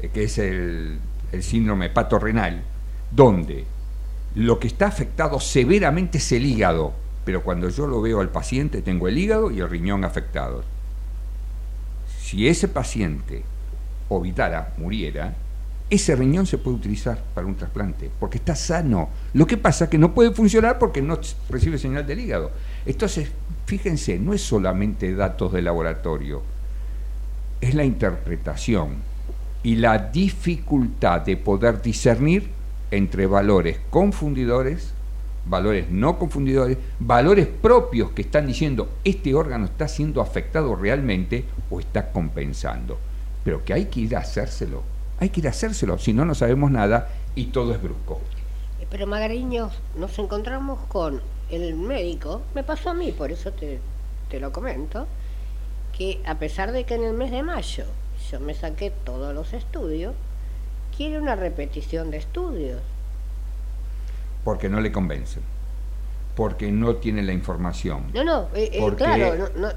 eh, 0.00 0.10
que 0.12 0.24
es 0.24 0.38
el, 0.38 0.98
el 1.32 1.42
síndrome 1.42 1.90
patorrenal, 1.90 2.62
donde 3.10 3.64
lo 4.34 4.58
que 4.58 4.68
está 4.68 4.86
afectado 4.86 5.40
severamente 5.40 6.18
es 6.18 6.32
el 6.32 6.46
hígado, 6.46 6.94
Pero 7.24 7.42
cuando 7.42 7.68
yo 7.68 7.86
lo 7.86 8.00
veo 8.00 8.20
al 8.20 8.30
paciente, 8.30 8.80
tengo 8.80 9.06
el 9.06 9.18
hígado 9.18 9.50
y 9.50 9.60
el 9.60 9.68
riñón 9.68 10.04
afectados. 10.04 10.64
Si 12.18 12.48
ese 12.48 12.66
paciente 12.66 13.42
ovitara, 14.08 14.72
muriera, 14.78 15.34
ese 15.90 16.14
riñón 16.14 16.46
se 16.46 16.56
puede 16.56 16.76
utilizar 16.76 17.20
para 17.34 17.48
un 17.48 17.56
trasplante, 17.56 18.08
porque 18.20 18.38
está 18.38 18.54
sano. 18.54 19.08
Lo 19.34 19.44
que 19.44 19.56
pasa 19.56 19.84
es 19.84 19.90
que 19.90 19.98
no 19.98 20.14
puede 20.14 20.30
funcionar 20.30 20.78
porque 20.78 21.02
no 21.02 21.18
recibe 21.48 21.78
señal 21.78 22.06
del 22.06 22.20
hígado. 22.20 22.52
Entonces, 22.86 23.30
fíjense, 23.66 24.18
no 24.18 24.32
es 24.32 24.40
solamente 24.40 25.12
datos 25.14 25.52
de 25.52 25.62
laboratorio, 25.62 26.42
es 27.60 27.74
la 27.74 27.84
interpretación 27.84 28.98
y 29.64 29.76
la 29.76 29.98
dificultad 29.98 31.22
de 31.22 31.36
poder 31.36 31.82
discernir 31.82 32.48
entre 32.92 33.26
valores 33.26 33.78
confundidores, 33.90 34.92
valores 35.44 35.90
no 35.90 36.18
confundidores, 36.18 36.78
valores 37.00 37.48
propios 37.48 38.12
que 38.12 38.22
están 38.22 38.46
diciendo 38.46 38.88
este 39.04 39.34
órgano 39.34 39.64
está 39.66 39.88
siendo 39.88 40.20
afectado 40.20 40.76
realmente 40.76 41.44
o 41.68 41.80
está 41.80 42.12
compensando. 42.12 42.98
Pero 43.44 43.64
que 43.64 43.72
hay 43.72 43.86
que 43.86 44.00
ir 44.00 44.16
a 44.16 44.20
hacérselo 44.20 44.82
hay 45.20 45.28
que 45.28 45.40
ir 45.40 45.46
a 45.46 45.50
hacérselo, 45.50 45.98
si 45.98 46.14
no, 46.14 46.24
no 46.24 46.34
sabemos 46.34 46.70
nada 46.70 47.08
y 47.34 47.46
todo 47.46 47.74
es 47.74 47.82
brusco. 47.82 48.20
Pero 48.88 49.06
Magariño, 49.06 49.70
nos 49.96 50.18
encontramos 50.18 50.80
con 50.88 51.20
el 51.50 51.74
médico, 51.74 52.42
me 52.54 52.64
pasó 52.64 52.90
a 52.90 52.94
mí, 52.94 53.12
por 53.12 53.30
eso 53.30 53.52
te, 53.52 53.80
te 54.30 54.40
lo 54.40 54.50
comento, 54.50 55.06
que 55.96 56.20
a 56.26 56.36
pesar 56.36 56.72
de 56.72 56.84
que 56.84 56.94
en 56.94 57.04
el 57.04 57.12
mes 57.12 57.30
de 57.30 57.42
mayo 57.42 57.84
yo 58.30 58.40
me 58.40 58.54
saqué 58.54 58.90
todos 59.04 59.34
los 59.34 59.52
estudios, 59.52 60.14
quiere 60.96 61.20
una 61.20 61.36
repetición 61.36 62.10
de 62.10 62.16
estudios. 62.16 62.80
Porque 64.42 64.70
no 64.70 64.80
le 64.80 64.90
convencen, 64.90 65.42
porque 66.34 66.72
no 66.72 66.96
tiene 66.96 67.22
la 67.22 67.34
información. 67.34 68.04
No, 68.14 68.24
no, 68.24 68.48
eh, 68.54 68.70
eh, 68.72 68.94
claro, 68.96 69.50
no, 69.54 69.68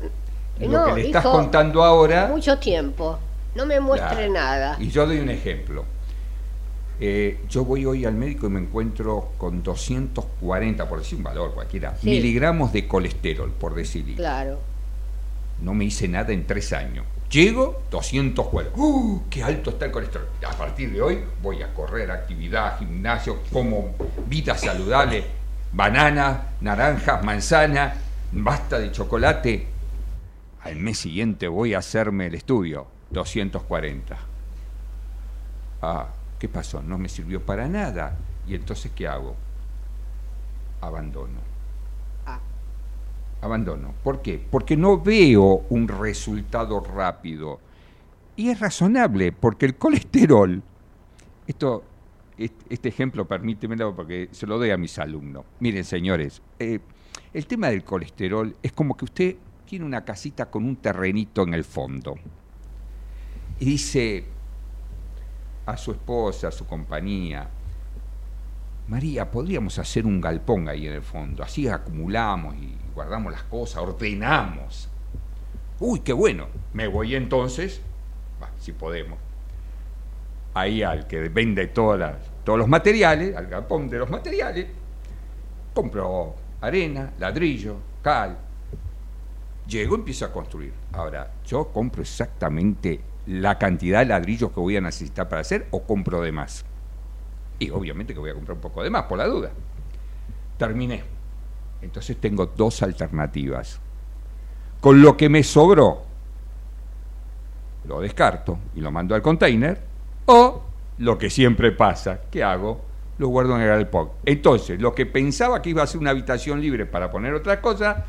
lo 0.59 0.85
que 0.85 1.01
le 1.01 1.05
estás 1.07 1.25
contando 1.25 1.83
ahora... 1.83 2.27
Mucho 2.27 2.57
tiempo 2.57 3.19
no 3.55 3.65
me 3.65 3.79
muestre 3.79 4.29
nada. 4.29 4.77
Y 4.79 4.89
yo 4.89 5.05
doy 5.05 5.19
un 5.19 5.29
ejemplo. 5.29 5.85
Eh, 6.99 7.39
yo 7.49 7.65
voy 7.65 7.85
hoy 7.85 8.05
al 8.05 8.13
médico 8.13 8.47
y 8.47 8.49
me 8.49 8.59
encuentro 8.59 9.31
con 9.37 9.63
240, 9.63 10.87
por 10.87 10.99
decir 10.99 11.17
un 11.17 11.23
valor 11.23 11.53
cualquiera, 11.53 11.97
miligramos 12.03 12.71
de 12.71 12.87
colesterol, 12.87 13.51
por 13.51 13.75
decir. 13.75 14.15
Claro. 14.15 14.59
No 15.61 15.73
me 15.73 15.85
hice 15.85 16.07
nada 16.07 16.33
en 16.33 16.45
tres 16.45 16.71
años. 16.73 17.05
Llego, 17.29 17.83
240. 17.89 18.79
¡Uh! 18.79 19.23
¡Qué 19.29 19.43
alto 19.43 19.71
está 19.71 19.85
el 19.85 19.91
colesterol! 19.91 20.27
A 20.47 20.51
partir 20.51 20.91
de 20.91 21.01
hoy 21.01 21.19
voy 21.41 21.63
a 21.63 21.73
correr, 21.73 22.11
actividad, 22.11 22.77
gimnasio, 22.77 23.39
como 23.51 23.95
vida 24.27 24.55
saludable, 24.55 25.23
banana, 25.71 26.49
naranjas, 26.61 27.23
manzana, 27.23 27.95
basta 28.31 28.77
de 28.79 28.91
chocolate. 28.91 29.67
Al 30.61 30.75
mes 30.75 30.99
siguiente 30.99 31.47
voy 31.47 31.73
a 31.73 31.79
hacerme 31.79 32.27
el 32.27 32.35
estudio 32.35 32.92
240. 33.13 34.17
Ah, 35.81 36.07
¿qué 36.39 36.49
pasó? 36.49 36.81
No 36.81 36.97
me 36.97 37.07
sirvió 37.07 37.45
para 37.45 37.67
nada. 37.67 38.17
¿Y 38.47 38.55
entonces 38.55 38.91
qué 38.93 39.07
hago? 39.07 39.35
Abandono. 40.81 41.39
Ah. 42.25 42.39
Abandono. 43.41 43.93
¿Por 44.03 44.21
qué? 44.21 44.45
Porque 44.49 44.75
no 44.75 44.99
veo 44.99 45.65
un 45.69 45.87
resultado 45.87 46.79
rápido. 46.81 47.59
Y 48.35 48.49
es 48.49 48.59
razonable, 48.59 49.31
porque 49.31 49.67
el 49.67 49.75
colesterol, 49.75 50.61
esto, 51.45 51.83
este 52.37 52.89
ejemplo 52.89 53.27
permítemelo 53.27 53.95
porque 53.95 54.29
se 54.31 54.47
lo 54.47 54.57
doy 54.57 54.71
a 54.71 54.77
mis 54.77 54.97
alumnos. 54.97 55.45
Miren, 55.59 55.83
señores, 55.83 56.41
eh, 56.57 56.79
el 57.31 57.45
tema 57.45 57.67
del 57.69 57.83
colesterol 57.83 58.55
es 58.63 58.71
como 58.71 58.97
que 58.97 59.05
usted 59.05 59.35
tiene 59.65 59.85
una 59.85 60.03
casita 60.03 60.49
con 60.49 60.65
un 60.65 60.77
terrenito 60.77 61.43
en 61.43 61.53
el 61.53 61.63
fondo 61.63 62.15
y 63.63 63.65
dice 63.65 64.25
a 65.65 65.77
su 65.77 65.91
esposa, 65.91 66.49
a 66.49 66.51
su 66.51 66.67
compañía, 66.67 67.47
María, 68.89 69.31
podríamos 69.31 69.79
hacer 69.79 70.05
un 70.05 70.19
galpón 70.19 70.67
ahí 70.67 70.85
en 70.85 70.91
el 70.95 71.01
fondo, 71.01 71.41
así 71.41 71.69
acumulamos 71.69 72.55
y 72.55 72.75
guardamos 72.93 73.31
las 73.31 73.43
cosas, 73.43 73.81
ordenamos. 73.81 74.89
Uy, 75.79 76.01
qué 76.01 76.11
bueno, 76.11 76.47
me 76.73 76.87
voy 76.87 77.15
entonces, 77.15 77.79
si 78.59 78.73
podemos, 78.73 79.17
ahí 80.53 80.83
al 80.83 81.07
que 81.07 81.29
vende 81.29 81.67
todas 81.67 82.17
todos 82.43 82.59
los 82.59 82.67
materiales, 82.67 83.33
al 83.33 83.47
galpón 83.47 83.89
de 83.89 83.97
los 83.97 84.09
materiales, 84.09 84.67
compro 85.73 86.35
arena, 86.59 87.13
ladrillo, 87.17 87.77
cal, 88.01 88.37
llego 89.65 89.95
y 89.95 89.99
empiezo 89.99 90.25
a 90.25 90.33
construir. 90.33 90.73
Ahora, 90.91 91.31
yo 91.45 91.71
compro 91.71 92.01
exactamente 92.01 93.12
la 93.25 93.57
cantidad 93.57 93.99
de 93.99 94.05
ladrillos 94.05 94.51
que 94.51 94.59
voy 94.59 94.77
a 94.77 94.81
necesitar 94.81 95.29
para 95.29 95.41
hacer 95.41 95.67
o 95.71 95.83
compro 95.83 96.21
de 96.21 96.31
más. 96.31 96.65
Y 97.59 97.69
obviamente 97.69 98.13
que 98.13 98.19
voy 98.19 98.31
a 98.31 98.33
comprar 98.33 98.55
un 98.55 98.61
poco 98.61 98.83
de 98.83 98.89
más, 98.89 99.03
por 99.03 99.17
la 99.17 99.27
duda. 99.27 99.51
Terminé. 100.57 101.03
Entonces 101.81 102.17
tengo 102.17 102.47
dos 102.47 102.81
alternativas. 102.81 103.79
Con 104.79 105.01
lo 105.01 105.15
que 105.15 105.29
me 105.29 105.43
sobró, 105.43 106.03
lo 107.85 108.01
descarto 108.01 108.59
y 108.75 108.81
lo 108.81 108.91
mando 108.91 109.15
al 109.15 109.21
container, 109.21 109.81
o 110.25 110.63
lo 110.97 111.17
que 111.17 111.29
siempre 111.29 111.71
pasa, 111.71 112.21
¿qué 112.29 112.43
hago? 112.43 112.81
Lo 113.17 113.27
guardo 113.29 113.55
en 113.55 113.61
el 113.61 113.67
galpón. 113.67 114.09
Entonces, 114.25 114.81
lo 114.81 114.93
que 114.93 115.05
pensaba 115.05 115.61
que 115.61 115.69
iba 115.69 115.83
a 115.83 115.87
ser 115.87 115.99
una 115.99 116.09
habitación 116.09 116.59
libre 116.59 116.85
para 116.85 117.11
poner 117.11 117.33
otra 117.33 117.61
cosa, 117.61 118.05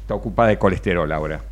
está 0.00 0.14
ocupada 0.14 0.48
de 0.48 0.58
colesterol 0.58 1.10
ahora 1.12 1.42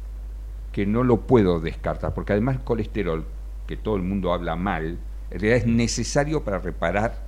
que 0.77 0.85
no 0.85 1.05
lo 1.05 1.23
puedo 1.23 1.59
descartar, 1.59 2.13
porque 2.13 2.35
además 2.35 2.57
el 2.57 2.63
colesterol, 2.63 3.25
que 3.67 3.79
todo 3.79 3.97
el 3.97 4.03
mundo 4.03 4.35
habla 4.35 4.57
mal, 4.57 4.99
en 5.31 5.41
realidad 5.41 5.57
es 5.57 5.67
necesario 5.67 6.45
para 6.45 6.59
reparar 6.59 7.25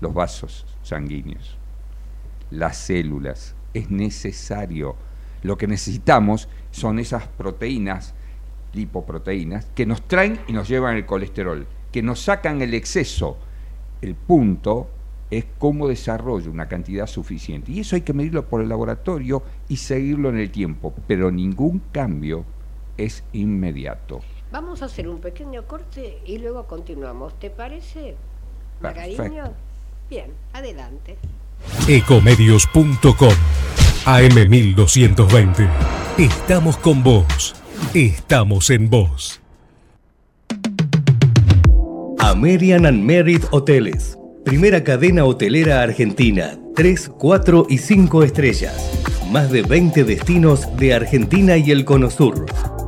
los 0.00 0.14
vasos 0.14 0.64
sanguíneos, 0.84 1.58
las 2.52 2.76
células, 2.76 3.56
es 3.72 3.90
necesario. 3.90 4.94
Lo 5.42 5.58
que 5.58 5.66
necesitamos 5.66 6.48
son 6.70 7.00
esas 7.00 7.26
proteínas, 7.26 8.14
lipoproteínas, 8.74 9.66
que 9.74 9.86
nos 9.86 10.06
traen 10.06 10.38
y 10.46 10.52
nos 10.52 10.68
llevan 10.68 10.94
el 10.94 11.04
colesterol, 11.04 11.66
que 11.90 12.00
nos 12.00 12.20
sacan 12.20 12.62
el 12.62 12.74
exceso. 12.74 13.36
El 14.02 14.14
punto 14.14 14.88
es 15.32 15.44
cómo 15.58 15.88
desarrollo 15.88 16.48
una 16.48 16.68
cantidad 16.68 17.08
suficiente. 17.08 17.72
Y 17.72 17.80
eso 17.80 17.96
hay 17.96 18.02
que 18.02 18.12
medirlo 18.12 18.48
por 18.48 18.60
el 18.60 18.68
laboratorio 18.68 19.42
y 19.68 19.78
seguirlo 19.78 20.28
en 20.28 20.38
el 20.38 20.52
tiempo, 20.52 20.94
pero 21.08 21.32
ningún 21.32 21.82
cambio 21.90 22.53
es 22.96 23.24
inmediato. 23.32 24.20
Vamos 24.54 24.82
a 24.82 24.84
hacer 24.84 25.08
un 25.08 25.18
pequeño 25.18 25.66
corte 25.66 26.18
y 26.24 26.38
luego 26.38 26.66
continuamos. 26.66 27.38
¿Te 27.40 27.50
parece, 27.50 28.14
Margarino? 28.80 29.52
Bien, 30.08 30.30
adelante. 30.52 31.16
Ecomedios.com 31.88 33.34
AM1220. 34.04 35.68
Estamos 36.18 36.76
con 36.76 37.02
vos. 37.02 37.56
Estamos 37.94 38.70
en 38.70 38.88
vos. 38.88 39.40
American 42.20 42.86
and 42.86 43.02
Merit 43.02 43.44
Hoteles. 43.50 44.16
Primera 44.44 44.84
cadena 44.84 45.24
hotelera 45.24 45.82
argentina. 45.82 46.56
3, 46.76 47.10
4 47.18 47.66
y 47.68 47.78
5 47.78 48.22
estrellas. 48.22 49.24
Más 49.32 49.50
de 49.50 49.62
20 49.62 50.04
destinos 50.04 50.76
de 50.76 50.94
Argentina 50.94 51.56
y 51.56 51.70
el 51.70 51.84
Cono 51.84 52.10
Sur 52.10 52.46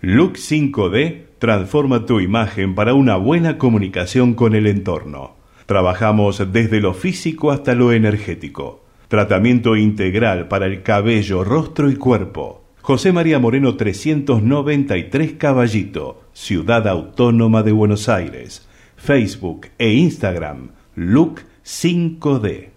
Look 0.00 0.34
5D 0.34 1.26
transforma 1.38 2.06
tu 2.06 2.20
imagen 2.20 2.74
para 2.74 2.94
una 2.94 3.16
buena 3.16 3.58
comunicación 3.58 4.34
con 4.34 4.54
el 4.54 4.66
entorno. 4.66 5.36
Trabajamos 5.66 6.52
desde 6.52 6.80
lo 6.80 6.92
físico 6.94 7.50
hasta 7.50 7.74
lo 7.74 7.92
energético. 7.92 8.84
Tratamiento 9.08 9.76
integral 9.76 10.48
para 10.48 10.66
el 10.66 10.82
cabello, 10.82 11.44
rostro 11.44 11.90
y 11.90 11.96
cuerpo. 11.96 12.61
José 12.82 13.12
María 13.12 13.38
Moreno 13.38 13.76
393 13.76 15.34
Caballito, 15.34 16.24
Ciudad 16.32 16.88
Autónoma 16.88 17.62
de 17.62 17.70
Buenos 17.70 18.08
Aires. 18.08 18.66
Facebook 18.96 19.68
e 19.78 19.92
Instagram, 19.92 20.70
Look 20.96 21.42
5D. 21.64 22.71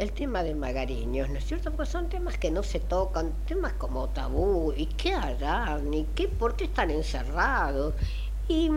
El 0.00 0.12
tema 0.12 0.42
de 0.42 0.54
magariños, 0.54 1.28
¿no 1.28 1.36
es 1.36 1.44
cierto? 1.44 1.70
Porque 1.72 1.90
son 1.90 2.08
temas 2.08 2.38
que 2.38 2.50
no 2.50 2.62
se 2.62 2.80
tocan, 2.80 3.32
temas 3.46 3.74
como 3.74 4.08
tabú, 4.08 4.72
¿y 4.74 4.86
qué 4.86 5.12
harán? 5.12 5.92
¿Y 5.92 6.06
qué, 6.14 6.26
por 6.26 6.56
qué 6.56 6.64
están 6.64 6.90
encerrados? 6.90 7.92
¿Y 8.48 8.70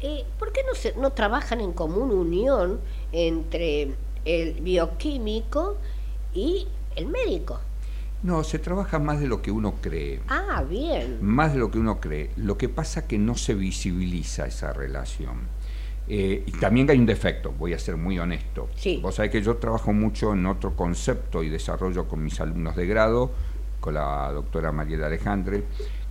eh, 0.00 0.24
por 0.36 0.52
qué 0.52 0.62
no, 0.66 0.74
se, 0.74 0.92
no 0.96 1.12
trabajan 1.12 1.60
en 1.60 1.72
común 1.72 2.10
unión 2.10 2.80
entre 3.12 3.94
el 4.24 4.54
bioquímico 4.60 5.76
y 6.34 6.66
el 6.96 7.06
médico? 7.06 7.60
No, 8.24 8.42
se 8.42 8.58
trabaja 8.58 8.98
más 8.98 9.20
de 9.20 9.28
lo 9.28 9.40
que 9.40 9.52
uno 9.52 9.76
cree. 9.80 10.20
Ah, 10.26 10.64
bien. 10.68 11.18
Más 11.20 11.52
de 11.52 11.60
lo 11.60 11.70
que 11.70 11.78
uno 11.78 12.00
cree. 12.00 12.32
Lo 12.34 12.58
que 12.58 12.68
pasa 12.68 13.00
es 13.00 13.06
que 13.06 13.18
no 13.18 13.36
se 13.36 13.54
visibiliza 13.54 14.46
esa 14.46 14.72
relación. 14.72 15.46
Eh, 16.10 16.42
y 16.46 16.52
también 16.52 16.88
hay 16.88 16.98
un 16.98 17.04
defecto, 17.04 17.52
voy 17.52 17.74
a 17.74 17.78
ser 17.78 17.96
muy 17.96 18.18
honesto. 18.18 18.68
Sí. 18.76 18.98
Vos 19.02 19.16
sabés 19.16 19.30
que 19.30 19.42
yo 19.42 19.56
trabajo 19.56 19.92
mucho 19.92 20.32
en 20.32 20.46
otro 20.46 20.74
concepto 20.74 21.42
y 21.42 21.50
desarrollo 21.50 22.08
con 22.08 22.24
mis 22.24 22.40
alumnos 22.40 22.76
de 22.76 22.86
grado, 22.86 23.30
con 23.80 23.94
la 23.94 24.32
doctora 24.32 24.72
Mariela 24.72 25.06
Alejandre, 25.06 25.64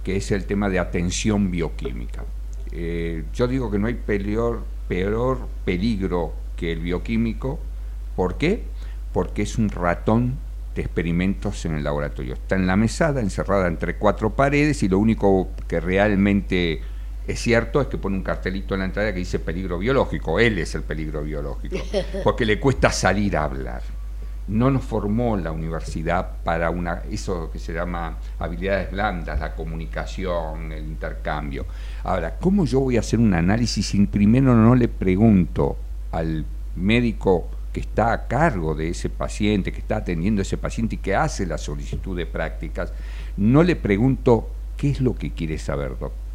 que 0.04 0.18
es 0.18 0.32
el 0.32 0.46
tema 0.46 0.70
de 0.70 0.80
atención 0.80 1.50
bioquímica. 1.50 2.24
Eh, 2.72 3.24
yo 3.34 3.48
digo 3.48 3.72
que 3.72 3.80
no 3.80 3.88
hay 3.88 3.96
peor, 3.96 4.62
peor 4.88 5.40
peligro 5.66 6.34
que 6.56 6.72
el 6.72 6.80
bioquímico. 6.80 7.60
¿Por 8.16 8.38
qué? 8.38 8.64
Porque 9.14 9.42
es 9.42 9.58
un 9.58 9.70
ratón 9.70 10.38
de 10.76 10.84
experimentos 10.84 11.66
en 11.66 11.76
el 11.76 11.84
laboratorio. 11.84 12.36
Está 12.36 12.56
en 12.56 12.68
la 12.68 12.76
mesada, 12.76 13.20
encerrada 13.20 13.68
entre 13.68 13.98
cuatro 13.98 14.36
paredes 14.36 14.84
y 14.84 14.90
lo 14.90 15.00
único 15.00 15.50
que 15.68 15.80
realmente 15.80 16.82
es 17.28 17.40
cierto 17.40 17.82
es 17.82 17.88
que 17.88 17.98
pone 17.98 18.16
un 18.16 18.24
cartelito 18.24 18.74
en 18.74 18.80
la 18.80 18.86
entrada 18.86 19.12
que 19.12 19.20
dice 19.20 19.40
peligro 19.40 19.78
biológico. 19.78 20.40
Él 20.40 20.58
es 20.60 20.74
el 20.76 20.84
peligro 20.84 21.24
biológico, 21.24 21.78
porque 22.24 22.46
le 22.46 22.58
cuesta 22.58 22.90
salir 22.90 23.36
a 23.36 23.44
hablar. 23.44 23.82
No 24.48 24.72
nos 24.72 24.86
formó 24.86 25.36
la 25.36 25.52
universidad 25.52 26.38
para 26.46 26.70
una, 26.70 27.02
eso 27.12 27.52
que 27.52 27.60
se 27.60 27.74
llama 27.74 28.18
habilidades 28.40 28.92
blandas, 28.92 29.42
la 29.42 29.54
comunicación, 29.54 30.72
el 30.72 30.86
intercambio. 30.86 31.66
Ahora, 32.06 32.38
¿cómo 32.40 32.64
yo 32.64 32.80
voy 32.80 32.96
a 32.96 33.02
hacer 33.02 33.20
un 33.20 33.34
análisis 33.34 33.88
si 33.88 34.06
primero 34.06 34.56
no 34.56 34.74
le 34.74 34.88
pregunto 34.88 35.76
al 36.14 36.46
médico 36.78 37.50
que 37.74 37.82
está 37.82 38.14
a 38.14 38.28
cargo 38.28 38.74
de 38.74 38.88
ese 38.88 39.10
paciente, 39.10 39.74
que 39.74 39.80
está 39.80 39.98
atendiendo 39.98 40.40
a 40.40 40.44
ese 40.44 40.58
paciente 40.58 40.96
y 40.96 41.00
que 41.00 41.14
hace 41.14 41.46
la 41.46 41.58
solicitud 41.58 42.16
de 42.16 42.26
prácticas, 42.26 42.94
no 43.36 43.64
le 43.64 43.76
pregunto 43.76 44.50
qué 44.78 44.92
es 44.92 45.02
lo 45.02 45.14
que 45.14 45.32
quiere 45.32 45.58
saber, 45.58 45.90
doctor? 45.90 46.27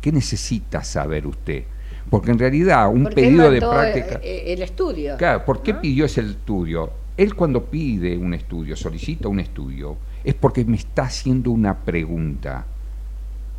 ¿Qué 0.00 0.12
necesita 0.12 0.82
saber 0.82 1.26
usted? 1.26 1.64
Porque 2.08 2.30
en 2.30 2.38
realidad 2.38 2.88
un 2.90 3.04
pedido 3.04 3.50
de 3.50 3.60
práctica... 3.60 4.20
eh, 4.22 4.52
El 4.52 4.62
estudio. 4.62 5.16
Claro, 5.16 5.44
¿por 5.44 5.62
qué 5.62 5.74
pidió 5.74 6.06
ese 6.06 6.22
estudio? 6.22 6.90
Él 7.16 7.34
cuando 7.34 7.64
pide 7.64 8.16
un 8.16 8.34
estudio, 8.34 8.74
solicita 8.76 9.28
un 9.28 9.40
estudio, 9.40 9.96
es 10.24 10.34
porque 10.34 10.64
me 10.64 10.76
está 10.76 11.02
haciendo 11.02 11.50
una 11.50 11.76
pregunta. 11.76 12.64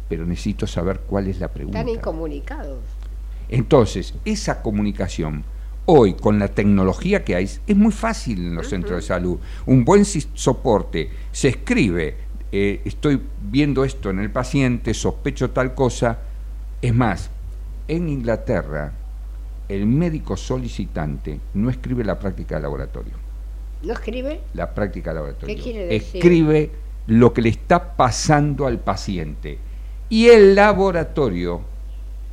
Pero 0.10 0.26
necesito 0.26 0.68
saber 0.68 1.02
cuál 1.08 1.28
es 1.28 1.40
la 1.40 1.48
pregunta. 1.48 1.80
Están 1.80 1.96
incomunicados. 1.96 2.80
Entonces, 3.48 4.16
esa 4.26 4.62
comunicación, 4.62 5.44
hoy 5.86 6.14
con 6.16 6.40
la 6.40 6.48
tecnología 6.48 7.24
que 7.24 7.36
hay, 7.36 7.46
es 7.46 7.76
muy 7.76 7.92
fácil 7.92 8.40
en 8.40 8.56
los 8.56 8.68
centros 8.70 8.96
de 8.98 9.02
salud. 9.02 9.40
Un 9.66 9.86
buen 9.86 10.04
soporte, 10.06 11.10
se 11.32 11.50
escribe, 11.50 12.16
eh, 12.52 12.82
estoy 12.84 13.22
viendo 13.50 13.86
esto 13.86 14.10
en 14.10 14.20
el 14.20 14.32
paciente, 14.32 14.94
sospecho 14.94 15.52
tal 15.52 15.74
cosa. 15.74 16.20
Es 16.82 16.96
más, 16.96 17.30
en 17.88 18.10
Inglaterra, 18.10 18.92
el 19.70 19.86
médico 19.86 20.36
solicitante 20.36 21.40
no 21.54 21.70
escribe 21.70 22.04
la 22.04 22.18
práctica 22.18 22.56
de 22.56 22.62
laboratorio. 22.62 23.14
¿No 23.84 23.94
escribe? 23.94 24.42
La 24.54 24.74
práctica 24.74 25.12
de 25.12 25.16
laboratorio. 25.16 25.56
¿Qué 25.56 25.62
quiere 25.62 25.86
decir? 25.86 26.18
Escribe 26.18 26.72
lo 27.08 27.34
que 27.34 27.42
le 27.42 27.50
está 27.50 27.96
pasando 27.96 28.66
al 28.66 28.80
paciente. 28.80 29.60
Y 30.10 30.28
el 30.28 30.56
laboratorio 30.56 31.62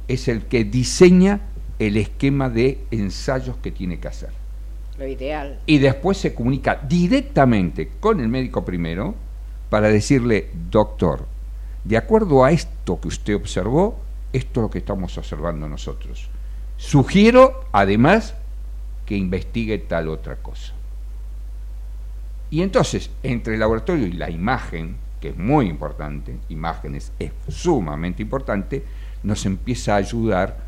es 0.09 0.29
el 0.29 0.47
que 0.47 0.65
diseña 0.65 1.41
el 1.79 1.97
esquema 1.97 2.49
de 2.49 2.81
ensayos 2.91 3.57
que 3.59 3.71
tiene 3.71 4.01
que 4.01 4.09
hacer. 4.09 4.31
Lo 4.99 5.07
ideal. 5.07 5.61
Y 5.67 5.79
después 5.79 6.19
se 6.19 6.35
comunica 6.35 6.81
directamente 6.89 7.91
con 8.01 8.21
el 8.21 8.29
médico 8.29 8.65
primero 8.65 9.15
para 9.71 9.89
decirle, 9.89 10.51
doctor, 10.71 11.27
de 11.85 11.97
acuerdo 11.97 12.45
a 12.45 12.51
esto 12.51 12.99
que 13.01 13.09
usted 13.09 13.37
observó, 13.37 14.08
esto 14.33 14.61
es 14.61 14.63
lo 14.63 14.71
que 14.71 14.79
estamos 14.79 15.17
observando 15.19 15.69
nosotros. 15.69 16.29
Sugiero, 16.77 17.65
además, 17.73 18.35
que 19.07 19.17
investigue 19.17 19.79
tal 19.79 20.09
otra 20.09 20.37
cosa. 20.37 20.75
Y 22.51 22.63
entonces, 22.63 23.11
entre 23.23 23.55
el 23.55 23.61
laboratorio 23.61 24.07
y 24.07 24.13
la 24.13 24.31
imagen, 24.31 24.97
que 25.21 25.31
es 25.31 25.37
muy 25.37 25.67
importante, 25.69 26.39
imágenes 26.49 27.13
es 27.19 27.33
sumamente 27.49 28.23
importante, 28.23 28.85
nos 29.23 29.45
empieza 29.47 29.95
a 29.95 29.99
ayudar 29.99 30.59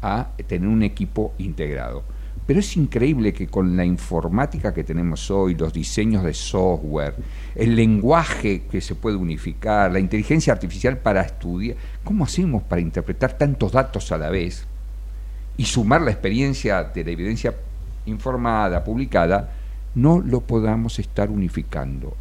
a 0.00 0.28
tener 0.46 0.68
un 0.68 0.82
equipo 0.82 1.34
integrado. 1.38 2.04
Pero 2.52 2.60
es 2.60 2.76
increíble 2.76 3.32
que 3.32 3.46
con 3.46 3.78
la 3.78 3.84
informática 3.86 4.74
que 4.74 4.84
tenemos 4.84 5.30
hoy, 5.30 5.54
los 5.54 5.72
diseños 5.72 6.22
de 6.22 6.34
software, 6.34 7.14
el 7.54 7.74
lenguaje 7.74 8.64
que 8.70 8.82
se 8.82 8.94
puede 8.94 9.16
unificar, 9.16 9.90
la 9.90 9.98
inteligencia 9.98 10.52
artificial 10.52 10.98
para 10.98 11.22
estudiar, 11.22 11.78
¿cómo 12.04 12.24
hacemos 12.24 12.62
para 12.62 12.82
interpretar 12.82 13.38
tantos 13.38 13.72
datos 13.72 14.12
a 14.12 14.18
la 14.18 14.28
vez 14.28 14.66
y 15.56 15.64
sumar 15.64 16.02
la 16.02 16.10
experiencia 16.10 16.84
de 16.84 17.02
la 17.02 17.10
evidencia 17.12 17.54
informada, 18.04 18.84
publicada, 18.84 19.54
no 19.94 20.20
lo 20.20 20.42
podamos 20.42 20.98
estar 20.98 21.30
unificando? 21.30 22.14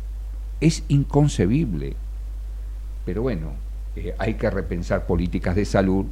Es 0.62 0.86
inconcebible. 0.88 1.94
Pero 3.04 3.24
bueno, 3.24 3.52
eh, 3.98 4.16
hay 4.18 4.36
que 4.36 4.50
repensar 4.50 5.06
políticas 5.06 5.58
de 5.58 5.66
salud 5.66 6.06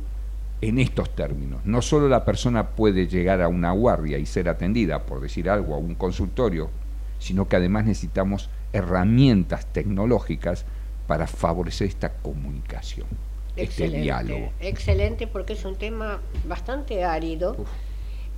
en 0.61 0.79
estos 0.79 1.15
términos. 1.15 1.61
No 1.65 1.81
solo 1.81 2.09
la 2.09 2.25
persona 2.25 2.71
puede 2.71 3.07
llegar 3.07 3.41
a 3.41 3.47
una 3.47 3.71
guardia 3.71 4.17
y 4.17 4.25
ser 4.25 4.49
atendida, 4.49 5.05
por 5.05 5.21
decir 5.21 5.49
algo, 5.49 5.75
a 5.75 5.77
un 5.77 5.95
consultorio, 5.95 6.69
sino 7.17 7.47
que 7.47 7.55
además 7.55 7.85
necesitamos 7.85 8.49
herramientas 8.73 9.65
tecnológicas 9.67 10.65
para 11.07 11.27
favorecer 11.27 11.87
esta 11.87 12.13
comunicación, 12.13 13.07
este 13.55 13.89
diálogo. 13.89 14.51
Excelente, 14.59 15.27
porque 15.27 15.53
es 15.53 15.65
un 15.65 15.75
tema 15.75 16.19
bastante 16.45 17.03
árido 17.03 17.55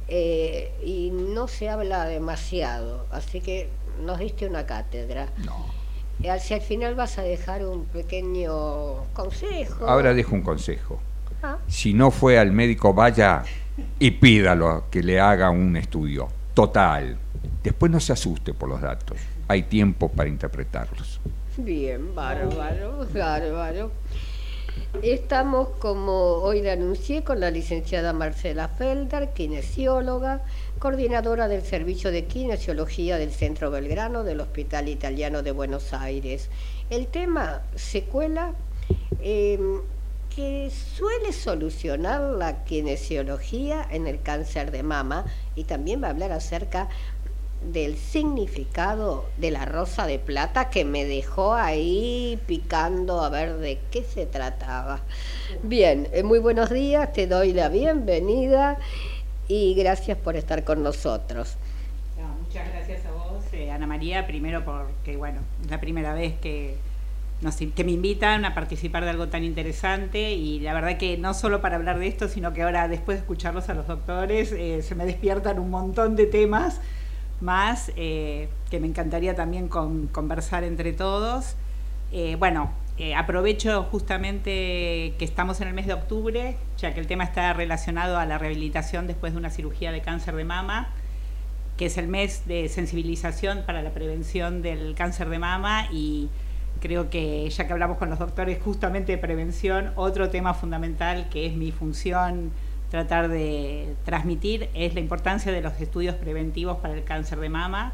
eh, 0.08 0.72
y 0.84 1.12
no 1.12 1.48
se 1.48 1.70
habla 1.70 2.06
demasiado. 2.06 3.06
Así 3.12 3.42
que 3.42 3.70
nos 4.04 4.20
diste 4.20 4.48
una 4.48 4.66
cátedra. 4.66 5.28
No. 5.46 5.66
Eh, 6.24 6.40
Si 6.40 6.54
al 6.54 6.62
final 6.62 6.96
vas 6.96 7.18
a 7.18 7.24
dejar 7.24 7.66
un 7.66 7.86
pequeño 7.86 9.06
consejo. 9.14 9.88
Ahora 9.88 10.14
dejo 10.14 10.36
un 10.36 10.44
consejo. 10.44 11.00
Si 11.68 11.94
no 11.94 12.12
fue 12.12 12.38
al 12.38 12.52
médico, 12.52 12.94
vaya 12.94 13.44
y 14.00 14.12
pídalo 14.12 14.86
que 14.90 15.02
le 15.04 15.20
haga 15.20 15.50
un 15.50 15.76
estudio 15.78 16.28
total. 16.54 17.18
Después 17.64 17.92
no 17.92 18.00
se 18.00 18.14
asuste 18.14 18.54
por 18.54 18.70
los 18.70 18.82
datos. 18.82 19.18
Hay 19.48 19.64
tiempo 19.64 20.10
para 20.10 20.30
interpretarlos. 20.30 21.20
Bien, 21.58 22.16
bárbaro, 22.16 23.06
bárbaro. 23.14 23.92
Estamos, 25.02 25.70
como 25.80 26.14
hoy 26.14 26.62
le 26.62 26.72
anuncié, 26.72 27.24
con 27.24 27.40
la 27.40 27.50
licenciada 27.52 28.14
Marcela 28.14 28.68
Felder, 28.68 29.30
kinesióloga, 29.34 30.42
coordinadora 30.80 31.48
del 31.48 31.62
Servicio 31.62 32.12
de 32.12 32.26
Kinesiología 32.26 33.18
del 33.18 33.32
Centro 33.32 33.72
Belgrano 33.72 34.24
del 34.24 34.42
Hospital 34.42 34.90
Italiano 34.90 35.44
de 35.44 35.52
Buenos 35.52 35.94
Aires. 35.94 36.50
El 36.90 37.08
tema 37.08 37.62
secuela 37.76 38.54
em, 39.22 39.82
que 40.36 40.72
suele 40.72 41.34
solucionar 41.34 42.22
la 42.22 42.64
kinesiología 42.64 43.86
en 43.92 44.08
el 44.08 44.22
cáncer 44.22 44.72
de 44.72 44.84
mama 44.84 45.26
y 45.56 45.66
también 45.66 46.02
va 46.02 46.08
a 46.08 46.12
hablar 46.12 46.32
acerca 46.32 46.90
del 47.62 47.98
significado 47.98 49.26
de 49.38 49.52
la 49.52 49.66
rosa 49.66 50.08
de 50.08 50.18
plata 50.20 50.70
que 50.70 50.84
me 50.84 51.06
dejó 51.06 51.54
ahí 51.54 52.40
picando 52.48 53.22
a 53.22 53.30
ver 53.30 53.58
de 53.58 53.80
qué 53.92 54.04
se 54.04 54.26
trataba. 54.26 55.02
Bien, 55.62 56.08
eh, 56.12 56.24
muy 56.24 56.40
buenos 56.40 56.70
días, 56.70 57.14
te 57.14 57.28
doy 57.28 57.54
la 57.54 57.70
bienvenida 57.70 58.78
y 59.48 59.76
gracias 59.76 60.18
por 60.18 60.36
estar 60.36 60.64
con 60.64 60.82
nosotros. 60.82 61.58
muchas 62.40 62.68
gracias 62.70 63.06
a 63.06 63.12
vos, 63.12 63.44
eh, 63.54 63.70
Ana 63.70 63.86
María, 63.86 64.26
primero 64.26 64.66
porque, 64.66 65.18
bueno, 65.18 65.42
la 65.70 65.80
primera 65.80 66.14
vez 66.14 66.34
que, 66.40 66.78
que 67.76 67.84
me 67.84 67.92
invitan 67.92 68.46
a 68.46 68.54
participar 68.54 69.04
de 69.04 69.10
algo 69.10 69.28
tan 69.30 69.44
interesante 69.44 70.34
y 70.34 70.60
la 70.60 70.76
verdad 70.76 70.98
que 70.98 71.18
no 71.18 71.34
solo 71.34 71.60
para 71.60 71.76
hablar 71.76 71.98
de 71.98 72.08
esto, 72.08 72.28
sino 72.28 72.54
que 72.54 72.62
ahora 72.62 72.88
después 72.88 73.18
de 73.18 73.22
escucharlos 73.22 73.68
a 73.70 73.74
los 73.74 73.88
doctores 73.88 74.52
eh, 74.52 74.84
se 74.84 74.94
me 74.94 75.06
despiertan 75.06 75.58
un 75.58 75.72
montón 75.72 76.16
de 76.16 76.28
temas 76.28 76.80
más, 77.40 77.92
eh, 77.96 78.48
que 78.70 78.80
me 78.80 78.86
encantaría 78.86 79.36
también 79.36 79.68
conversar 79.68 80.64
entre 80.64 80.94
todos. 80.94 81.56
Eh, 82.12 82.36
bueno, 82.38 82.72
aprovecho 83.18 83.84
justamente 83.90 85.16
que 85.18 85.26
estamos 85.26 85.60
en 85.62 85.68
el 85.68 85.74
mes 85.74 85.88
de 85.88 85.94
octubre, 85.94 86.56
ya 86.78 86.94
que 86.94 87.00
el 87.00 87.08
tema 87.08 87.24
está 87.24 87.52
relacionado 87.54 88.20
a 88.20 88.28
la 88.28 88.38
rehabilitación 88.38 89.08
después 89.08 89.34
de 89.34 89.40
una 89.40 89.50
cirugía 89.50 89.92
de 89.92 90.02
cáncer 90.02 90.36
de 90.36 90.44
mama, 90.44 90.90
que 91.78 91.88
es 91.88 91.98
el 91.98 92.08
mes 92.08 92.44
de 92.46 92.70
sensibilización 92.70 93.64
para 93.66 93.82
la 93.82 93.90
prevención 93.90 94.62
del 94.62 94.94
cáncer 94.94 95.30
de 95.30 95.40
mama 95.40 95.88
y 95.92 96.30
creo 96.82 97.10
que 97.10 97.50
ya 97.50 97.68
que 97.68 97.74
hablamos 97.74 97.98
con 97.98 98.10
los 98.10 98.20
doctores 98.20 98.62
justamente 98.62 99.14
de 99.14 99.18
prevención, 99.18 99.92
otro 99.96 100.30
tema 100.30 100.54
fundamental 100.54 101.30
que 101.30 101.46
es 101.46 101.54
mi 101.54 101.72
función 101.72 102.52
tratar 102.90 103.30
de 103.30 103.96
transmitir 104.04 104.70
es 104.74 104.94
la 104.94 105.00
importancia 105.00 105.52
de 105.52 105.62
los 105.62 105.80
estudios 105.80 106.16
preventivos 106.16 106.78
para 106.78 106.94
el 106.94 107.06
cáncer 107.06 107.40
de 107.40 107.48
mama. 107.48 107.94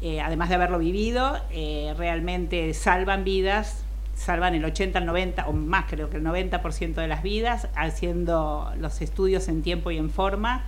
Eh, 0.00 0.20
además 0.20 0.48
de 0.48 0.54
haberlo 0.54 0.78
vivido, 0.78 1.36
eh, 1.50 1.94
realmente 1.98 2.72
salvan 2.72 3.22
vidas, 3.22 3.84
salvan 4.14 4.54
el 4.54 4.64
80, 4.64 4.98
el 4.98 5.06
90 5.06 5.46
o 5.46 5.52
más 5.52 5.84
creo 5.90 6.08
que 6.08 6.16
el 6.16 6.24
90% 6.24 6.94
de 6.94 7.08
las 7.08 7.22
vidas, 7.22 7.68
haciendo 7.74 8.72
los 8.78 9.02
estudios 9.02 9.48
en 9.48 9.62
tiempo 9.62 9.90
y 9.90 9.98
en 9.98 10.08
forma. 10.08 10.64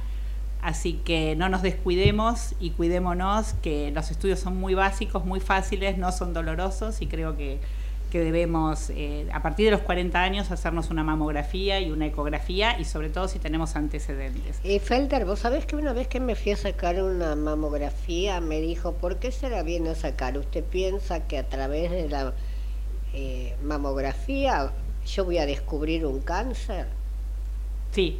Así 0.66 0.94
que 1.04 1.36
no 1.36 1.48
nos 1.48 1.62
descuidemos 1.62 2.56
y 2.58 2.70
cuidémonos, 2.70 3.54
que 3.62 3.92
los 3.92 4.10
estudios 4.10 4.40
son 4.40 4.56
muy 4.56 4.74
básicos, 4.74 5.24
muy 5.24 5.38
fáciles, 5.38 5.96
no 5.96 6.10
son 6.10 6.34
dolorosos 6.34 7.00
y 7.00 7.06
creo 7.06 7.36
que 7.36 7.60
que 8.10 8.18
debemos, 8.18 8.90
eh, 8.90 9.28
a 9.32 9.42
partir 9.42 9.66
de 9.66 9.70
los 9.70 9.80
40 9.82 10.20
años, 10.20 10.50
hacernos 10.50 10.90
una 10.90 11.04
mamografía 11.04 11.80
y 11.80 11.92
una 11.92 12.06
ecografía 12.06 12.80
y 12.80 12.84
sobre 12.84 13.10
todo 13.10 13.28
si 13.28 13.38
tenemos 13.38 13.76
antecedentes. 13.76 14.58
Y 14.64 14.80
Felder, 14.80 15.24
vos 15.24 15.40
sabés 15.40 15.66
que 15.66 15.76
una 15.76 15.92
vez 15.92 16.08
que 16.08 16.18
me 16.18 16.34
fui 16.34 16.52
a 16.52 16.56
sacar 16.56 17.00
una 17.00 17.36
mamografía 17.36 18.40
me 18.40 18.60
dijo, 18.60 18.94
¿por 18.94 19.18
qué 19.18 19.30
será 19.30 19.62
bien 19.62 19.86
a 19.86 19.94
sacar? 19.94 20.36
¿Usted 20.36 20.64
piensa 20.64 21.28
que 21.28 21.38
a 21.38 21.48
través 21.48 21.92
de 21.92 22.08
la 22.08 22.32
eh, 23.12 23.54
mamografía 23.62 24.72
yo 25.06 25.24
voy 25.24 25.38
a 25.38 25.46
descubrir 25.46 26.06
un 26.06 26.20
cáncer? 26.20 26.88
Sí. 27.92 28.18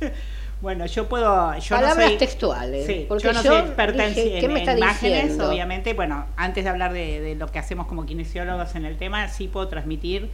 Bueno, 0.60 0.86
yo 0.86 1.08
puedo. 1.08 1.56
Yo 1.58 1.76
Palabras 1.76 2.18
textuales. 2.18 2.86
Sí, 2.86 3.06
porque 3.08 3.24
yo 3.24 3.32
no 3.32 3.42
soy 3.42 3.58
experta 3.58 4.06
en, 4.06 4.76
imágenes, 4.76 5.38
obviamente. 5.38 5.94
Bueno, 5.94 6.26
antes 6.36 6.64
de 6.64 6.70
hablar 6.70 6.92
de, 6.92 7.36
lo 7.38 7.46
que 7.46 7.58
hacemos 7.58 7.86
como 7.86 8.04
kinesiólogos 8.06 8.74
en 8.74 8.84
el 8.84 8.96
tema, 8.96 9.28
sí 9.28 9.46
puedo 9.46 9.68
transmitir 9.68 10.30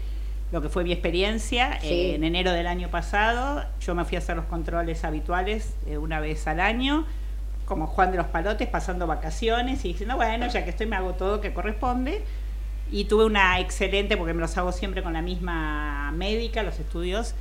lo 0.51 0.63
que 0.63 0.71
fue 0.71 0.83
mi 0.85 0.93
experiencia. 0.93 1.79
Eh, 1.83 2.15
en 2.15 2.25
enero 2.25 2.53
del 2.53 2.67
año 2.67 2.89
pasado, 2.89 3.65
yo 3.81 3.95
me 3.95 4.05
fui 4.05 4.17
a 4.17 4.21
hacer 4.21 4.37
los 4.37 4.47
controles 4.47 5.05
habituales 5.05 5.75
eh, 5.87 5.99
una 5.99 6.21
vez 6.21 6.47
al 6.47 6.61
año, 6.61 7.07
como 7.67 7.87
Juan 7.87 8.11
de 8.11 8.17
los 8.17 8.27
Palotes, 8.27 8.67
pasando 8.69 9.07
vacaciones 9.07 9.85
y 9.85 9.89
diciendo, 9.89 10.17
bueno, 10.17 10.49
ya 10.49 10.65
que 10.65 10.71
estoy, 10.71 10.87
me 10.87 10.97
hago 10.97 11.13
todo 11.15 11.43
que 11.43 11.53
corresponde. 11.53 12.23
Y 12.91 13.05
tuve 13.07 13.25
una 13.25 13.59
excelente, 13.61 14.17
porque 14.17 14.33
me 14.33 14.41
los 14.41 14.57
hago 14.57 14.73
siempre 14.73 15.03
con 15.03 15.13
la 15.15 15.23
misma 15.23 16.13
médica, 16.13 16.63
los 16.63 16.79
estudios 16.79 17.35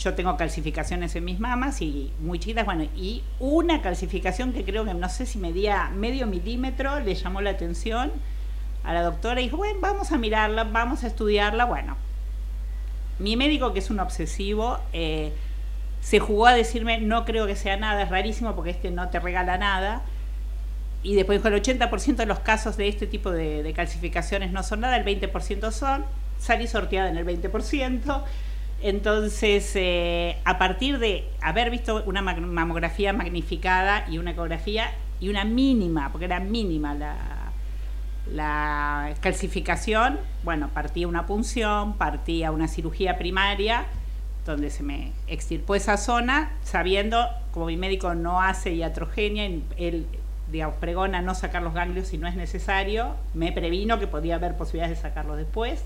yo 0.00 0.14
tengo 0.14 0.36
calcificaciones 0.38 1.14
en 1.14 1.24
mis 1.26 1.40
mamas 1.40 1.82
y 1.82 2.10
muy 2.20 2.38
chiquitas, 2.38 2.64
bueno, 2.64 2.84
y 2.96 3.22
una 3.38 3.82
calcificación 3.82 4.54
que 4.54 4.64
creo 4.64 4.86
que 4.86 4.94
no 4.94 5.08
sé 5.10 5.26
si 5.26 5.38
medía 5.38 5.90
medio 5.94 6.26
milímetro, 6.26 7.00
le 7.00 7.14
llamó 7.14 7.42
la 7.42 7.50
atención 7.50 8.10
a 8.82 8.94
la 8.94 9.02
doctora 9.02 9.42
y 9.42 9.44
dijo, 9.44 9.58
bueno, 9.58 9.78
vamos 9.80 10.10
a 10.10 10.16
mirarla, 10.16 10.64
vamos 10.64 11.04
a 11.04 11.06
estudiarla, 11.06 11.66
bueno. 11.66 11.98
Mi 13.18 13.36
médico, 13.36 13.74
que 13.74 13.80
es 13.80 13.90
un 13.90 14.00
obsesivo, 14.00 14.78
eh, 14.94 15.34
se 16.00 16.18
jugó 16.18 16.46
a 16.46 16.54
decirme, 16.54 16.98
no 16.98 17.26
creo 17.26 17.46
que 17.46 17.54
sea 17.54 17.76
nada, 17.76 18.02
es 18.02 18.08
rarísimo 18.08 18.54
porque 18.54 18.70
este 18.70 18.90
no 18.90 19.10
te 19.10 19.20
regala 19.20 19.58
nada. 19.58 20.00
Y 21.02 21.14
después 21.14 21.42
dijo, 21.42 21.54
el 21.54 21.62
80% 21.62 22.16
de 22.16 22.26
los 22.26 22.38
casos 22.38 22.78
de 22.78 22.88
este 22.88 23.06
tipo 23.06 23.30
de, 23.30 23.62
de 23.62 23.72
calcificaciones 23.74 24.50
no 24.50 24.62
son 24.62 24.80
nada, 24.80 24.96
el 24.96 25.04
20% 25.04 25.70
son, 25.72 26.06
salí 26.38 26.66
sorteada 26.66 27.10
en 27.10 27.18
el 27.18 27.26
20%. 27.26 28.24
Entonces, 28.82 29.72
eh, 29.74 30.38
a 30.44 30.58
partir 30.58 30.98
de 30.98 31.28
haber 31.42 31.70
visto 31.70 32.02
una 32.06 32.22
mamografía 32.22 33.12
magnificada 33.12 34.06
y 34.08 34.18
una 34.18 34.30
ecografía 34.30 34.92
y 35.20 35.28
una 35.28 35.44
mínima, 35.44 36.10
porque 36.10 36.24
era 36.24 36.40
mínima 36.40 36.94
la, 36.94 37.36
calcificación, 39.20 40.18
bueno, 40.44 40.70
partía 40.72 41.08
una 41.08 41.26
punción, 41.26 41.98
partía 41.98 42.52
una 42.52 42.68
cirugía 42.68 43.18
primaria, 43.18 43.84
donde 44.46 44.70
se 44.70 44.82
me 44.82 45.12
extirpó 45.26 45.74
esa 45.74 45.98
zona, 45.98 46.52
sabiendo, 46.62 47.26
como 47.52 47.66
mi 47.66 47.76
médico 47.76 48.14
no 48.14 48.40
hace 48.40 48.72
iatrogenia, 48.72 49.44
él 49.76 50.06
digamos, 50.50 50.76
pregona 50.76 51.22
no 51.22 51.34
sacar 51.34 51.62
los 51.62 51.74
ganglios 51.74 52.08
si 52.08 52.18
no 52.18 52.26
es 52.26 52.34
necesario, 52.34 53.14
me 53.34 53.52
previno 53.52 53.98
que 53.98 54.06
podía 54.06 54.36
haber 54.36 54.56
posibilidades 54.56 54.98
de 54.98 55.02
sacarlos 55.02 55.36
después. 55.36 55.84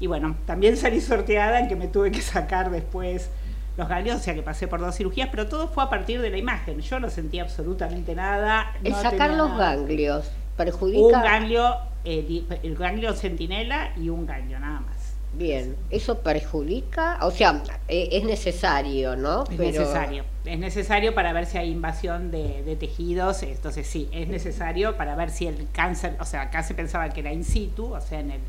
Y 0.00 0.06
bueno, 0.06 0.36
también 0.46 0.76
salí 0.76 1.00
sorteada 1.00 1.60
en 1.60 1.68
que 1.68 1.76
me 1.76 1.88
tuve 1.88 2.10
que 2.10 2.20
sacar 2.20 2.70
después 2.70 3.30
los 3.76 3.88
ganglios, 3.88 4.16
o 4.16 4.22
sea 4.22 4.34
que 4.34 4.42
pasé 4.42 4.68
por 4.68 4.80
dos 4.80 4.94
cirugías, 4.94 5.28
pero 5.30 5.48
todo 5.48 5.68
fue 5.68 5.82
a 5.82 5.88
partir 5.88 6.20
de 6.20 6.30
la 6.30 6.38
imagen. 6.38 6.80
Yo 6.80 7.00
no 7.00 7.10
sentí 7.10 7.38
absolutamente 7.38 8.14
nada. 8.14 8.72
El 8.84 8.94
sacar 8.94 9.30
los 9.30 9.56
ganglios 9.56 10.30
perjudica. 10.56 11.00
Un 11.00 11.12
ganglio, 11.12 11.76
el 12.04 12.76
ganglio 12.78 13.14
centinela 13.14 13.92
y 13.96 14.08
un 14.08 14.26
ganglio 14.26 14.58
nada 14.60 14.80
más. 14.80 15.14
Bien, 15.36 15.76
eso 15.90 16.20
perjudica, 16.20 17.18
o 17.22 17.30
sea, 17.32 17.60
e, 17.88 18.08
es 18.12 18.24
necesario, 18.24 19.16
¿no? 19.16 19.42
Es 19.50 19.58
necesario, 19.58 20.24
es 20.44 20.58
necesario 20.60 21.12
para 21.12 21.32
ver 21.32 21.46
si 21.46 21.58
hay 21.58 21.70
invasión 21.72 22.30
de, 22.30 22.62
de, 22.62 22.76
tejidos, 22.76 23.42
entonces 23.42 23.84
sí, 23.84 24.08
es 24.12 24.28
necesario 24.28 24.96
para 24.96 25.16
ver 25.16 25.30
si 25.30 25.48
el 25.48 25.66
cáncer, 25.72 26.16
o 26.20 26.24
sea, 26.24 26.42
acá 26.42 26.62
se 26.62 26.74
pensaba 26.74 27.08
que 27.08 27.18
era 27.18 27.32
in 27.32 27.42
situ, 27.42 27.94
o 27.94 28.00
sea, 28.00 28.20
en 28.20 28.30
el 28.30 28.40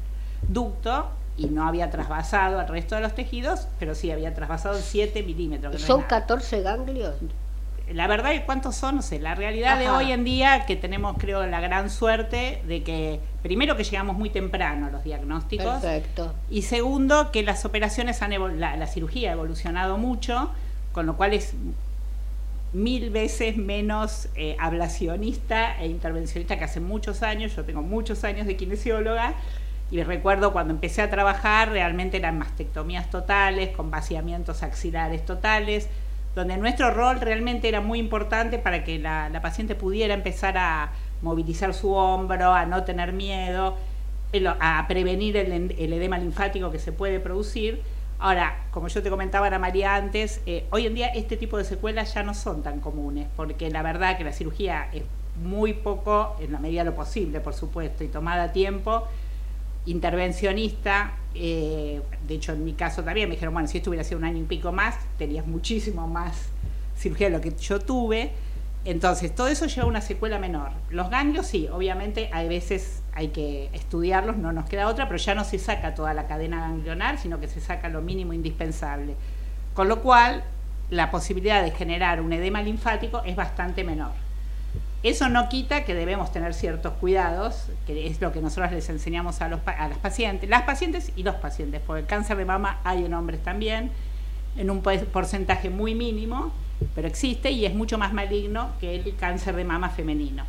ducto, 0.47 1.09
y 1.37 1.47
no 1.47 1.67
había 1.67 1.89
trasvasado 1.89 2.59
al 2.59 2.67
resto 2.67 2.95
de 2.95 3.01
los 3.01 3.13
tejidos, 3.13 3.67
pero 3.79 3.95
sí 3.95 4.11
había 4.11 4.33
trasvasado 4.33 4.77
7 4.79 5.23
milímetros. 5.23 5.81
¿Son 5.81 6.01
14 6.03 6.61
ganglios? 6.61 7.15
La 7.91 8.07
verdad, 8.07 8.31
¿cuántos 8.45 8.75
son? 8.75 8.95
No 8.95 9.01
sé. 9.01 9.19
La 9.19 9.35
realidad 9.35 9.77
de 9.77 9.89
hoy 9.89 10.11
en 10.11 10.23
día, 10.23 10.65
que 10.65 10.75
tenemos, 10.75 11.17
creo, 11.19 11.45
la 11.45 11.59
gran 11.59 11.91
suerte 11.91 12.61
de 12.67 12.81
que, 12.83 13.19
primero, 13.43 13.77
que 13.77 13.83
llegamos 13.83 14.17
muy 14.17 14.31
temprano 14.31 14.87
a 14.87 14.89
los 14.89 15.03
diagnósticos. 15.03 15.81
Perfecto. 15.81 16.33
Y 16.49 16.63
segundo, 16.63 17.31
que 17.31 17.43
las 17.43 17.63
operaciones 17.63 18.23
han 18.23 18.59
la, 18.59 18.75
la 18.75 18.87
cirugía 18.87 19.29
ha 19.29 19.33
evolucionado 19.33 19.97
mucho, 19.97 20.49
con 20.93 21.05
lo 21.05 21.15
cual 21.15 21.33
es 21.33 21.53
mil 22.73 23.09
veces 23.11 23.55
menos 23.55 24.29
eh, 24.35 24.57
ablacionista 24.59 25.79
e 25.79 25.87
intervencionista 25.87 26.57
que 26.57 26.63
hace 26.63 26.79
muchos 26.79 27.21
años. 27.21 27.55
Yo 27.55 27.63
tengo 27.65 27.83
muchos 27.83 28.23
años 28.23 28.47
de 28.47 28.57
kinesióloga 28.57 29.35
y 29.91 30.01
recuerdo 30.03 30.51
cuando 30.51 30.73
empecé 30.73 31.01
a 31.01 31.09
trabajar, 31.09 31.69
realmente 31.69 32.17
eran 32.17 32.39
mastectomías 32.39 33.09
totales, 33.09 33.69
con 33.75 33.91
vaciamientos 33.91 34.63
axilares 34.63 35.23
totales, 35.25 35.87
donde 36.33 36.57
nuestro 36.57 36.91
rol 36.91 37.21
realmente 37.21 37.69
era 37.69 37.81
muy 37.81 37.99
importante 37.99 38.57
para 38.57 38.83
que 38.83 38.99
la, 38.99 39.29
paciente 39.41 39.75
pudiera 39.75 40.13
empezar 40.13 40.57
a 40.57 40.91
movilizar 41.21 41.73
su 41.73 41.93
hombro, 41.93 42.53
a 42.53 42.65
no 42.65 42.83
tener 42.83 43.13
miedo, 43.13 43.77
a 44.59 44.85
prevenir 44.87 45.37
el, 45.37 45.71
edema 45.93 46.17
linfático 46.17 46.71
que 46.71 46.79
se 46.79 46.91
puede 46.91 47.19
producir. 47.19 47.81
Ahora, 48.17 48.65
como 48.71 48.87
yo 48.87 49.03
te 49.03 49.09
comentaba, 49.09 49.47
Ana 49.47 49.59
María, 49.59 49.95
antes, 49.95 50.41
eh, 50.45 50.65
hoy 50.71 50.87
en 50.87 50.95
día 50.95 51.07
este 51.07 51.37
tipo 51.37 51.57
de 51.57 51.63
secuelas 51.63 52.13
ya 52.13 52.23
no 52.23 52.33
son 52.33 52.63
tan 52.63 52.79
comunes, 52.79 53.27
porque 53.35 53.69
la 53.69 53.81
verdad 53.81 54.17
que 54.17 54.23
la 54.23 54.33
cirugía 54.33 54.89
es 54.93 55.03
muy 55.41 55.73
poco, 55.73 56.35
en 56.39 56.51
la 56.51 56.59
medida 56.59 56.83
de 56.83 56.89
lo 56.89 56.95
posible, 56.95 57.39
por 57.39 57.53
supuesto, 57.53 58.03
y 58.03 58.07
tomada 58.07 58.43
a 58.43 58.51
tiempo, 58.51 59.07
intervencionista. 59.85 61.13
Eh, 61.33 62.01
de 62.27 62.33
hecho, 62.33 62.53
en 62.53 62.63
mi 62.63 62.73
caso 62.73 63.03
también 63.03 63.29
me 63.29 63.35
dijeron, 63.35 63.53
bueno, 63.53 63.67
si 63.67 63.77
esto 63.77 63.89
hubiera 63.89 64.03
sido 64.03 64.19
un 64.19 64.25
año 64.25 64.39
y 64.39 64.43
pico 64.43 64.71
más, 64.71 64.95
tenías 65.17 65.45
muchísimo 65.45 66.07
más 66.07 66.49
cirugía 66.97 67.29
de 67.29 67.37
lo 67.37 67.41
que 67.41 67.53
yo 67.55 67.79
tuve. 67.79 68.31
Entonces, 68.85 69.33
todo 69.33 69.47
eso 69.47 69.65
lleva 69.65 69.83
a 69.83 69.87
una 69.87 70.01
secuela 70.01 70.37
menor. 70.37 70.69
Los 70.91 71.09
ganglios, 71.09 71.47
sí, 71.47 71.67
obviamente, 71.71 72.29
hay 72.31 72.47
veces 72.47 73.01
hay 73.13 73.29
que 73.29 73.69
estudiarlos, 73.73 74.37
no 74.37 74.51
nos 74.51 74.69
queda 74.69 74.87
otra, 74.87 75.07
pero 75.07 75.17
ya 75.17 75.33
no 75.33 75.43
se 75.43 75.57
saca 75.57 75.95
toda 75.95 76.13
la 76.13 76.27
cadena 76.27 76.59
ganglionar, 76.61 77.17
sino 77.17 77.39
que 77.39 77.47
se 77.47 77.61
saca 77.61 77.89
lo 77.89 78.01
mínimo 78.01 78.33
indispensable. 78.33 79.15
Con 79.73 79.87
lo 79.87 80.01
cual, 80.01 80.43
la 80.91 81.09
posibilidad 81.09 81.63
de 81.63 81.71
generar 81.71 82.21
un 82.21 82.31
edema 82.31 82.61
linfático 82.61 83.23
es 83.25 83.35
bastante 83.35 83.83
menor. 83.83 84.11
Eso 85.05 85.29
no 85.29 85.49
quita 85.49 85.85
que 85.85 85.93
debemos 85.93 86.31
tener 86.31 86.55
ciertos 86.55 86.93
cuidados, 86.93 87.67
que 87.85 88.07
es 88.07 88.19
lo 88.21 88.31
que 88.31 88.41
nosotros 88.41 88.71
les 88.71 88.89
enseñamos 88.89 89.39
a, 89.39 89.49
los, 89.49 89.59
las 89.63 89.99
pacientes, 89.99 90.49
las 90.49 90.63
pacientes 90.63 91.11
y 91.15 91.21
los 91.21 91.35
pacientes, 91.35 91.79
porque 91.85 92.01
el 92.01 92.07
cáncer 92.07 92.37
de 92.37 92.45
mama 92.45 92.79
hay 92.83 93.05
en 93.05 93.13
hombres 93.13 93.43
también, 93.43 93.91
en 94.57 94.71
un 94.71 94.81
porcentaje 94.81 95.69
muy 95.69 95.93
mínimo, 95.93 96.51
pero 96.95 97.07
existe 97.07 97.51
y 97.51 97.67
es 97.67 97.75
mucho 97.75 97.99
más 97.99 98.13
maligno 98.13 98.71
que 98.81 98.95
el 98.95 99.15
cáncer 99.15 99.55
de 99.55 99.63
mama 99.63 99.91
femenino. 99.91 100.43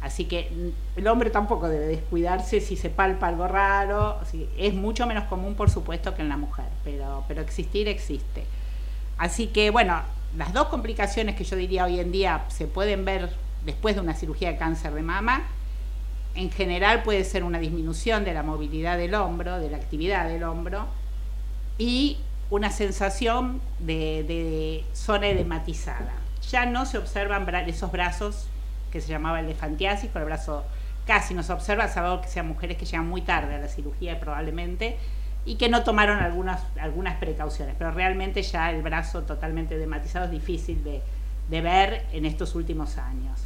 Así 0.00 0.24
que 0.24 0.50
mm, 0.50 0.98
el 0.98 1.06
hombre 1.06 1.30
tampoco 1.30 1.68
debe 1.68 1.86
descuidarse 1.86 2.60
si 2.60 2.74
se 2.74 2.90
palpa 2.90 3.28
algo 3.28 3.46
raro. 3.46 4.18
Es 4.58 4.74
mucho 4.74 5.06
menos 5.06 5.22
común, 5.26 5.54
por 5.54 5.70
supuesto, 5.70 6.16
que 6.16 6.22
en 6.22 6.30
la 6.30 6.36
mujer, 6.36 6.66
pero, 6.82 7.22
pero 7.28 7.42
existir 7.42 7.86
existe. 7.86 8.44
Así 9.18 9.46
que, 9.46 9.70
bueno, 9.70 10.02
las 10.36 10.52
dos 10.52 10.66
complicaciones 10.66 11.36
que 11.36 11.44
yo 11.44 11.54
diría 11.54 11.84
hoy 11.84 12.00
en 12.00 12.10
día 12.10 12.44
se 12.48 12.66
pueden 12.66 13.04
ver 13.04 13.43
después 13.64 13.94
de 13.94 14.00
una 14.00 14.14
cirugía 14.14 14.52
de 14.52 14.56
cáncer 14.56 14.92
de 14.92 15.02
mama. 15.02 15.42
En 16.34 16.50
general 16.50 17.02
puede 17.02 17.24
ser 17.24 17.44
una 17.44 17.58
disminución 17.58 18.24
de 18.24 18.34
la 18.34 18.42
movilidad 18.42 18.98
del 18.98 19.14
hombro, 19.14 19.58
de 19.58 19.70
la 19.70 19.76
actividad 19.76 20.28
del 20.28 20.42
hombro, 20.42 20.86
y 21.78 22.18
una 22.50 22.70
sensación 22.70 23.60
de, 23.78 24.84
zona 24.92 25.28
edematizada. 25.28 26.12
Ya 26.50 26.66
no 26.66 26.86
se 26.86 26.98
observan 26.98 27.48
esos 27.68 27.90
brazos 27.90 28.46
que 28.92 29.00
se 29.00 29.08
llamaba 29.08 29.40
elefantiasis, 29.40 30.10
con 30.10 30.22
el 30.22 30.26
brazo 30.26 30.64
casi 31.06 31.34
no 31.34 31.42
se 31.42 31.52
observa, 31.52 31.88
salvo 31.88 32.20
que 32.20 32.28
sean 32.28 32.46
mujeres 32.48 32.76
que 32.76 32.86
llegan 32.86 33.08
muy 33.08 33.22
tarde 33.22 33.54
a 33.54 33.58
la 33.58 33.68
cirugía 33.68 34.18
probablemente 34.20 34.96
y 35.44 35.56
que 35.56 35.68
no 35.68 35.84
tomaron 35.84 36.18
algunas, 36.18 36.62
algunas 36.80 37.16
precauciones, 37.16 37.74
pero 37.78 37.90
realmente 37.90 38.42
ya 38.42 38.70
el 38.70 38.82
brazo 38.82 39.22
totalmente 39.22 39.74
edematizado 39.74 40.26
es 40.26 40.30
difícil 40.30 40.82
de, 40.82 41.02
ver 41.60 42.06
en 42.12 42.24
estos 42.24 42.54
últimos 42.54 42.96
años. 42.96 43.40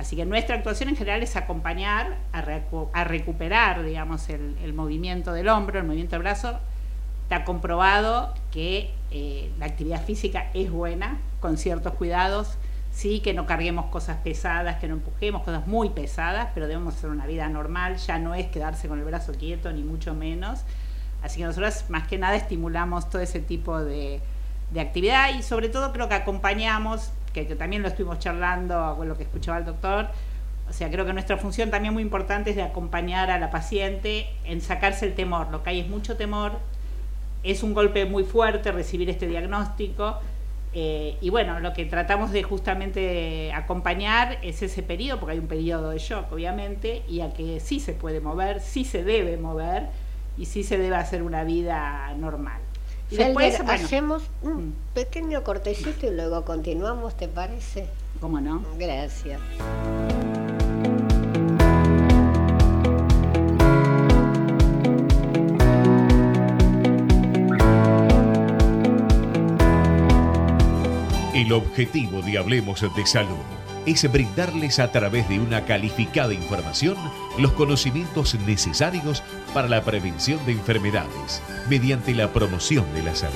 Así 0.00 0.16
que 0.16 0.24
nuestra 0.24 0.56
actuación 0.56 0.88
en 0.88 0.96
general 0.96 1.22
es 1.22 1.36
acompañar 1.36 2.16
a, 2.32 3.04
recuperar, 3.04 3.84
digamos, 3.84 4.30
el, 4.30 4.72
movimiento 4.72 5.34
del 5.34 5.46
hombro, 5.50 5.78
el 5.78 5.84
movimiento 5.84 6.16
del 6.16 6.22
brazo, 6.22 6.58
Está 7.24 7.44
comprobado 7.44 8.34
que 8.50 8.90
eh, 9.12 9.52
la 9.58 9.66
actividad 9.66 10.02
física 10.02 10.50
es 10.52 10.68
buena, 10.72 11.18
con 11.38 11.58
ciertos 11.58 11.92
cuidados, 11.94 12.56
sí, 12.90 13.20
que 13.20 13.34
no 13.34 13.44
carguemos 13.44 13.86
cosas 13.86 14.16
pesadas, 14.16 14.78
que 14.80 14.88
no 14.88 14.94
empujemos 14.94 15.42
cosas 15.42 15.66
muy 15.66 15.90
pesadas, 15.90 16.48
pero 16.54 16.66
debemos 16.66 16.96
hacer 16.96 17.10
una 17.10 17.26
vida 17.26 17.48
normal, 17.48 17.98
ya 17.98 18.18
no 18.18 18.34
es 18.34 18.46
quedarse 18.46 18.88
con 18.88 18.98
el 18.98 19.04
brazo 19.04 19.32
quieto, 19.34 19.70
ni 19.70 19.84
mucho 19.84 20.14
menos. 20.14 20.60
Así 21.22 21.38
que 21.38 21.44
nosotros 21.44 21.84
más 21.90 22.08
que 22.08 22.16
nada 22.16 22.36
estimulamos 22.36 23.10
todo 23.10 23.20
ese 23.20 23.38
tipo 23.38 23.78
de, 23.78 24.22
actividad 24.80 25.34
y 25.38 25.42
sobre 25.42 25.68
todo 25.68 25.92
creo 25.92 26.08
que 26.08 26.14
acompañamos, 26.14 27.12
que, 27.32 27.44
también 27.44 27.82
lo 27.82 27.88
estuvimos 27.88 28.18
charlando 28.18 28.94
con 28.96 29.08
lo 29.08 29.16
que 29.16 29.24
escuchaba 29.24 29.58
el 29.58 29.64
doctor, 29.64 30.08
o 30.68 30.72
sea, 30.72 30.88
creo 30.88 31.04
que 31.04 31.12
nuestra 31.12 31.36
función 31.36 31.70
también 31.70 31.92
muy 31.92 32.02
importante 32.02 32.50
es 32.50 32.56
de 32.56 32.62
acompañar 32.62 33.30
a 33.30 33.38
la 33.40 33.50
paciente 33.50 34.28
en 34.44 34.60
sacarse 34.60 35.04
el 35.04 35.14
temor. 35.14 35.50
Lo 35.50 35.64
que 35.64 35.70
hay 35.70 35.80
es 35.80 35.88
mucho 35.88 36.16
temor, 36.16 36.52
es 37.42 37.64
un 37.64 37.74
golpe 37.74 38.04
muy 38.04 38.22
fuerte 38.22 38.70
recibir 38.70 39.10
este 39.10 39.26
diagnóstico. 39.26 40.20
Eh, 40.72 41.16
y 41.20 41.30
bueno, 41.30 41.58
lo 41.58 41.72
que 41.72 41.84
tratamos 41.86 42.30
de 42.30 42.44
justamente 42.44 43.52
acompañar 43.52 44.38
es 44.42 44.62
ese 44.62 44.84
periodo, 44.84 45.18
porque 45.18 45.32
hay 45.32 45.38
un 45.40 45.48
periodo 45.48 45.90
de 45.90 45.98
shock, 45.98 46.30
obviamente, 46.30 47.02
y 47.08 47.22
a 47.22 47.32
que 47.32 47.58
sí 47.58 47.80
se 47.80 47.92
puede 47.92 48.20
mover, 48.20 48.60
sí 48.60 48.84
se 48.84 49.02
debe 49.02 49.36
mover 49.36 49.88
y 50.38 50.44
sí 50.44 50.62
se 50.62 50.78
debe 50.78 50.94
hacer 50.94 51.24
una 51.24 51.42
vida 51.42 52.14
normal. 52.16 52.60
Y 53.10 53.16
después 53.16 53.60
hacemos 53.60 54.22
un 54.42 54.68
mm. 54.68 54.72
pequeño 54.94 55.42
cortecito 55.42 56.06
y 56.06 56.10
luego 56.10 56.44
continuamos, 56.44 57.16
¿te 57.16 57.26
parece? 57.26 57.86
¿Cómo 58.20 58.40
no? 58.40 58.64
Gracias. 58.78 59.40
El 71.34 71.52
objetivo 71.52 72.22
de 72.22 72.38
Hablemos 72.38 72.80
de 72.80 73.06
Salud 73.06 73.59
es 73.86 74.10
brindarles 74.10 74.78
a 74.78 74.92
través 74.92 75.28
de 75.28 75.40
una 75.40 75.64
calificada 75.64 76.34
información 76.34 76.96
los 77.38 77.52
conocimientos 77.52 78.34
necesarios 78.46 79.22
para 79.54 79.68
la 79.68 79.82
prevención 79.82 80.44
de 80.46 80.52
enfermedades 80.52 81.42
mediante 81.68 82.14
la 82.14 82.32
promoción 82.32 82.84
de 82.94 83.02
la 83.02 83.14
salud. 83.14 83.34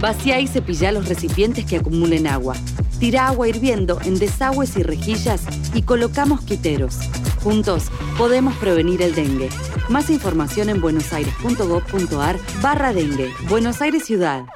Vacía 0.00 0.40
y 0.40 0.46
cepilla 0.46 0.92
los 0.92 1.08
recipientes 1.08 1.64
que 1.64 1.76
acumulen 1.76 2.26
agua. 2.26 2.54
Tira 2.98 3.28
agua 3.28 3.48
hirviendo 3.48 4.00
en 4.04 4.18
desagües 4.18 4.76
y 4.76 4.82
rejillas 4.82 5.42
y 5.74 5.82
colocamos 5.82 6.40
quiteros. 6.42 6.98
Juntos 7.42 7.84
podemos 8.16 8.54
prevenir 8.56 9.02
el 9.02 9.14
dengue. 9.14 9.48
Más 9.88 10.10
información 10.10 10.68
en 10.68 10.80
buenosaires.gov.ar 10.80 12.36
barra 12.60 12.92
dengue. 12.92 13.30
Buenos 13.48 13.80
Aires 13.80 14.04
Ciudad. 14.04 14.46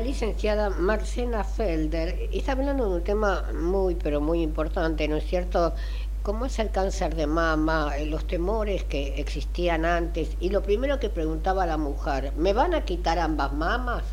Licenciada 0.00 0.70
Marcela 0.70 1.44
Felder 1.44 2.28
está 2.32 2.52
hablando 2.52 2.88
de 2.88 2.96
un 2.96 3.04
tema 3.04 3.44
muy, 3.52 3.94
pero 3.94 4.20
muy 4.20 4.42
importante, 4.42 5.06
¿no 5.08 5.16
es 5.16 5.26
cierto? 5.26 5.74
¿Cómo 6.22 6.46
es 6.46 6.58
el 6.58 6.70
cáncer 6.70 7.14
de 7.14 7.26
mama, 7.26 7.96
eh, 7.96 8.06
los 8.06 8.26
temores 8.26 8.84
que 8.84 9.20
existían 9.20 9.84
antes? 9.84 10.36
Y 10.40 10.50
lo 10.50 10.62
primero 10.62 11.00
que 11.00 11.08
preguntaba 11.08 11.66
la 11.66 11.76
mujer, 11.76 12.32
¿me 12.36 12.52
van 12.52 12.74
a 12.74 12.84
quitar 12.84 13.18
ambas 13.18 13.52
mamas? 13.52 14.04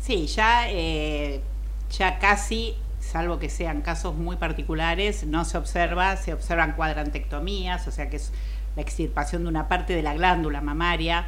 Sí, 0.00 0.26
ya, 0.26 0.70
eh, 0.70 1.40
ya 1.96 2.18
casi, 2.18 2.74
salvo 3.00 3.38
que 3.38 3.50
sean 3.50 3.82
casos 3.82 4.14
muy 4.14 4.36
particulares, 4.36 5.24
no 5.24 5.44
se 5.44 5.58
observa, 5.58 6.16
se 6.16 6.32
observan 6.32 6.72
cuadrantectomías, 6.72 7.86
o 7.86 7.90
sea 7.90 8.10
que 8.10 8.16
es 8.16 8.32
la 8.76 8.82
extirpación 8.82 9.44
de 9.44 9.48
una 9.48 9.68
parte 9.68 9.94
de 9.94 10.02
la 10.02 10.14
glándula 10.14 10.60
mamaria 10.60 11.26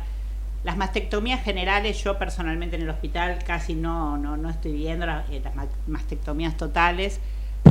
las 0.66 0.76
mastectomías 0.76 1.44
generales, 1.44 2.02
yo 2.02 2.18
personalmente 2.18 2.74
en 2.74 2.82
el 2.82 2.90
hospital 2.90 3.38
casi 3.46 3.76
no, 3.76 4.18
no, 4.18 4.50
estoy 4.50 4.72
viendo 4.72 5.06
eh, 5.06 5.40
las, 5.44 5.68
mastectomías 5.86 6.56
totales. 6.56 7.20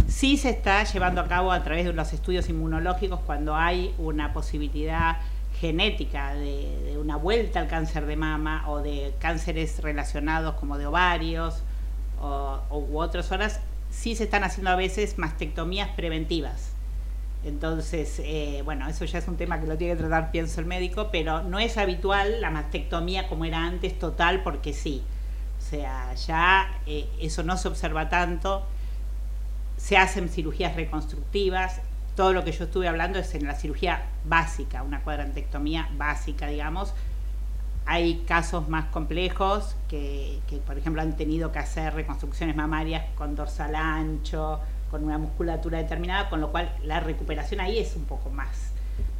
Sí 0.08 0.38
se 0.38 0.52
está 0.52 0.82
llevando 0.86 1.20
a 1.20 1.28
cabo 1.28 1.52
a 1.52 1.62
través 1.62 1.84
de 1.84 1.92
los 1.92 2.14
estudios 2.14 2.48
inmunológicos 2.48 3.20
cuando 3.26 3.54
hay 3.54 3.94
una 3.98 4.32
posibilidad 4.32 5.18
genética 5.60 6.36
de, 6.36 6.98
una 6.98 7.18
vuelta 7.18 7.60
al 7.60 7.68
cáncer 7.68 8.06
de 8.06 8.16
mama 8.16 8.64
o 8.70 8.80
de 8.82 9.14
cánceres 9.20 9.82
relacionados 9.82 10.56
como 10.56 10.78
de 10.78 10.86
ovarios 10.86 11.64
o, 12.22 12.62
u 12.72 12.98
otras 12.98 13.30
horas, 13.34 13.60
sí 13.90 14.16
se 14.16 14.24
están 14.24 14.46
haciendo 14.46 14.70
a 14.70 14.78
veces 14.78 15.18
mastectomías 15.18 15.90
preventivas 15.98 16.75
entonces, 17.46 18.20
eh, 18.24 18.64
bueno, 18.66 18.88
eso 18.88 19.06
ya 19.06 19.20
es 19.20 19.28
un 19.28 19.38
tema 19.38 19.62
que 19.62 19.68
lo 19.68 19.78
tiene 19.78 19.94
que 19.94 20.00
tratar, 20.00 20.32
pienso, 20.32 20.60
el 20.60 20.66
médico, 20.66 21.10
pero 21.12 21.44
no 21.44 21.60
es 21.60 21.78
habitual 21.78 22.42
la 22.42 22.50
mastectomía 22.50 23.28
como 23.28 23.46
era 23.46 23.64
antes, 23.64 24.00
total, 24.00 24.42
porque 24.42 24.74
sí. 24.74 25.04
O 25.60 25.62
sea, 25.62 26.16
ya 26.16 26.82
eh, 26.88 27.08
eso 27.22 27.44
no 27.44 27.56
se 27.58 27.68
observa 27.68 28.10
tanto. 28.10 28.66
Se 29.78 29.96
hacen 29.96 30.28
cirugías 30.28 30.76
reconstructivas. 30.76 31.82
Todo 32.16 32.34
lo 32.34 32.44
que 32.44 32.52
yo 32.52 32.66
estuve 32.66 32.88
hablando 32.88 33.20
es 33.20 33.36
en 33.36 33.46
la 33.46 33.54
cirugía 33.54 34.06
básica, 34.24 34.82
una 34.82 35.02
cuadrantectomía 35.02 35.88
básica, 35.98 36.48
digamos. 36.48 36.96
Hay 37.86 38.24
casos 38.28 38.70
más 38.70 38.86
complejos 38.86 39.76
que, 39.88 40.40
que, 40.48 40.58
por 40.58 40.80
ejemplo, 40.80 41.04
han 41.04 41.16
tenido 41.16 41.52
que 41.52 41.60
hacer 41.60 41.94
reconstrucciones 41.94 42.56
mamarias 42.56 43.06
con 43.16 43.36
dorsal 43.36 43.76
ancho, 43.76 44.62
con 44.96 45.04
una 45.04 45.18
musculatura 45.18 45.80
determinada, 45.80 46.30
con 46.30 46.40
lo 46.40 46.52
cual 46.52 46.74
la 46.82 47.02
recuperación 47.02 47.60
ahí 47.60 47.80
es 47.80 47.98
un 47.98 48.06
poco 48.06 48.30
más 48.30 48.72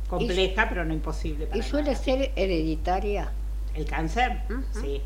compleja, 0.08 0.70
pero 0.70 0.86
no 0.86 0.94
imposible. 0.94 1.50
¿Y 1.54 1.64
suele 1.64 1.98
ser 1.98 2.32
hereditaria? 2.38 3.30
¿El 3.74 3.86
cáncer? 3.86 4.40
Sí, 4.72 5.02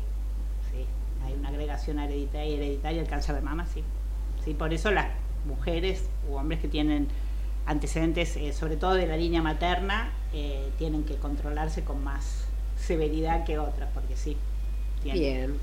hay 1.26 1.32
una 1.32 1.48
agregación 1.48 1.98
hereditaria, 1.98 2.54
hereditaria 2.54 3.02
el 3.02 3.08
cáncer 3.08 3.34
de 3.34 3.40
mama, 3.40 3.66
sí. 3.66 3.82
sí. 4.44 4.54
Por 4.54 4.72
eso 4.72 4.92
las 4.92 5.08
mujeres 5.44 6.04
u 6.28 6.34
hombres 6.34 6.60
que 6.60 6.68
tienen 6.68 7.08
antecedentes, 7.66 8.36
eh, 8.36 8.52
sobre 8.52 8.76
todo 8.76 8.94
de 8.94 9.08
la 9.08 9.16
línea 9.16 9.42
materna, 9.42 10.12
eh, 10.32 10.70
tienen 10.78 11.02
que 11.02 11.16
controlarse 11.16 11.82
con 11.82 12.04
más 12.04 12.44
severidad 12.78 13.42
que 13.44 13.58
otras, 13.58 13.90
porque 13.92 14.16
sí. 14.16 14.36
Bien. 15.02 15.56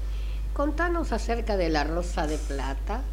Contanos 0.51 1.13
acerca 1.13 1.55
de 1.55 1.69
la 1.69 1.85
rosa 1.85 2.27
de 2.27 2.37
plata. 2.37 3.03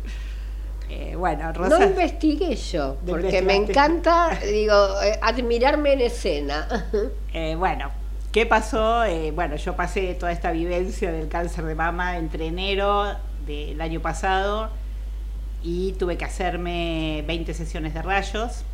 Eh, 0.88 1.16
bueno, 1.16 1.52
Rosa, 1.52 1.78
no 1.78 1.84
investigué 1.84 2.54
yo, 2.56 2.96
porque 3.06 3.42
me 3.42 3.56
encanta, 3.56 4.38
digo, 4.44 4.74
admirarme 5.22 5.94
en 5.94 6.00
escena. 6.02 6.88
bueno, 7.56 7.90
¿qué 8.32 8.46
pasó? 8.46 9.02
bueno, 9.32 9.56
yo 9.56 9.76
pasé 9.76 10.14
toda 10.14 10.32
esta 10.32 10.52
vivencia 10.52 11.10
del 11.10 11.28
cáncer 11.28 11.64
de 11.64 11.74
mama 11.74 12.18
entre 12.18 12.46
enero 12.46 13.16
del 13.46 13.80
año 13.80 14.00
pasado 14.00 14.70
y 15.62 15.92
tuve 15.92 16.18
que 16.18 16.26
hacerme 16.26 17.24
20 17.26 17.54
sesiones 17.54 17.94
de 17.94 18.02
rayos 18.02 18.64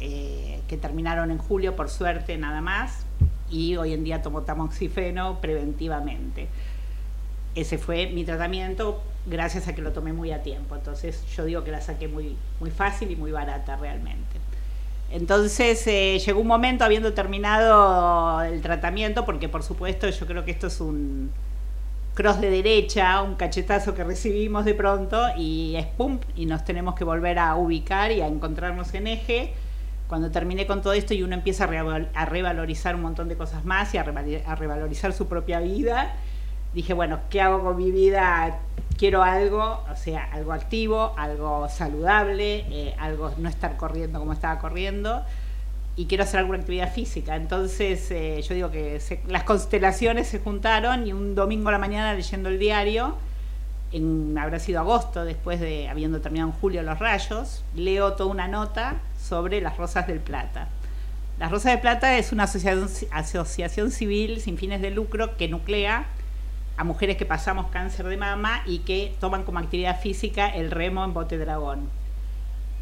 eh, 0.00 0.60
que 0.66 0.76
terminaron 0.76 1.30
en 1.30 1.38
julio, 1.38 1.76
por 1.76 1.90
suerte, 1.90 2.38
nada 2.38 2.60
más, 2.60 3.04
y 3.50 3.76
hoy 3.76 3.92
en 3.92 4.04
día 4.04 4.22
tomo 4.22 4.42
tamoxifeno 4.42 5.40
preventivamente. 5.40 6.48
Ese 7.54 7.78
fue 7.78 8.06
mi 8.06 8.24
tratamiento 8.24 9.02
gracias 9.28 9.68
a 9.68 9.74
que 9.74 9.82
lo 9.82 9.92
tomé 9.92 10.12
muy 10.12 10.32
a 10.32 10.42
tiempo. 10.42 10.74
Entonces 10.74 11.24
yo 11.34 11.44
digo 11.44 11.64
que 11.64 11.70
la 11.70 11.80
saqué 11.80 12.08
muy, 12.08 12.36
muy 12.60 12.70
fácil 12.70 13.10
y 13.10 13.16
muy 13.16 13.30
barata 13.30 13.76
realmente. 13.76 14.38
Entonces 15.10 15.86
eh, 15.86 16.18
llegó 16.18 16.40
un 16.40 16.46
momento 16.46 16.84
habiendo 16.84 17.14
terminado 17.14 18.42
el 18.42 18.60
tratamiento, 18.60 19.24
porque 19.24 19.48
por 19.48 19.62
supuesto 19.62 20.08
yo 20.08 20.26
creo 20.26 20.44
que 20.44 20.50
esto 20.50 20.66
es 20.66 20.80
un 20.80 21.30
cross 22.14 22.40
de 22.40 22.50
derecha, 22.50 23.22
un 23.22 23.36
cachetazo 23.36 23.94
que 23.94 24.04
recibimos 24.04 24.64
de 24.64 24.74
pronto 24.74 25.28
y 25.36 25.76
es 25.76 25.86
pum, 25.86 26.18
y 26.34 26.46
nos 26.46 26.64
tenemos 26.64 26.94
que 26.94 27.04
volver 27.04 27.38
a 27.38 27.54
ubicar 27.54 28.12
y 28.12 28.20
a 28.20 28.26
encontrarnos 28.26 28.92
en 28.94 29.06
eje 29.06 29.54
cuando 30.08 30.30
terminé 30.30 30.66
con 30.66 30.82
todo 30.82 30.94
esto 30.94 31.14
y 31.14 31.22
uno 31.22 31.34
empieza 31.34 31.64
a, 31.64 32.24
revalorizar 32.24 32.94
un 32.94 33.02
montón 33.02 33.28
de 33.28 33.36
cosas 33.36 33.64
más 33.64 33.94
y 33.94 33.98
a, 33.98 34.02
revalorizar 34.02 35.12
su 35.12 35.28
propia 35.28 35.60
vida, 35.60 36.14
dije, 36.74 36.94
bueno, 36.94 37.20
¿qué 37.30 37.40
hago 37.42 37.62
con 37.62 37.76
mi 37.76 37.90
vida? 37.90 38.58
Quiero 38.98 39.22
algo, 39.22 39.84
o 39.90 39.96
sea, 39.96 40.24
algo 40.32 40.52
activo, 40.52 41.14
algo 41.16 41.68
saludable, 41.68 42.66
eh, 42.68 42.94
algo 42.98 43.32
no 43.38 43.48
estar 43.48 43.76
corriendo 43.76 44.18
como 44.18 44.32
estaba 44.32 44.58
corriendo 44.58 45.24
y 45.98 46.06
quiero 46.06 46.22
hacer 46.22 46.38
alguna 46.38 46.60
actividad 46.60 46.92
física. 46.92 47.34
Entonces 47.34 48.10
eh, 48.12 48.40
yo 48.42 48.54
digo 48.54 48.70
que 48.70 49.00
las 49.26 49.42
constelaciones 49.42 50.28
se 50.28 50.38
juntaron 50.38 51.06
y 51.06 51.12
un 51.12 51.34
domingo 51.34 51.70
a 51.70 51.72
la 51.72 51.78
mañana 51.78 52.14
leyendo 52.14 52.48
el 52.48 52.60
diario, 52.60 53.16
habrá 54.38 54.60
sido 54.60 54.78
agosto, 54.78 55.24
después 55.24 55.58
de 55.58 55.88
habiendo 55.88 56.20
terminado 56.20 56.50
en 56.50 56.56
julio 56.56 56.82
los 56.82 57.00
rayos, 57.00 57.64
leo 57.74 58.12
toda 58.12 58.30
una 58.30 58.46
nota 58.46 59.00
sobre 59.20 59.60
las 59.60 59.76
Rosas 59.76 60.06
del 60.06 60.20
Plata. 60.20 60.68
Las 61.40 61.50
Rosas 61.50 61.72
del 61.72 61.80
Plata 61.80 62.16
es 62.16 62.30
una 62.30 62.44
asociación, 62.44 62.88
asociación 63.10 63.90
civil 63.90 64.40
sin 64.40 64.56
fines 64.56 64.80
de 64.80 64.92
lucro 64.92 65.36
que 65.36 65.48
nuclea 65.48 66.06
a 66.78 66.84
mujeres 66.84 67.16
que 67.16 67.26
pasamos 67.26 67.66
cáncer 67.66 68.06
de 68.06 68.16
mama 68.16 68.62
y 68.64 68.78
que 68.78 69.12
toman 69.18 69.42
como 69.42 69.58
actividad 69.58 70.00
física 70.00 70.48
el 70.48 70.70
remo 70.70 71.04
en 71.04 71.12
bote 71.12 71.36
dragón. 71.36 71.90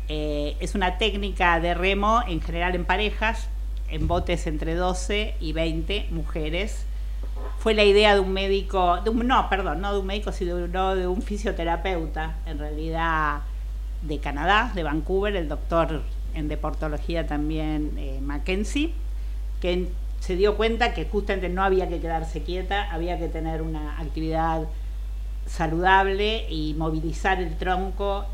Eh, 0.09 0.55
es 0.61 0.74
una 0.74 0.99
técnica 0.99 1.59
de 1.61 1.72
remo 1.72 2.20
en 2.28 2.42
general 2.42 2.74
en 2.74 2.84
parejas, 2.84 3.49
en 3.88 4.07
botes 4.07 4.47
entre 4.47 4.74
12 4.74 5.36
y 5.40 5.55
20 5.55 6.09
mujeres. 6.11 6.84
Fue 7.59 7.72
la 7.72 7.84
idea 7.84 8.12
de 8.12 8.20
un 8.20 8.34
médico, 8.34 9.01
de 9.01 9.09
un, 9.09 9.26
no, 9.26 9.49
perdón, 9.49 9.80
no 9.80 9.94
de 9.94 9.99
un 9.99 10.07
médico, 10.07 10.30
sino 10.30 10.94
de 10.94 11.07
un 11.07 11.22
fisioterapeuta, 11.22 12.36
en 12.44 12.59
realidad 12.59 13.40
de 14.03 14.18
Canadá, 14.18 14.72
de 14.74 14.82
Vancouver, 14.82 15.34
el 15.36 15.49
doctor 15.49 16.03
en 16.34 16.49
deportología 16.49 17.26
también 17.26 17.94
eh, 17.97 18.20
Mackenzie, 18.20 18.92
que 19.62 19.88
se 20.27 20.35
dio 20.35 20.57
cuenta 20.57 20.93
que 20.93 21.05
justamente 21.05 21.49
no 21.49 21.62
había 21.62 21.89
que 21.89 22.01
quedarse 22.01 22.43
quieta, 22.43 22.91
había 22.91 23.16
que 23.16 23.29
tener 23.29 23.62
una 23.62 24.01
actividad 24.01 24.66
saludable 25.47 26.51
y 26.51 26.74
movilizar 26.74 27.41
el 27.41 27.57
tronco 27.57 28.24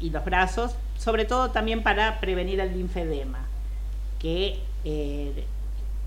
y 0.00 0.08
los 0.08 0.24
brazos, 0.24 0.76
sobre 0.96 1.26
todo 1.26 1.50
también 1.50 1.82
para 1.82 2.20
prevenir 2.20 2.58
el 2.60 2.72
linfedema, 2.72 3.40
que 4.18 4.60
eh, 4.86 5.44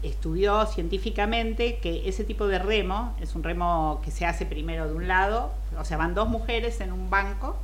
estudió 0.02 0.66
científicamente 0.66 1.78
que 1.78 2.10
ese 2.10 2.24
tipo 2.24 2.48
de 2.48 2.58
remo 2.58 3.16
es 3.22 3.36
un 3.36 3.44
remo 3.44 4.02
que 4.04 4.10
se 4.10 4.26
hace 4.26 4.48
primero 4.48 4.88
de 4.88 4.96
un 4.96 5.08
lado, 5.08 5.52
o 5.80 5.86
sea, 5.86 5.98
van 5.98 6.16
dos 6.16 6.28
mujeres 6.28 6.82
en 6.82 6.92
un 6.92 7.12
banco, 7.12 7.56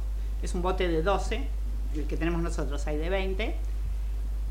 es 0.44 0.54
un 0.54 0.62
bote 0.62 0.88
de 0.88 1.02
12, 1.02 1.48
el 1.96 2.06
que 2.06 2.16
tenemos 2.16 2.44
nosotros 2.44 2.86
hay 2.86 2.98
de 2.98 3.10
20, 3.10 3.56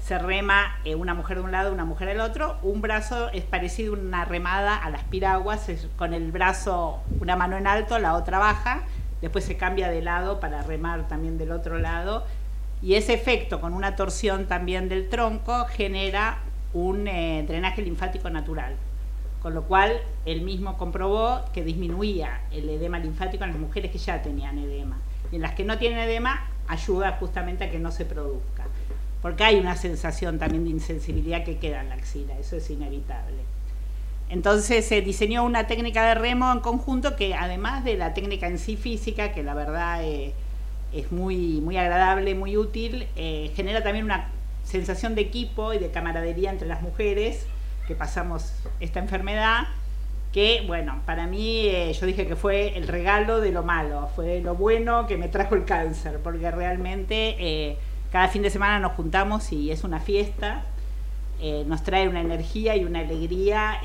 se 0.01 0.19
rema 0.19 0.79
eh, 0.85 0.95
una 0.95 1.15
mujer 1.15 1.39
de 1.39 1.45
un 1.45 1.53
lado, 1.53 1.73
una 1.73 1.85
mujer 1.85 2.09
del 2.09 2.21
otro, 2.21 2.59
un 2.63 2.81
brazo 2.81 3.31
es 3.31 3.45
parecido 3.45 3.95
a 3.95 3.99
una 3.99 4.25
remada 4.25 4.77
a 4.77 4.91
las 4.91 5.05
piraguas, 5.05 5.69
con 5.97 6.15
el 6.15 6.33
brazo, 6.33 7.01
una 7.21 7.37
mano 7.37 7.57
en 7.57 7.67
alto, 7.67 7.99
la 7.99 8.15
otra 8.15 8.39
baja, 8.39 8.83
después 9.21 9.45
se 9.45 9.57
cambia 9.57 9.89
de 9.89 10.03
lado 10.03 10.41
para 10.41 10.63
remar 10.63 11.09
también 11.09 11.39
del 11.39 11.53
otro 11.53 11.79
lado, 11.79 12.25
y 12.81 12.95
ese 12.95 13.13
efecto 13.13 13.61
con 13.61 13.75
una 13.75 13.97
torsión 13.97 14.47
también 14.47 14.89
del 14.89 15.09
tronco 15.09 15.67
genera 15.67 16.39
un 16.73 17.09
eh, 17.09 17.45
drenaje 17.47 17.83
linfático 17.83 18.31
natural, 18.31 18.77
con 19.43 19.55
lo 19.55 19.65
cual 19.65 20.01
él 20.27 20.43
mismo 20.43 20.77
comprobó 20.77 21.45
que 21.53 21.65
disminuía 21.65 22.43
el 22.53 22.69
edema 22.69 22.99
linfático 22.99 23.45
en 23.45 23.51
las 23.51 23.59
mujeres 23.59 23.91
que 23.91 23.99
ya 23.99 24.23
tenían 24.23 24.59
edema. 24.59 24.99
Y 25.33 25.37
en 25.37 25.43
las 25.43 25.55
que 25.55 25.65
no 25.65 25.79
tienen 25.79 25.99
edema 25.99 26.47
ayuda 26.69 27.17
justamente 27.19 27.65
a 27.65 27.71
que 27.71 27.79
no 27.79 27.91
se 27.91 28.05
produzca. 28.05 28.58
Porque 29.23 29.45
hay 29.45 29.57
una 29.57 29.77
sensación 29.77 30.39
también 30.39 30.65
de 30.65 30.71
insensibilidad 30.71 31.45
que 31.45 31.59
queda 31.59 31.81
en 31.81 31.89
la 31.89 31.97
axila, 31.97 32.39
eso 32.39 32.57
es 32.57 32.71
inevitable. 32.71 33.39
Entonces 34.31 34.85
se 34.85 35.01
diseñó 35.01 35.45
una 35.45 35.67
técnica 35.67 36.07
de 36.07 36.15
remo 36.15 36.53
en 36.53 36.61
conjunto 36.61 37.17
que 37.17 37.35
además 37.35 37.83
de 37.85 37.97
la 37.97 38.15
técnica 38.15 38.47
en 38.47 38.59
sí 38.59 38.77
física, 38.77 39.33
que 39.33 39.43
la 39.43 39.55
verdad 39.55 40.05
eh, 40.05 40.35
es 40.93 41.11
muy, 41.11 41.61
muy 41.63 41.77
agradable, 41.77 42.35
muy 42.35 42.57
útil, 42.57 43.09
eh, 43.17 43.51
genera 43.57 43.83
también 43.83 44.05
una 44.05 44.29
sensación 44.65 45.15
de 45.15 45.23
equipo 45.23 45.73
y 45.73 45.79
de 45.79 45.91
camaradería 45.91 46.51
entre 46.51 46.69
las 46.69 46.83
mujeres 46.83 47.47
que 47.87 47.95
pasamos 47.95 48.53
esta 48.81 49.01
enfermedad 49.01 49.67
que 50.33 50.63
bueno, 50.67 51.01
para 51.07 51.27
mí 51.27 51.69
eh, 51.69 51.91
yo 51.99 52.05
dije 52.05 52.27
que 52.27 52.37
fue 52.37 52.77
el 52.77 52.87
regalo 52.87 53.41
de 53.41 53.51
lo 53.51 53.63
malo, 53.63 54.11
fue 54.15 54.41
lo 54.41 54.55
bueno 54.55 55.07
que 55.07 55.17
me 55.17 55.29
trajo 55.29 55.55
el 55.55 55.65
cáncer, 55.65 56.21
porque 56.23 56.51
realmente 56.51 57.79
cada 58.11 58.29
fin 58.29 58.43
de 58.43 58.51
semana 58.51 58.79
nos 58.81 58.93
juntamos 58.93 59.53
y 59.53 59.71
es 59.71 59.85
una 59.85 60.01
fiesta, 60.01 60.63
eh, 61.41 61.65
nos 61.67 61.83
trae 61.83 62.09
una 62.09 62.21
energía 62.21 62.77
y 62.77 62.85
una 62.85 63.01
alegría 63.01 63.81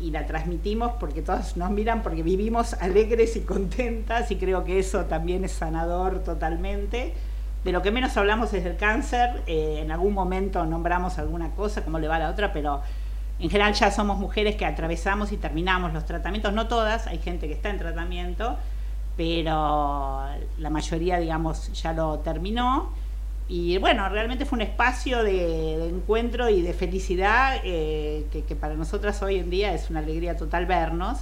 y 0.00 0.10
la 0.10 0.26
transmitimos 0.26 0.92
porque 0.98 1.22
todos 1.22 1.56
nos 1.56 1.70
miran 1.70 2.02
porque 2.02 2.22
vivimos 2.22 2.74
alegres 2.74 3.36
y 3.36 3.40
contentas 3.40 4.30
y 4.30 4.36
creo 4.36 4.64
que 4.64 4.78
eso 4.78 5.04
también 5.04 5.44
es 5.44 5.52
sanador 5.52 6.24
totalmente. 6.24 7.14
De 7.64 7.70
lo 7.70 7.82
que 7.82 7.92
menos 7.92 8.16
hablamos 8.16 8.52
es 8.54 8.64
del 8.64 8.76
cáncer, 8.76 9.42
en 9.46 9.92
algún 9.92 10.14
momento 10.14 10.64
nombramos 10.64 11.18
alguna 11.18 11.50
cosa, 11.50 11.84
cómo 11.84 12.00
le 12.00 12.08
va 12.08 12.16
a 12.16 12.18
la 12.18 12.30
otra, 12.30 12.52
pero 12.52 12.82
en 13.38 13.50
general 13.50 13.74
ya 13.74 13.90
somos 13.90 14.18
mujeres 14.18 14.54
que 14.54 14.64
atravesamos 14.64 15.32
y 15.32 15.36
terminamos 15.36 15.92
los 15.92 16.04
tratamientos, 16.04 16.52
no 16.52 16.68
todas, 16.68 17.08
hay 17.08 17.18
gente 17.18 17.48
que 17.48 17.54
está 17.54 17.70
en 17.70 17.78
tratamiento, 17.78 18.56
pero 19.16 20.26
la 20.58 20.70
mayoría, 20.70 21.18
digamos, 21.18 21.72
ya 21.72 21.92
lo 21.92 22.20
terminó. 22.20 22.90
Y 23.48 23.76
bueno, 23.78 24.08
realmente 24.08 24.46
fue 24.46 24.56
un 24.56 24.62
espacio 24.62 25.22
de, 25.22 25.88
encuentro 25.88 26.48
y 26.48 26.62
de 26.62 26.72
felicidad 26.72 27.60
eh, 27.64 28.26
que, 28.30 28.56
para 28.56 28.74
nosotras 28.74 29.22
hoy 29.22 29.36
en 29.38 29.50
día 29.50 29.74
es 29.74 29.90
una 29.90 30.00
alegría 30.00 30.36
total 30.36 30.66
vernos. 30.66 31.20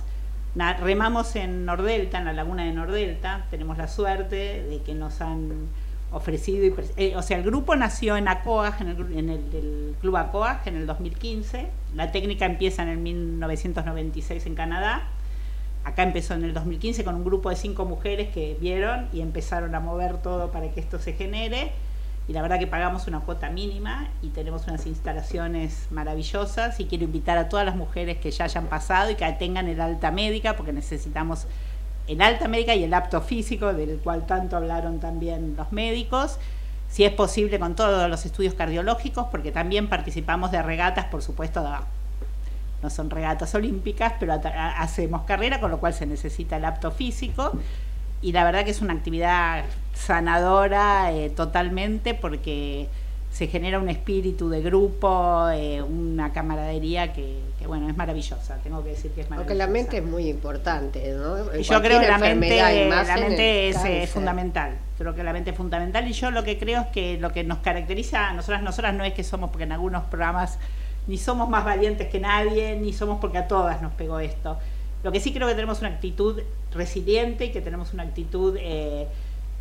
remamos 0.55 1.35
en 1.37 1.65
Nordelta, 1.65 2.19
en 2.19 2.27
la 2.27 2.33
laguna 2.33 2.65
de 2.65 2.73
Nordelta, 2.73 3.47
tenemos 3.51 3.79
la 3.79 3.89
suerte 3.89 4.63
de 4.63 4.81
que 4.85 4.95
nos 4.95 5.21
han 5.21 5.69
ofrecido, 6.13 6.67
y, 6.67 6.75
eh, 6.97 7.17
o 7.17 7.23
sea, 7.23 7.39
el 7.39 7.45
grupo 7.45 7.77
nació 7.77 8.17
en 8.17 8.27
ACOAG, 8.29 8.81
en 8.83 9.31
el, 9.31 9.95
club 10.01 10.17
ACOAG 10.17 10.67
en 10.67 10.77
el 10.77 10.87
2015, 10.87 11.69
la 11.95 12.11
técnica 12.11 12.47
empieza 12.47 12.83
en 12.83 12.89
el 12.89 12.99
1996 12.99 14.47
en 14.47 14.55
Canadá, 14.55 15.05
acá 15.85 16.03
empezó 16.03 16.35
en 16.35 16.45
el 16.45 16.53
2015 16.53 17.05
con 17.05 17.15
un 17.15 17.25
grupo 17.25 17.51
de 17.51 17.57
cinco 17.57 17.85
mujeres 17.85 18.29
que 18.31 18.57
vieron 18.61 19.09
y 19.13 19.21
empezaron 19.21 19.75
a 19.75 19.81
mover 19.81 20.19
todo 20.19 20.51
para 20.51 20.71
que 20.73 20.81
esto 20.81 20.99
se 20.99 21.13
genere, 21.13 21.73
y 22.31 22.33
la 22.33 22.43
verdad 22.43 22.61
que 22.61 22.69
pagamos 22.69 23.09
una 23.09 23.19
cuota 23.19 23.51
mínima 23.51 24.07
y 24.23 24.29
tenemos 24.29 24.65
unas 24.69 24.87
instalaciones 24.87 25.89
maravillosas 25.91 26.79
y 26.79 26.85
quiero 26.85 27.03
invitar 27.03 27.37
a 27.37 27.49
todas 27.49 27.67
las 27.67 27.75
mujeres 27.75 28.19
que 28.19 28.31
ya 28.31 28.45
hayan 28.45 28.69
pasado 28.69 29.11
y 29.11 29.17
que 29.17 29.27
tengan 29.33 29.67
el 29.67 29.81
alta 29.81 30.13
médica 30.13 30.55
porque 30.55 30.73
necesitamos 30.73 31.49
el 32.07 32.23
alta 32.23 32.47
médica 32.47 32.77
y 32.77 32.85
el 32.85 32.95
apto 32.95 33.21
físico, 33.21 33.73
del 33.73 33.99
cual 33.99 34.27
tanto 34.27 34.57
hablaron 34.57 35.01
también 35.01 35.57
los 35.57 35.73
médicos, 35.73 36.39
si 36.89 37.03
es 37.03 37.11
posible 37.11 37.59
con 37.59 37.75
todos 37.75 38.09
los 38.09 38.25
estudios 38.25 38.55
cardiológicos, 38.55 39.27
porque 39.33 39.51
también 39.51 39.89
participamos 39.89 40.53
de 40.53 40.63
regatas, 40.63 41.07
por 41.07 41.23
supuesto, 41.23 41.69
no 42.81 42.91
son 42.91 43.11
regatas 43.11 43.53
olímpicas, 43.57 44.13
pero 44.21 44.41
hacemos 44.79 45.23
carrera, 45.23 45.59
con 45.59 45.73
lo 45.73 45.81
cual 45.81 45.95
se 45.95 46.07
necesita 46.07 46.59
el 46.59 46.65
apto 46.65 46.93
físico. 46.93 47.59
Y 48.23 48.33
la 48.33 48.45
verdad 48.45 48.65
que 48.65 48.71
es 48.71 48.81
una 48.81 48.93
actividad 48.93 49.65
sanadora 49.95 51.13
eh, 51.13 51.31
totalmente 51.31 52.15
porque 52.15 52.89
se 53.31 53.47
genera 53.47 53.79
un 53.79 53.89
espíritu 53.89 54.49
de 54.49 54.61
grupo, 54.61 55.49
eh, 55.51 55.81
una 55.83 56.33
camaradería 56.33 57.13
que, 57.13 57.39
bueno, 57.67 57.89
es 57.89 57.97
maravillosa, 57.97 58.57
tengo 58.63 58.83
que 58.83 58.91
decir 58.91 59.13
que 59.13 59.21
es 59.21 59.31
maravillosa. 59.31 59.47
Porque 59.47 59.59
la 59.59 59.67
mente 59.69 59.99
es 59.99 60.05
muy 60.05 60.29
importante, 60.29 61.13
¿no? 61.13 61.55
yo 61.57 61.81
creo 61.81 62.01
que 62.01 62.09
la 62.09 62.19
mente, 62.19 62.57
la 62.89 63.17
mente 63.17 63.69
es, 63.69 64.11
fundamental, 64.11 64.77
creo 64.99 65.15
que 65.15 65.23
la 65.23 65.33
mente 65.33 65.51
es 65.51 65.57
fundamental 65.57 66.09
y 66.09 66.13
yo 66.13 66.33
lo 66.33 66.43
que 66.43 66.59
creo 66.59 66.81
es 66.81 66.87
que 66.89 67.19
lo 67.19 67.33
que 67.33 67.45
nos 67.45 67.59
caracteriza 67.59 68.31
a 68.31 68.33
nosotras, 68.33 68.63
nosotras 68.63 68.95
no 68.95 69.05
es 69.05 69.15
que 69.15 69.23
somos, 69.23 69.51
porque 69.51 69.65
en 69.65 69.73
algunos 69.73 70.03
programas 70.05 70.59
ni 71.07 71.17
somos 71.17 71.49
más 71.49 71.65
valientes 71.65 72.09
que 72.09 72.19
nadie, 72.19 72.77
ni 72.77 72.93
somos 72.93 73.21
porque 73.21 73.39
a 73.39 73.47
todas 73.47 73.81
nos 73.81 73.93
pegó 73.93 74.19
esto. 74.19 74.59
Lo 75.03 75.13
que 75.13 75.21
sí 75.21 75.33
creo 75.33 75.49
que 75.49 75.55
tenemos 75.55 75.81
una 75.81 75.89
actitud 75.89 76.41
resiliente 76.73 77.47
y 77.47 77.53
que 77.53 77.61
tenemos 77.61 77.93
una 77.93 78.05
actitud... 78.05 78.57
Eh, 78.59 79.07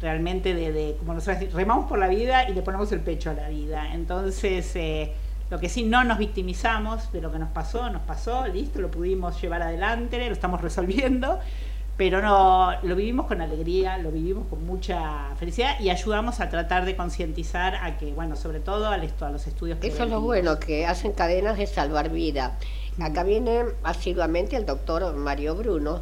realmente 0.02 0.54
de, 0.54 0.96
como 0.98 1.14
nosotros 1.14 1.52
remamos 1.54 1.88
por 1.88 2.00
la 2.00 2.08
vida 2.08 2.50
y 2.50 2.54
le 2.54 2.62
ponemos 2.62 2.92
el 2.92 3.02
pecho 3.02 3.32
a 3.32 3.34
la 3.34 3.50
vida. 3.50 3.94
Entonces, 3.94 4.76
eh, 4.76 5.12
lo 5.50 5.60
que 5.60 5.68
sí, 5.68 5.84
no 5.84 6.04
nos 6.04 6.18
victimizamos 6.18 7.12
de 7.12 7.22
lo 7.22 7.32
que 7.32 7.40
nos 7.40 7.50
pasó, 7.50 7.90
nos 7.90 8.04
pasó, 8.04 8.48
listo, 8.48 8.80
lo 8.80 8.92
pudimos 8.92 9.42
llevar 9.42 9.62
adelante, 9.62 10.26
lo 10.26 10.34
estamos 10.34 10.62
resolviendo, 10.62 11.40
pero 12.00 12.22
no, 12.22 12.72
lo 12.82 12.96
vivimos 12.96 13.26
con 13.26 13.42
alegría, 13.42 13.98
lo 13.98 14.10
vivimos 14.10 14.48
con 14.48 14.66
mucha 14.66 15.36
felicidad 15.36 15.78
y 15.82 15.90
ayudamos 15.90 16.40
a 16.40 16.48
tratar 16.48 16.86
de 16.86 16.96
concientizar 16.96 17.76
a 17.76 17.98
que, 17.98 18.14
bueno, 18.14 18.38
sobre 18.38 18.62
todo 18.62 18.88
a, 18.88 18.96
esto, 19.04 19.26
a 19.26 19.32
los 19.32 19.46
estudios 19.46 19.80
que 19.80 19.88
Eso 19.88 20.06
es 20.06 20.10
lo 20.10 20.22
bueno, 20.22 20.62
que 20.62 20.86
hacen 20.86 21.12
cadenas 21.12 21.58
de 21.58 21.68
salvar 21.68 22.10
vida. 22.10 22.58
Acá 23.02 23.24
viene 23.24 23.66
asiduamente 23.84 24.56
el 24.56 24.66
doctor 24.66 25.14
Mario 25.14 25.56
Bruno 25.56 26.00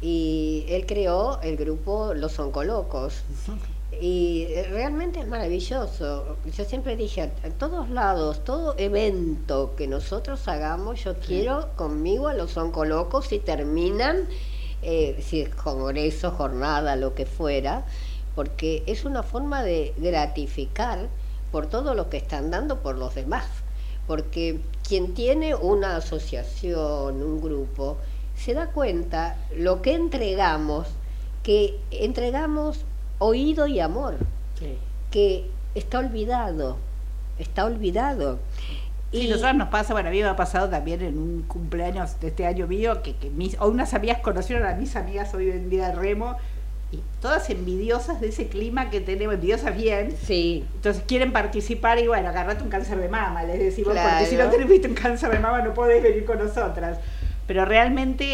y 0.00 0.64
él 0.68 0.84
creó 0.84 1.40
el 1.42 1.56
grupo 1.56 2.12
Los 2.12 2.36
Oncolocos. 2.40 3.22
Y 4.02 4.46
realmente 4.70 5.20
es 5.20 5.26
maravilloso. 5.26 6.36
Yo 6.56 6.64
siempre 6.64 6.96
dije, 6.96 7.30
en 7.42 7.52
todos 7.52 7.90
lados, 7.90 8.44
todo 8.44 8.74
evento 8.78 9.74
que 9.76 9.86
nosotros 9.88 10.48
hagamos, 10.48 11.04
yo 11.04 11.16
quiero 11.18 11.68
conmigo 11.76 12.28
a 12.28 12.34
los 12.34 12.56
oncolocos 12.56 13.30
y 13.32 13.40
terminan, 13.40 14.26
eh, 14.82 15.22
si 15.22 15.40
es 15.40 15.54
congreso, 15.54 16.30
jornada, 16.30 16.96
lo 16.96 17.14
que 17.14 17.26
fuera, 17.26 17.84
porque 18.34 18.82
es 18.86 19.04
una 19.04 19.22
forma 19.22 19.62
de 19.62 19.92
gratificar 19.98 21.08
por 21.52 21.66
todo 21.66 21.94
lo 21.94 22.08
que 22.08 22.16
están 22.16 22.50
dando 22.50 22.80
por 22.80 22.96
los 22.96 23.14
demás. 23.14 23.46
Porque 24.06 24.60
quien 24.86 25.14
tiene 25.14 25.54
una 25.54 25.96
asociación, 25.96 27.22
un 27.22 27.40
grupo, 27.40 27.96
se 28.36 28.54
da 28.54 28.68
cuenta 28.68 29.36
lo 29.56 29.82
que 29.82 29.94
entregamos, 29.94 30.88
que 31.42 31.78
entregamos 31.90 32.84
oído 33.18 33.66
y 33.66 33.80
amor, 33.80 34.16
que 35.10 35.50
está 35.74 35.98
olvidado, 35.98 36.76
está 37.38 37.66
olvidado. 37.66 38.38
Sí, 39.10 39.22
y 39.22 39.28
nosotros 39.28 39.56
nos 39.56 39.68
pasa, 39.68 39.92
bueno, 39.92 40.08
a 40.08 40.12
mí 40.12 40.22
me 40.22 40.28
ha 40.28 40.36
pasado 40.36 40.68
también 40.68 41.02
en 41.02 41.18
un 41.18 41.42
cumpleaños 41.42 42.20
de 42.20 42.28
este 42.28 42.46
año 42.46 42.66
mío, 42.66 43.02
que, 43.02 43.16
que 43.16 43.30
mis, 43.30 43.58
o 43.60 43.68
unas 43.68 43.92
amigas 43.94 44.18
conocieron 44.20 44.66
a 44.66 44.74
mis 44.74 44.94
amigas 44.96 45.34
hoy 45.34 45.50
en 45.50 45.68
día 45.68 45.88
de 45.88 45.94
remo, 45.94 46.36
y 46.92 47.00
todas 47.20 47.50
envidiosas 47.50 48.20
de 48.20 48.28
ese 48.28 48.48
clima 48.48 48.90
que 48.90 49.00
tenemos, 49.00 49.34
envidiosas 49.34 49.76
bien. 49.76 50.16
Sí. 50.24 50.64
Entonces 50.74 51.02
quieren 51.06 51.32
participar 51.32 51.98
y 51.98 52.08
bueno, 52.08 52.28
agarrate 52.28 52.62
un 52.64 52.70
cáncer 52.70 52.98
de 52.98 53.08
mama, 53.08 53.44
les 53.44 53.60
decimos, 53.60 53.96
porque 53.96 54.26
si 54.26 54.36
no 54.36 54.48
tenés 54.48 54.84
un 54.84 54.94
cáncer 54.94 55.30
de 55.30 55.38
mama 55.38 55.62
no 55.62 55.72
podés 55.72 56.02
venir 56.02 56.24
con 56.24 56.38
nosotras. 56.38 56.98
Pero 57.46 57.64
realmente 57.64 58.24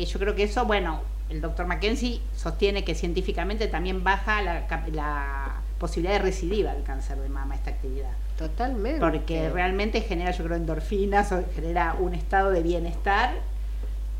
eh, 0.00 0.04
yo 0.04 0.18
creo 0.18 0.34
que 0.34 0.44
eso, 0.44 0.64
bueno, 0.64 1.00
el 1.28 1.40
doctor 1.40 1.66
Mackenzie 1.66 2.20
sostiene 2.36 2.84
que 2.84 2.94
científicamente 2.94 3.66
también 3.66 4.04
baja 4.04 4.42
la, 4.42 5.60
posibilidad 5.78 6.14
de 6.14 6.20
recidiva 6.20 6.72
del 6.72 6.84
cáncer 6.84 7.18
de 7.18 7.28
mama 7.28 7.56
esta 7.56 7.70
actividad. 7.70 8.10
Totalmente. 8.38 9.00
Porque 9.00 9.48
realmente 9.50 10.00
genera, 10.00 10.32
yo 10.32 10.44
creo, 10.44 10.56
endorfinas, 10.56 11.32
genera 11.54 11.96
un 11.98 12.14
estado 12.14 12.50
de 12.50 12.62
bienestar 12.62 13.34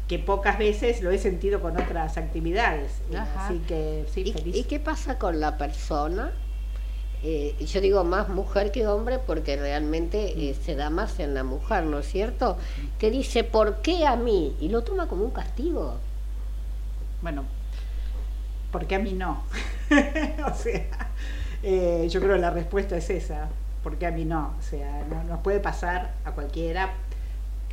que 0.08 0.18
pocas 0.18 0.58
veces 0.58 1.02
lo 1.02 1.10
he 1.10 1.18
sentido 1.18 1.60
con 1.60 1.80
otras 1.80 2.16
actividades. 2.18 2.92
Así 3.36 3.58
que 3.66 4.04
sí, 4.12 4.32
feliz. 4.32 4.54
¿Y 4.54 4.64
qué 4.64 4.78
pasa 4.78 5.18
con 5.18 5.40
la 5.40 5.56
persona 5.56 6.32
eh, 7.26 7.56
yo 7.64 7.80
digo 7.80 8.04
más 8.04 8.28
mujer 8.28 8.70
que 8.70 8.86
hombre 8.86 9.18
porque 9.18 9.56
realmente 9.56 10.50
eh, 10.50 10.54
se 10.54 10.74
da 10.74 10.90
más 10.90 11.18
en 11.20 11.32
la 11.32 11.42
mujer, 11.42 11.84
¿no 11.84 12.00
es 12.00 12.06
cierto? 12.06 12.58
Que 12.98 13.10
dice, 13.10 13.44
¿por 13.44 13.80
qué 13.80 14.06
a 14.06 14.14
mí? 14.14 14.54
Y 14.60 14.68
lo 14.68 14.84
toma 14.84 15.08
como 15.08 15.24
un 15.24 15.30
castigo. 15.30 15.96
Bueno, 17.22 17.44
¿por 18.70 18.86
qué 18.86 18.96
a 18.96 18.98
mí 18.98 19.14
no? 19.14 19.42
o 20.46 20.54
sea, 20.54 20.86
eh, 21.62 22.06
yo 22.10 22.20
creo 22.20 22.34
que 22.34 22.42
la 22.42 22.50
respuesta 22.50 22.98
es 22.98 23.08
esa, 23.08 23.48
¿por 23.84 23.98
qué 23.98 24.06
a 24.06 24.10
mí 24.10 24.24
no? 24.24 24.54
O 24.58 24.62
sea, 24.62 25.04
no, 25.08 25.22
nos 25.24 25.40
puede 25.40 25.60
pasar 25.60 26.14
a 26.24 26.32
cualquiera. 26.32 26.94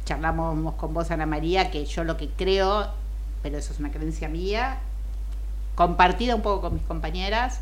Charlamos 0.06 0.76
con 0.76 0.94
vos, 0.94 1.10
Ana 1.10 1.26
María, 1.26 1.72
que 1.72 1.86
yo 1.86 2.04
lo 2.04 2.18
que 2.18 2.28
creo, 2.30 2.88
pero 3.42 3.58
eso 3.58 3.74
es 3.74 3.80
una 3.80 3.92
creencia 3.92 4.28
mía, 4.28 4.80
compartida 5.74 6.36
un 6.36 6.42
poco 6.42 6.62
con 6.62 6.74
mis 6.74 6.84
compañeras, 6.84 7.62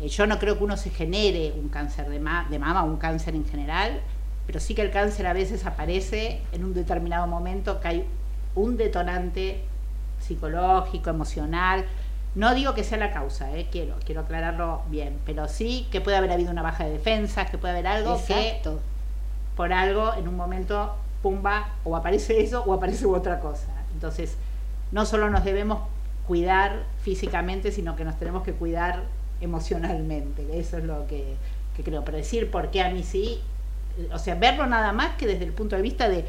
eh, 0.00 0.08
yo 0.08 0.26
no 0.26 0.38
creo 0.38 0.56
que 0.56 0.64
uno 0.64 0.76
se 0.76 0.90
genere 0.90 1.52
un 1.56 1.68
cáncer 1.68 2.08
de, 2.08 2.18
de 2.18 2.58
mama 2.58 2.82
un 2.84 2.96
cáncer 2.96 3.34
en 3.34 3.44
general, 3.44 4.00
pero 4.46 4.60
sí 4.60 4.74
que 4.74 4.82
el 4.82 4.90
cáncer 4.90 5.26
a 5.26 5.32
veces 5.32 5.66
aparece 5.66 6.42
en 6.52 6.64
un 6.64 6.74
determinado 6.74 7.26
momento 7.26 7.80
que 7.80 7.88
hay 7.88 8.04
un 8.54 8.76
detonante 8.76 9.64
psicológico, 10.20 11.10
emocional. 11.10 11.84
No 12.34 12.52
digo 12.54 12.74
que 12.74 12.82
sea 12.82 12.98
la 12.98 13.12
causa, 13.12 13.56
eh, 13.56 13.68
quiero, 13.70 13.94
quiero 14.04 14.22
aclararlo 14.22 14.82
bien, 14.88 15.20
pero 15.24 15.46
sí 15.46 15.86
que 15.92 16.00
puede 16.00 16.16
haber 16.16 16.32
habido 16.32 16.50
una 16.50 16.62
baja 16.62 16.84
de 16.84 16.90
defensas, 16.90 17.48
que 17.48 17.58
puede 17.58 17.74
haber 17.74 17.86
algo 17.86 18.20
que 18.26 18.60
por 19.56 19.72
algo 19.72 20.12
en 20.14 20.26
un 20.26 20.36
momento, 20.36 20.96
pumba, 21.22 21.70
o 21.84 21.96
aparece 21.96 22.42
eso 22.42 22.64
o 22.66 22.72
aparece 22.72 23.06
otra 23.06 23.38
cosa. 23.38 23.68
Entonces, 23.92 24.36
no 24.90 25.06
solo 25.06 25.30
nos 25.30 25.44
debemos 25.44 25.78
cuidar 26.26 26.82
físicamente, 27.02 27.70
sino 27.70 27.94
que 27.94 28.04
nos 28.04 28.18
tenemos 28.18 28.42
que 28.42 28.52
cuidar 28.52 29.02
emocionalmente. 29.40 30.58
Eso 30.58 30.78
es 30.78 30.84
lo 30.84 31.06
que, 31.06 31.36
creo. 31.84 32.04
Pero 32.04 32.16
decir 32.16 32.50
por 32.50 32.70
qué 32.70 32.82
a 32.82 32.90
mí 32.90 33.04
sí, 33.04 33.40
o 34.12 34.18
sea, 34.18 34.34
verlo 34.34 34.66
nada 34.66 34.92
más 34.92 35.14
que 35.16 35.26
desde 35.26 35.44
el 35.44 35.52
punto 35.52 35.76
de 35.76 35.82
vista 35.82 36.08
de, 36.08 36.24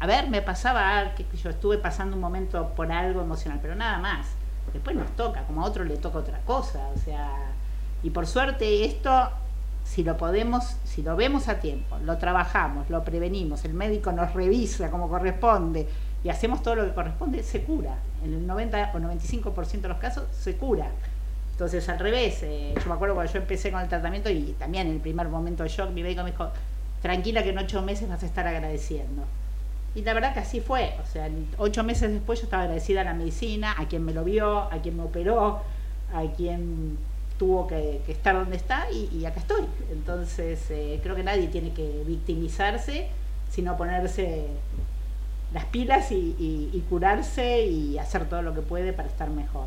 a 0.00 0.06
ver, 0.06 0.28
me 0.28 0.42
pasaba 0.42 1.14
que 1.14 1.24
yo 1.36 1.50
estuve 1.50 1.78
pasando 1.78 2.16
un 2.16 2.20
momento 2.20 2.72
por 2.74 2.90
algo 2.90 3.20
emocional, 3.20 3.60
pero 3.62 3.76
nada 3.76 3.98
más. 3.98 4.26
Después 4.72 4.96
nos 4.96 5.10
toca, 5.16 5.42
como 5.44 5.62
a 5.62 5.66
otro 5.66 5.84
le 5.84 5.96
toca 5.96 6.18
otra 6.18 6.40
cosa. 6.40 6.88
O 6.94 6.98
sea, 6.98 7.32
y 8.02 8.10
por 8.10 8.26
suerte 8.26 8.84
esto, 8.84 9.30
si 9.84 10.02
lo 10.02 10.16
podemos, 10.16 10.76
si 10.84 11.02
lo 11.02 11.16
vemos 11.16 11.48
a 11.48 11.60
tiempo, 11.60 11.96
lo 12.04 12.18
trabajamos, 12.18 12.90
lo 12.90 13.04
prevenimos, 13.04 13.64
el 13.64 13.74
médico 13.74 14.12
nos 14.12 14.34
revisa 14.34 14.90
como 14.90 15.08
corresponde 15.08 15.88
y 16.24 16.28
hacemos 16.28 16.62
todo 16.62 16.76
lo 16.76 16.84
que 16.84 16.92
corresponde, 16.92 17.42
se 17.42 17.62
cura. 17.62 17.96
En 18.24 18.34
el 18.34 18.46
90 18.46 18.92
o 18.94 18.98
95% 18.98 19.80
de 19.80 19.88
los 19.88 19.98
casos 19.98 20.24
se 20.32 20.56
cura. 20.56 20.88
Entonces, 21.52 21.88
al 21.88 21.98
revés, 21.98 22.42
eh, 22.42 22.74
yo 22.76 22.88
me 22.88 22.94
acuerdo 22.94 23.14
cuando 23.14 23.32
yo 23.32 23.38
empecé 23.38 23.70
con 23.70 23.80
el 23.80 23.88
tratamiento 23.88 24.28
y 24.28 24.54
también 24.58 24.88
en 24.88 24.94
el 24.94 25.00
primer 25.00 25.28
momento 25.28 25.62
de 25.62 25.68
shock, 25.68 25.90
mi 25.90 26.02
médico 26.02 26.22
me 26.22 26.32
dijo, 26.32 26.50
tranquila 27.00 27.42
que 27.42 27.50
en 27.50 27.58
ocho 27.58 27.80
meses 27.80 28.08
vas 28.08 28.22
a 28.22 28.26
estar 28.26 28.46
agradeciendo. 28.46 29.22
Y 29.96 30.02
la 30.02 30.12
verdad 30.12 30.34
que 30.34 30.40
así 30.40 30.60
fue, 30.60 30.94
o 31.02 31.06
sea, 31.10 31.30
ocho 31.56 31.82
meses 31.82 32.12
después 32.12 32.40
yo 32.40 32.44
estaba 32.44 32.64
agradecida 32.64 33.00
a 33.00 33.04
la 33.04 33.14
medicina, 33.14 33.74
a 33.78 33.88
quien 33.88 34.04
me 34.04 34.12
lo 34.12 34.24
vio, 34.24 34.70
a 34.70 34.82
quien 34.82 34.98
me 34.98 35.02
operó, 35.02 35.62
a 36.12 36.22
quien 36.36 36.98
tuvo 37.38 37.66
que, 37.66 38.02
estar 38.06 38.34
donde 38.34 38.56
está 38.56 38.90
y, 38.90 39.24
acá 39.24 39.40
estoy. 39.40 39.64
Entonces, 39.90 40.60
eh, 40.68 41.00
creo 41.02 41.16
que 41.16 41.22
nadie 41.22 41.48
tiene 41.48 41.72
que 41.72 42.02
victimizarse, 42.06 43.08
sino 43.50 43.78
ponerse 43.78 44.44
las 45.54 45.64
pilas 45.64 46.12
y, 46.12 46.84
curarse 46.90 47.64
y 47.64 47.96
hacer 47.96 48.28
todo 48.28 48.42
lo 48.42 48.54
que 48.54 48.60
puede 48.60 48.92
para 48.92 49.08
estar 49.08 49.30
mejor. 49.30 49.64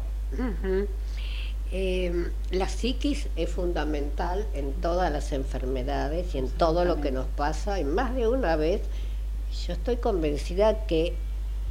Eh, 1.71 2.32
la 2.51 2.69
psiquis 2.69 3.27
es 3.36 3.49
fundamental 3.49 4.45
en 4.53 4.73
todas 4.73 5.11
las 5.11 5.32
enfermedades 5.32 6.36
y 6.36 6.38
en 6.38 6.49
todo 6.49 6.86
lo 6.86 7.01
que 7.01 7.11
nos 7.11 7.25
pasa. 7.25 7.80
Y 7.80 7.84
más 7.84 8.13
de 8.13 8.27
una 8.27 8.55
vez 8.55 8.82
yo 9.65 9.73
estoy 9.73 9.97
convencida 9.97 10.85
que 10.85 11.13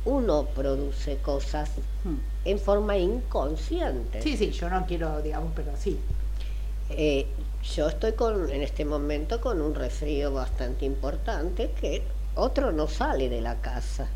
uno 0.04 0.46
produce 0.54 1.16
cosas 1.18 1.70
hmm. 2.04 2.16
en 2.44 2.58
forma 2.58 2.96
inconsciente. 2.96 4.22
Sí, 4.22 4.36
sí, 4.36 4.50
yo 4.50 4.70
no 4.70 4.86
quiero, 4.86 5.20
digamos, 5.22 5.52
pero 5.54 5.72
sí. 5.76 5.98
Eh, 6.90 7.26
yo 7.74 7.88
estoy 7.88 8.12
con, 8.12 8.50
en 8.50 8.62
este 8.62 8.84
momento 8.84 9.40
con 9.40 9.60
un 9.60 9.74
resfrío 9.74 10.32
bastante 10.32 10.86
importante 10.86 11.70
que 11.80 12.02
otro 12.34 12.72
no 12.72 12.88
sale 12.88 13.28
de 13.28 13.40
la 13.40 13.56
casa. 13.56 14.08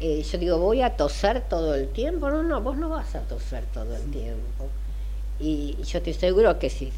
Eh, 0.00 0.22
yo 0.22 0.38
digo, 0.38 0.58
voy 0.58 0.82
a 0.82 0.96
toser 0.96 1.42
todo 1.48 1.74
el 1.74 1.88
tiempo. 1.88 2.28
No, 2.28 2.42
no, 2.42 2.60
vos 2.60 2.76
no 2.76 2.88
vas 2.88 3.14
a 3.14 3.20
toser 3.20 3.64
todo 3.66 3.94
el 3.94 4.10
tiempo. 4.10 4.68
Y 5.38 5.76
yo 5.84 5.98
estoy 5.98 6.14
seguro 6.14 6.58
que 6.58 6.70
si 6.70 6.92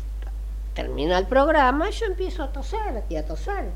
termina 0.75 1.19
el 1.19 1.27
programa, 1.27 1.91
yo 1.91 2.07
empiezo 2.07 2.43
a 2.43 2.53
toser 2.53 3.05
y 3.09 3.17
a 3.17 3.27
toser. 3.27 3.71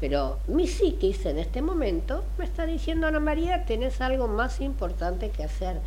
Pero 0.00 0.38
mi 0.46 0.68
psiquis 0.68 1.26
en 1.26 1.38
este 1.38 1.60
momento 1.60 2.22
me 2.38 2.44
está 2.44 2.66
diciendo, 2.66 3.06
Ana 3.06 3.20
María, 3.20 3.64
tenés 3.64 4.00
algo 4.00 4.28
más 4.28 4.60
importante 4.60 5.30
que 5.30 5.42
hacer, 5.42 5.80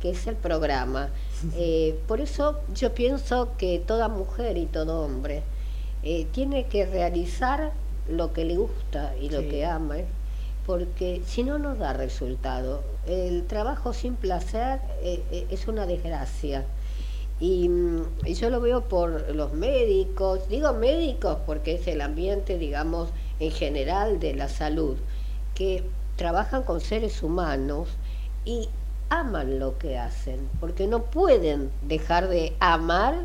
que 0.00 0.10
es 0.10 0.26
el 0.26 0.36
programa. 0.36 1.08
Eh, 1.56 2.00
por 2.08 2.22
eso 2.22 2.60
yo 2.74 2.94
pienso 2.94 3.50
que 3.58 3.78
toda 3.78 4.08
mujer 4.08 4.56
y 4.56 4.64
todo 4.64 5.04
hombre 5.04 5.42
eh, 6.02 6.26
tiene 6.32 6.64
que 6.68 6.86
realizar 6.86 7.72
lo 8.08 8.32
que 8.32 8.46
le 8.46 8.56
gusta 8.56 9.14
y 9.20 9.28
lo 9.28 9.40
que 9.40 9.66
ama, 9.66 9.98
¿eh? 9.98 10.06
porque 10.64 11.20
si 11.26 11.42
no, 11.42 11.58
no 11.58 11.74
da 11.74 11.92
resultado. 11.92 12.82
El 13.06 13.44
trabajo 13.46 13.92
sin 13.92 14.14
placer 14.14 14.80
es 15.02 15.68
una 15.68 15.84
desgracia. 15.84 16.64
Mm, 17.40 18.00
y, 18.24 18.34
yo 18.34 18.48
lo 18.48 18.60
veo 18.60 18.82
por 18.82 19.34
los 19.34 19.52
médicos, 19.52 20.48
digo 20.48 20.72
médicos 20.72 21.38
porque 21.46 21.74
es 21.74 21.86
el 21.88 22.00
ambiente, 22.00 22.58
digamos, 22.58 23.10
en 23.40 23.50
general 23.50 24.20
de 24.20 24.34
la 24.34 24.48
salud, 24.48 24.96
que 25.54 25.84
trabajan 26.16 26.62
con 26.62 26.80
seres 26.80 27.22
humanos 27.22 27.88
y 28.44 28.68
aman 29.10 29.58
lo 29.58 29.78
que 29.78 29.98
hacen, 29.98 30.48
porque 30.60 30.86
no 30.86 31.04
pueden 31.04 31.70
dejar 31.82 32.28
de 32.28 32.54
amar 32.60 33.24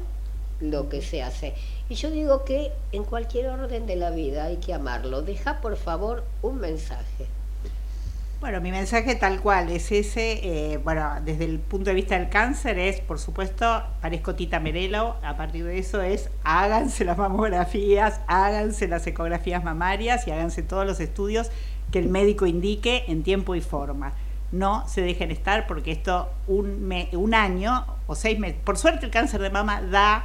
lo 0.59 0.89
que 0.89 1.01
se 1.01 1.23
hace. 1.23 1.53
Y 1.87 1.95
yo 1.95 2.11
digo 2.11 2.43
que 2.43 2.71
en 2.91 3.03
cualquier 3.03 3.47
orden 3.47 3.87
de 3.87 3.95
la 3.95 4.11
vida 4.11 4.45
hay 4.45 4.57
que 4.57 4.73
amarlo. 4.73 5.21
Deja 5.21 5.61
por 5.61 5.75
favor 5.77 6.23
un 6.41 6.59
mensaje. 6.59 7.27
Bueno, 8.39 8.61
mi 8.61 8.71
mensaje 8.71 9.15
tal 9.15 9.41
cual 9.41 9.69
es 9.69 9.91
ese, 9.91 10.39
eh, 10.71 10.77
bueno, 10.77 11.15
desde 11.25 11.43
el 11.43 11.59
punto 11.59 11.89
de 11.89 11.93
vista 11.93 12.17
del 12.17 12.29
cáncer 12.29 12.79
es, 12.79 13.01
por 13.01 13.19
supuesto, 13.19 13.83
parezco 13.99 14.33
Tita 14.33 14.61
Merelo, 14.61 15.17
a 15.23 15.35
partir 15.35 15.65
de 15.65 15.77
eso 15.77 16.01
es, 16.01 16.29
háganse 16.45 17.03
las 17.03 17.17
mamografías, 17.17 18.21
háganse 18.27 18.87
las 18.87 19.05
ecografías 19.05 19.61
mamarias 19.61 20.25
y 20.25 20.31
háganse 20.31 20.63
todos 20.63 20.85
los 20.85 21.01
estudios 21.01 21.51
que 21.91 21.99
el 21.99 22.07
médico 22.07 22.45
indique 22.45 23.03
en 23.09 23.23
tiempo 23.23 23.55
y 23.55 23.61
forma. 23.61 24.13
No 24.53 24.87
se 24.87 25.01
dejen 25.01 25.31
estar 25.31 25.67
porque 25.67 25.91
esto 25.91 26.29
un, 26.47 26.89
un 27.11 27.33
año 27.33 27.85
o 28.07 28.15
seis 28.15 28.39
meses, 28.39 28.57
por 28.63 28.77
suerte 28.77 29.05
el 29.05 29.11
cáncer 29.11 29.41
de 29.41 29.49
mama 29.49 29.81
da 29.81 30.23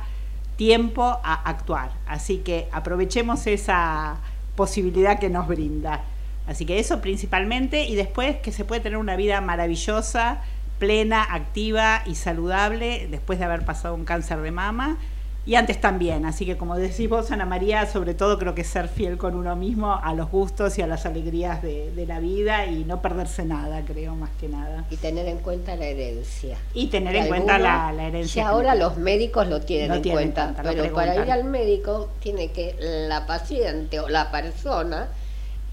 tiempo 0.55 1.03
a 1.03 1.49
actuar, 1.51 1.91
así 2.07 2.39
que 2.39 2.69
aprovechemos 2.71 3.49
esa 3.49 4.19
posibilidad 4.55 5.19
que 5.19 5.31
nos 5.31 5.49
brinda. 5.49 6.05
Así 6.47 6.67
que 6.67 6.79
eso 6.79 7.01
principalmente 7.01 7.85
y 7.85 7.95
después 7.95 8.37
que 8.37 8.53
se 8.53 8.65
puede 8.65 8.81
tener 8.81 8.99
una 8.99 9.17
vida 9.17 9.41
maravillosa, 9.41 10.43
plena, 10.79 11.23
activa 11.23 12.03
y 12.07 12.17
saludable 12.17 13.09
después 13.11 13.39
de 13.39 13.47
haber 13.47 13.65
pasado 13.65 13.95
un 13.95 14.05
cáncer 14.05 14.41
de 14.41 14.51
mama 14.51 14.99
y 15.47 15.57
antes 15.57 15.81
también. 15.81 16.25
Así 16.27 16.47
que 16.47 16.57
como 16.57 16.77
decís 16.77 17.09
vos, 17.09 17.31
Ana 17.31 17.45
María, 17.45 17.87
sobre 17.87 18.15
todo 18.15 18.39
creo 18.39 18.55
que 18.55 18.65
ser 18.65 18.89
fiel 18.89 19.19
con 19.19 19.35
uno 19.35 19.57
mismo 19.57 19.95
a 20.03 20.15
los 20.15 20.31
gustos 20.31 20.79
y 20.79 20.83
a 20.83 20.87
las 20.87 21.07
alegrías 21.07 21.63
de, 21.63 22.05
la 22.07 22.21
vida 22.21 22.67
y 22.67 22.85
no 22.85 23.01
perderse 23.01 23.45
nada, 23.45 23.83
creo, 23.87 24.15
más 24.15 24.31
que 24.41 24.49
nada. 24.49 24.85
Y 24.91 24.97
tener 24.97 25.27
en 25.29 25.39
cuenta 25.39 25.77
la 25.77 25.87
herencia. 25.87 26.59
Y 26.75 26.89
tener 26.89 27.17
en 27.17 27.29
cuenta 27.29 27.59
la, 27.59 27.93
herencia. 28.07 28.43
Que 28.43 28.49
ahora 28.49 28.75
los 28.75 28.97
médicos 28.99 29.47
lo 29.49 29.61
tienen, 29.61 29.93
en, 29.93 30.03
cuenta, 30.03 30.55
pero 30.63 30.93
para 30.93 31.17
ir 31.17 31.31
al 31.31 31.45
médico 31.45 32.11
tiene 32.21 32.51
que 32.51 32.77
la 33.09 33.27
paciente 33.27 34.01
o 34.01 34.09
la 34.09 34.31
persona... 34.31 35.09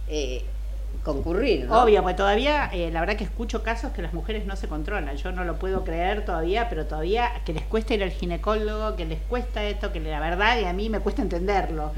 Eh, 0.08 0.44
concurrir. 1.04 1.68
Obvio, 1.72 2.04
pues 2.04 2.16
todavía, 2.16 2.70
eh, 2.74 2.92
la 2.92 3.00
verdad 3.00 3.16
que 3.16 3.24
escucho 3.24 3.64
casos 3.64 3.92
que 3.92 4.02
las 4.02 4.14
mujeres 4.14 4.46
no 4.46 4.56
se 4.56 4.68
controlan. 4.68 5.16
Yo 5.18 5.32
no 5.32 5.44
lo 5.44 5.58
puedo 5.58 5.84
creer 5.84 6.26
todavía, 6.26 6.70
pero 6.70 6.86
todavía 6.86 7.32
que 7.46 7.54
les 7.54 7.64
cuesta 7.64 7.94
ir 7.94 8.04
al 8.04 8.12
ginecólogo, 8.12 8.96
que 8.96 9.06
les 9.06 9.20
cuesta 9.20 9.64
esto, 9.64 9.92
que 9.92 10.00
la 10.00 10.20
verdad, 10.20 10.60
y 10.60 10.66
a 10.66 10.74
mí 10.74 10.90
me 10.90 11.00
cuesta 11.00 11.22
entenderlo. 11.22 11.92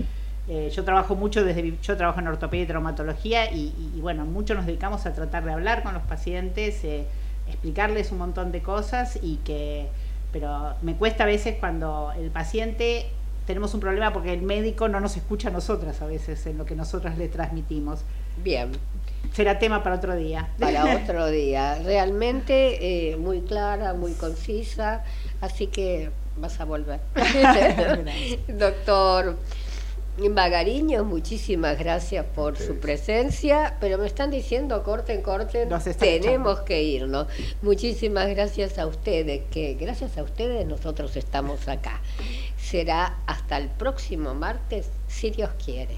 Eh, 0.47 0.72
yo 0.74 0.84
trabajo 0.84 1.16
mucho 1.16 1.43
desde, 1.45 1.78
yo 1.82 1.95
trabajo 1.95 2.20
en 2.20 2.28
ortopedia 2.28 2.64
y 2.64 2.68
traumatología 2.68 3.51
y, 3.51 3.72
bueno, 4.01 4.26
mucho 4.26 4.56
nos 4.56 4.66
dedicamos 4.66 5.06
a 5.06 5.14
tratar 5.14 5.45
de 5.45 5.54
hablar 5.54 5.84
con 5.84 5.93
los 5.93 6.04
pacientes, 6.04 6.84
eh, 6.84 7.06
explicarles 7.47 8.12
un 8.12 8.18
montón 8.18 8.51
de 8.51 8.62
cosas 8.62 9.18
y 9.22 9.38
que, 9.38 9.88
pero 10.34 10.76
me 10.82 10.95
cuesta 10.95 11.24
a 11.24 11.28
veces 11.28 11.56
cuando 11.60 12.12
el 12.18 12.30
paciente 12.30 13.08
tenemos 13.45 13.74
un 13.74 13.80
problema 13.80 14.12
porque 14.14 14.34
el 14.34 14.41
médico 14.41 14.88
no 14.88 14.99
nos 14.99 15.18
escucha 15.18 15.49
a 15.49 15.51
nosotras 15.51 16.01
a 16.01 16.08
veces 16.08 16.45
en 16.45 16.58
lo 16.58 16.66
que 16.66 16.76
nosotras 16.76 17.18
le 17.18 17.28
transmitimos. 17.28 18.01
Bien. 18.43 18.72
Será 19.34 19.57
tema 19.57 19.82
para 19.84 19.95
otro 19.95 20.15
día. 20.15 20.49
Para 20.59 20.95
otro 21.03 21.28
día. 21.28 21.80
Realmente 21.84 23.11
eh, 23.11 23.17
muy 23.17 23.41
clara, 23.41 23.93
muy 23.93 24.13
concisa, 24.13 25.03
así 25.41 25.67
que 25.67 26.11
vas 26.38 26.59
a 26.59 26.65
volver. 26.65 26.99
Doctor 28.47 29.38
Magariño, 30.17 31.03
muchísimas 31.03 31.80
gracias 31.80 32.24
por 32.36 32.55
su 32.57 32.78
presencia, 32.78 33.78
pero 33.80 33.97
me 33.97 34.05
están 34.05 34.30
diciendo 34.30 34.84
corten, 34.84 35.24
corten, 35.24 35.69
tenemos 35.97 36.61
que 36.61 36.84
irnos. 36.84 37.26
Muchísimas 37.63 38.28
gracias 38.30 38.78
a 38.78 38.86
ustedes, 38.86 39.41
que 39.49 39.74
gracias 39.74 40.17
a 40.19 40.24
ustedes 40.24 40.67
nosotros 40.67 41.15
estamos 41.15 41.67
acá. 41.67 41.99
Será 42.57 43.17
hasta 43.26 43.57
el 43.57 43.69
próximo 43.69 44.36
martes, 44.36 44.89
si 45.07 45.32
Dios 45.32 45.49
quiere. 45.63 45.97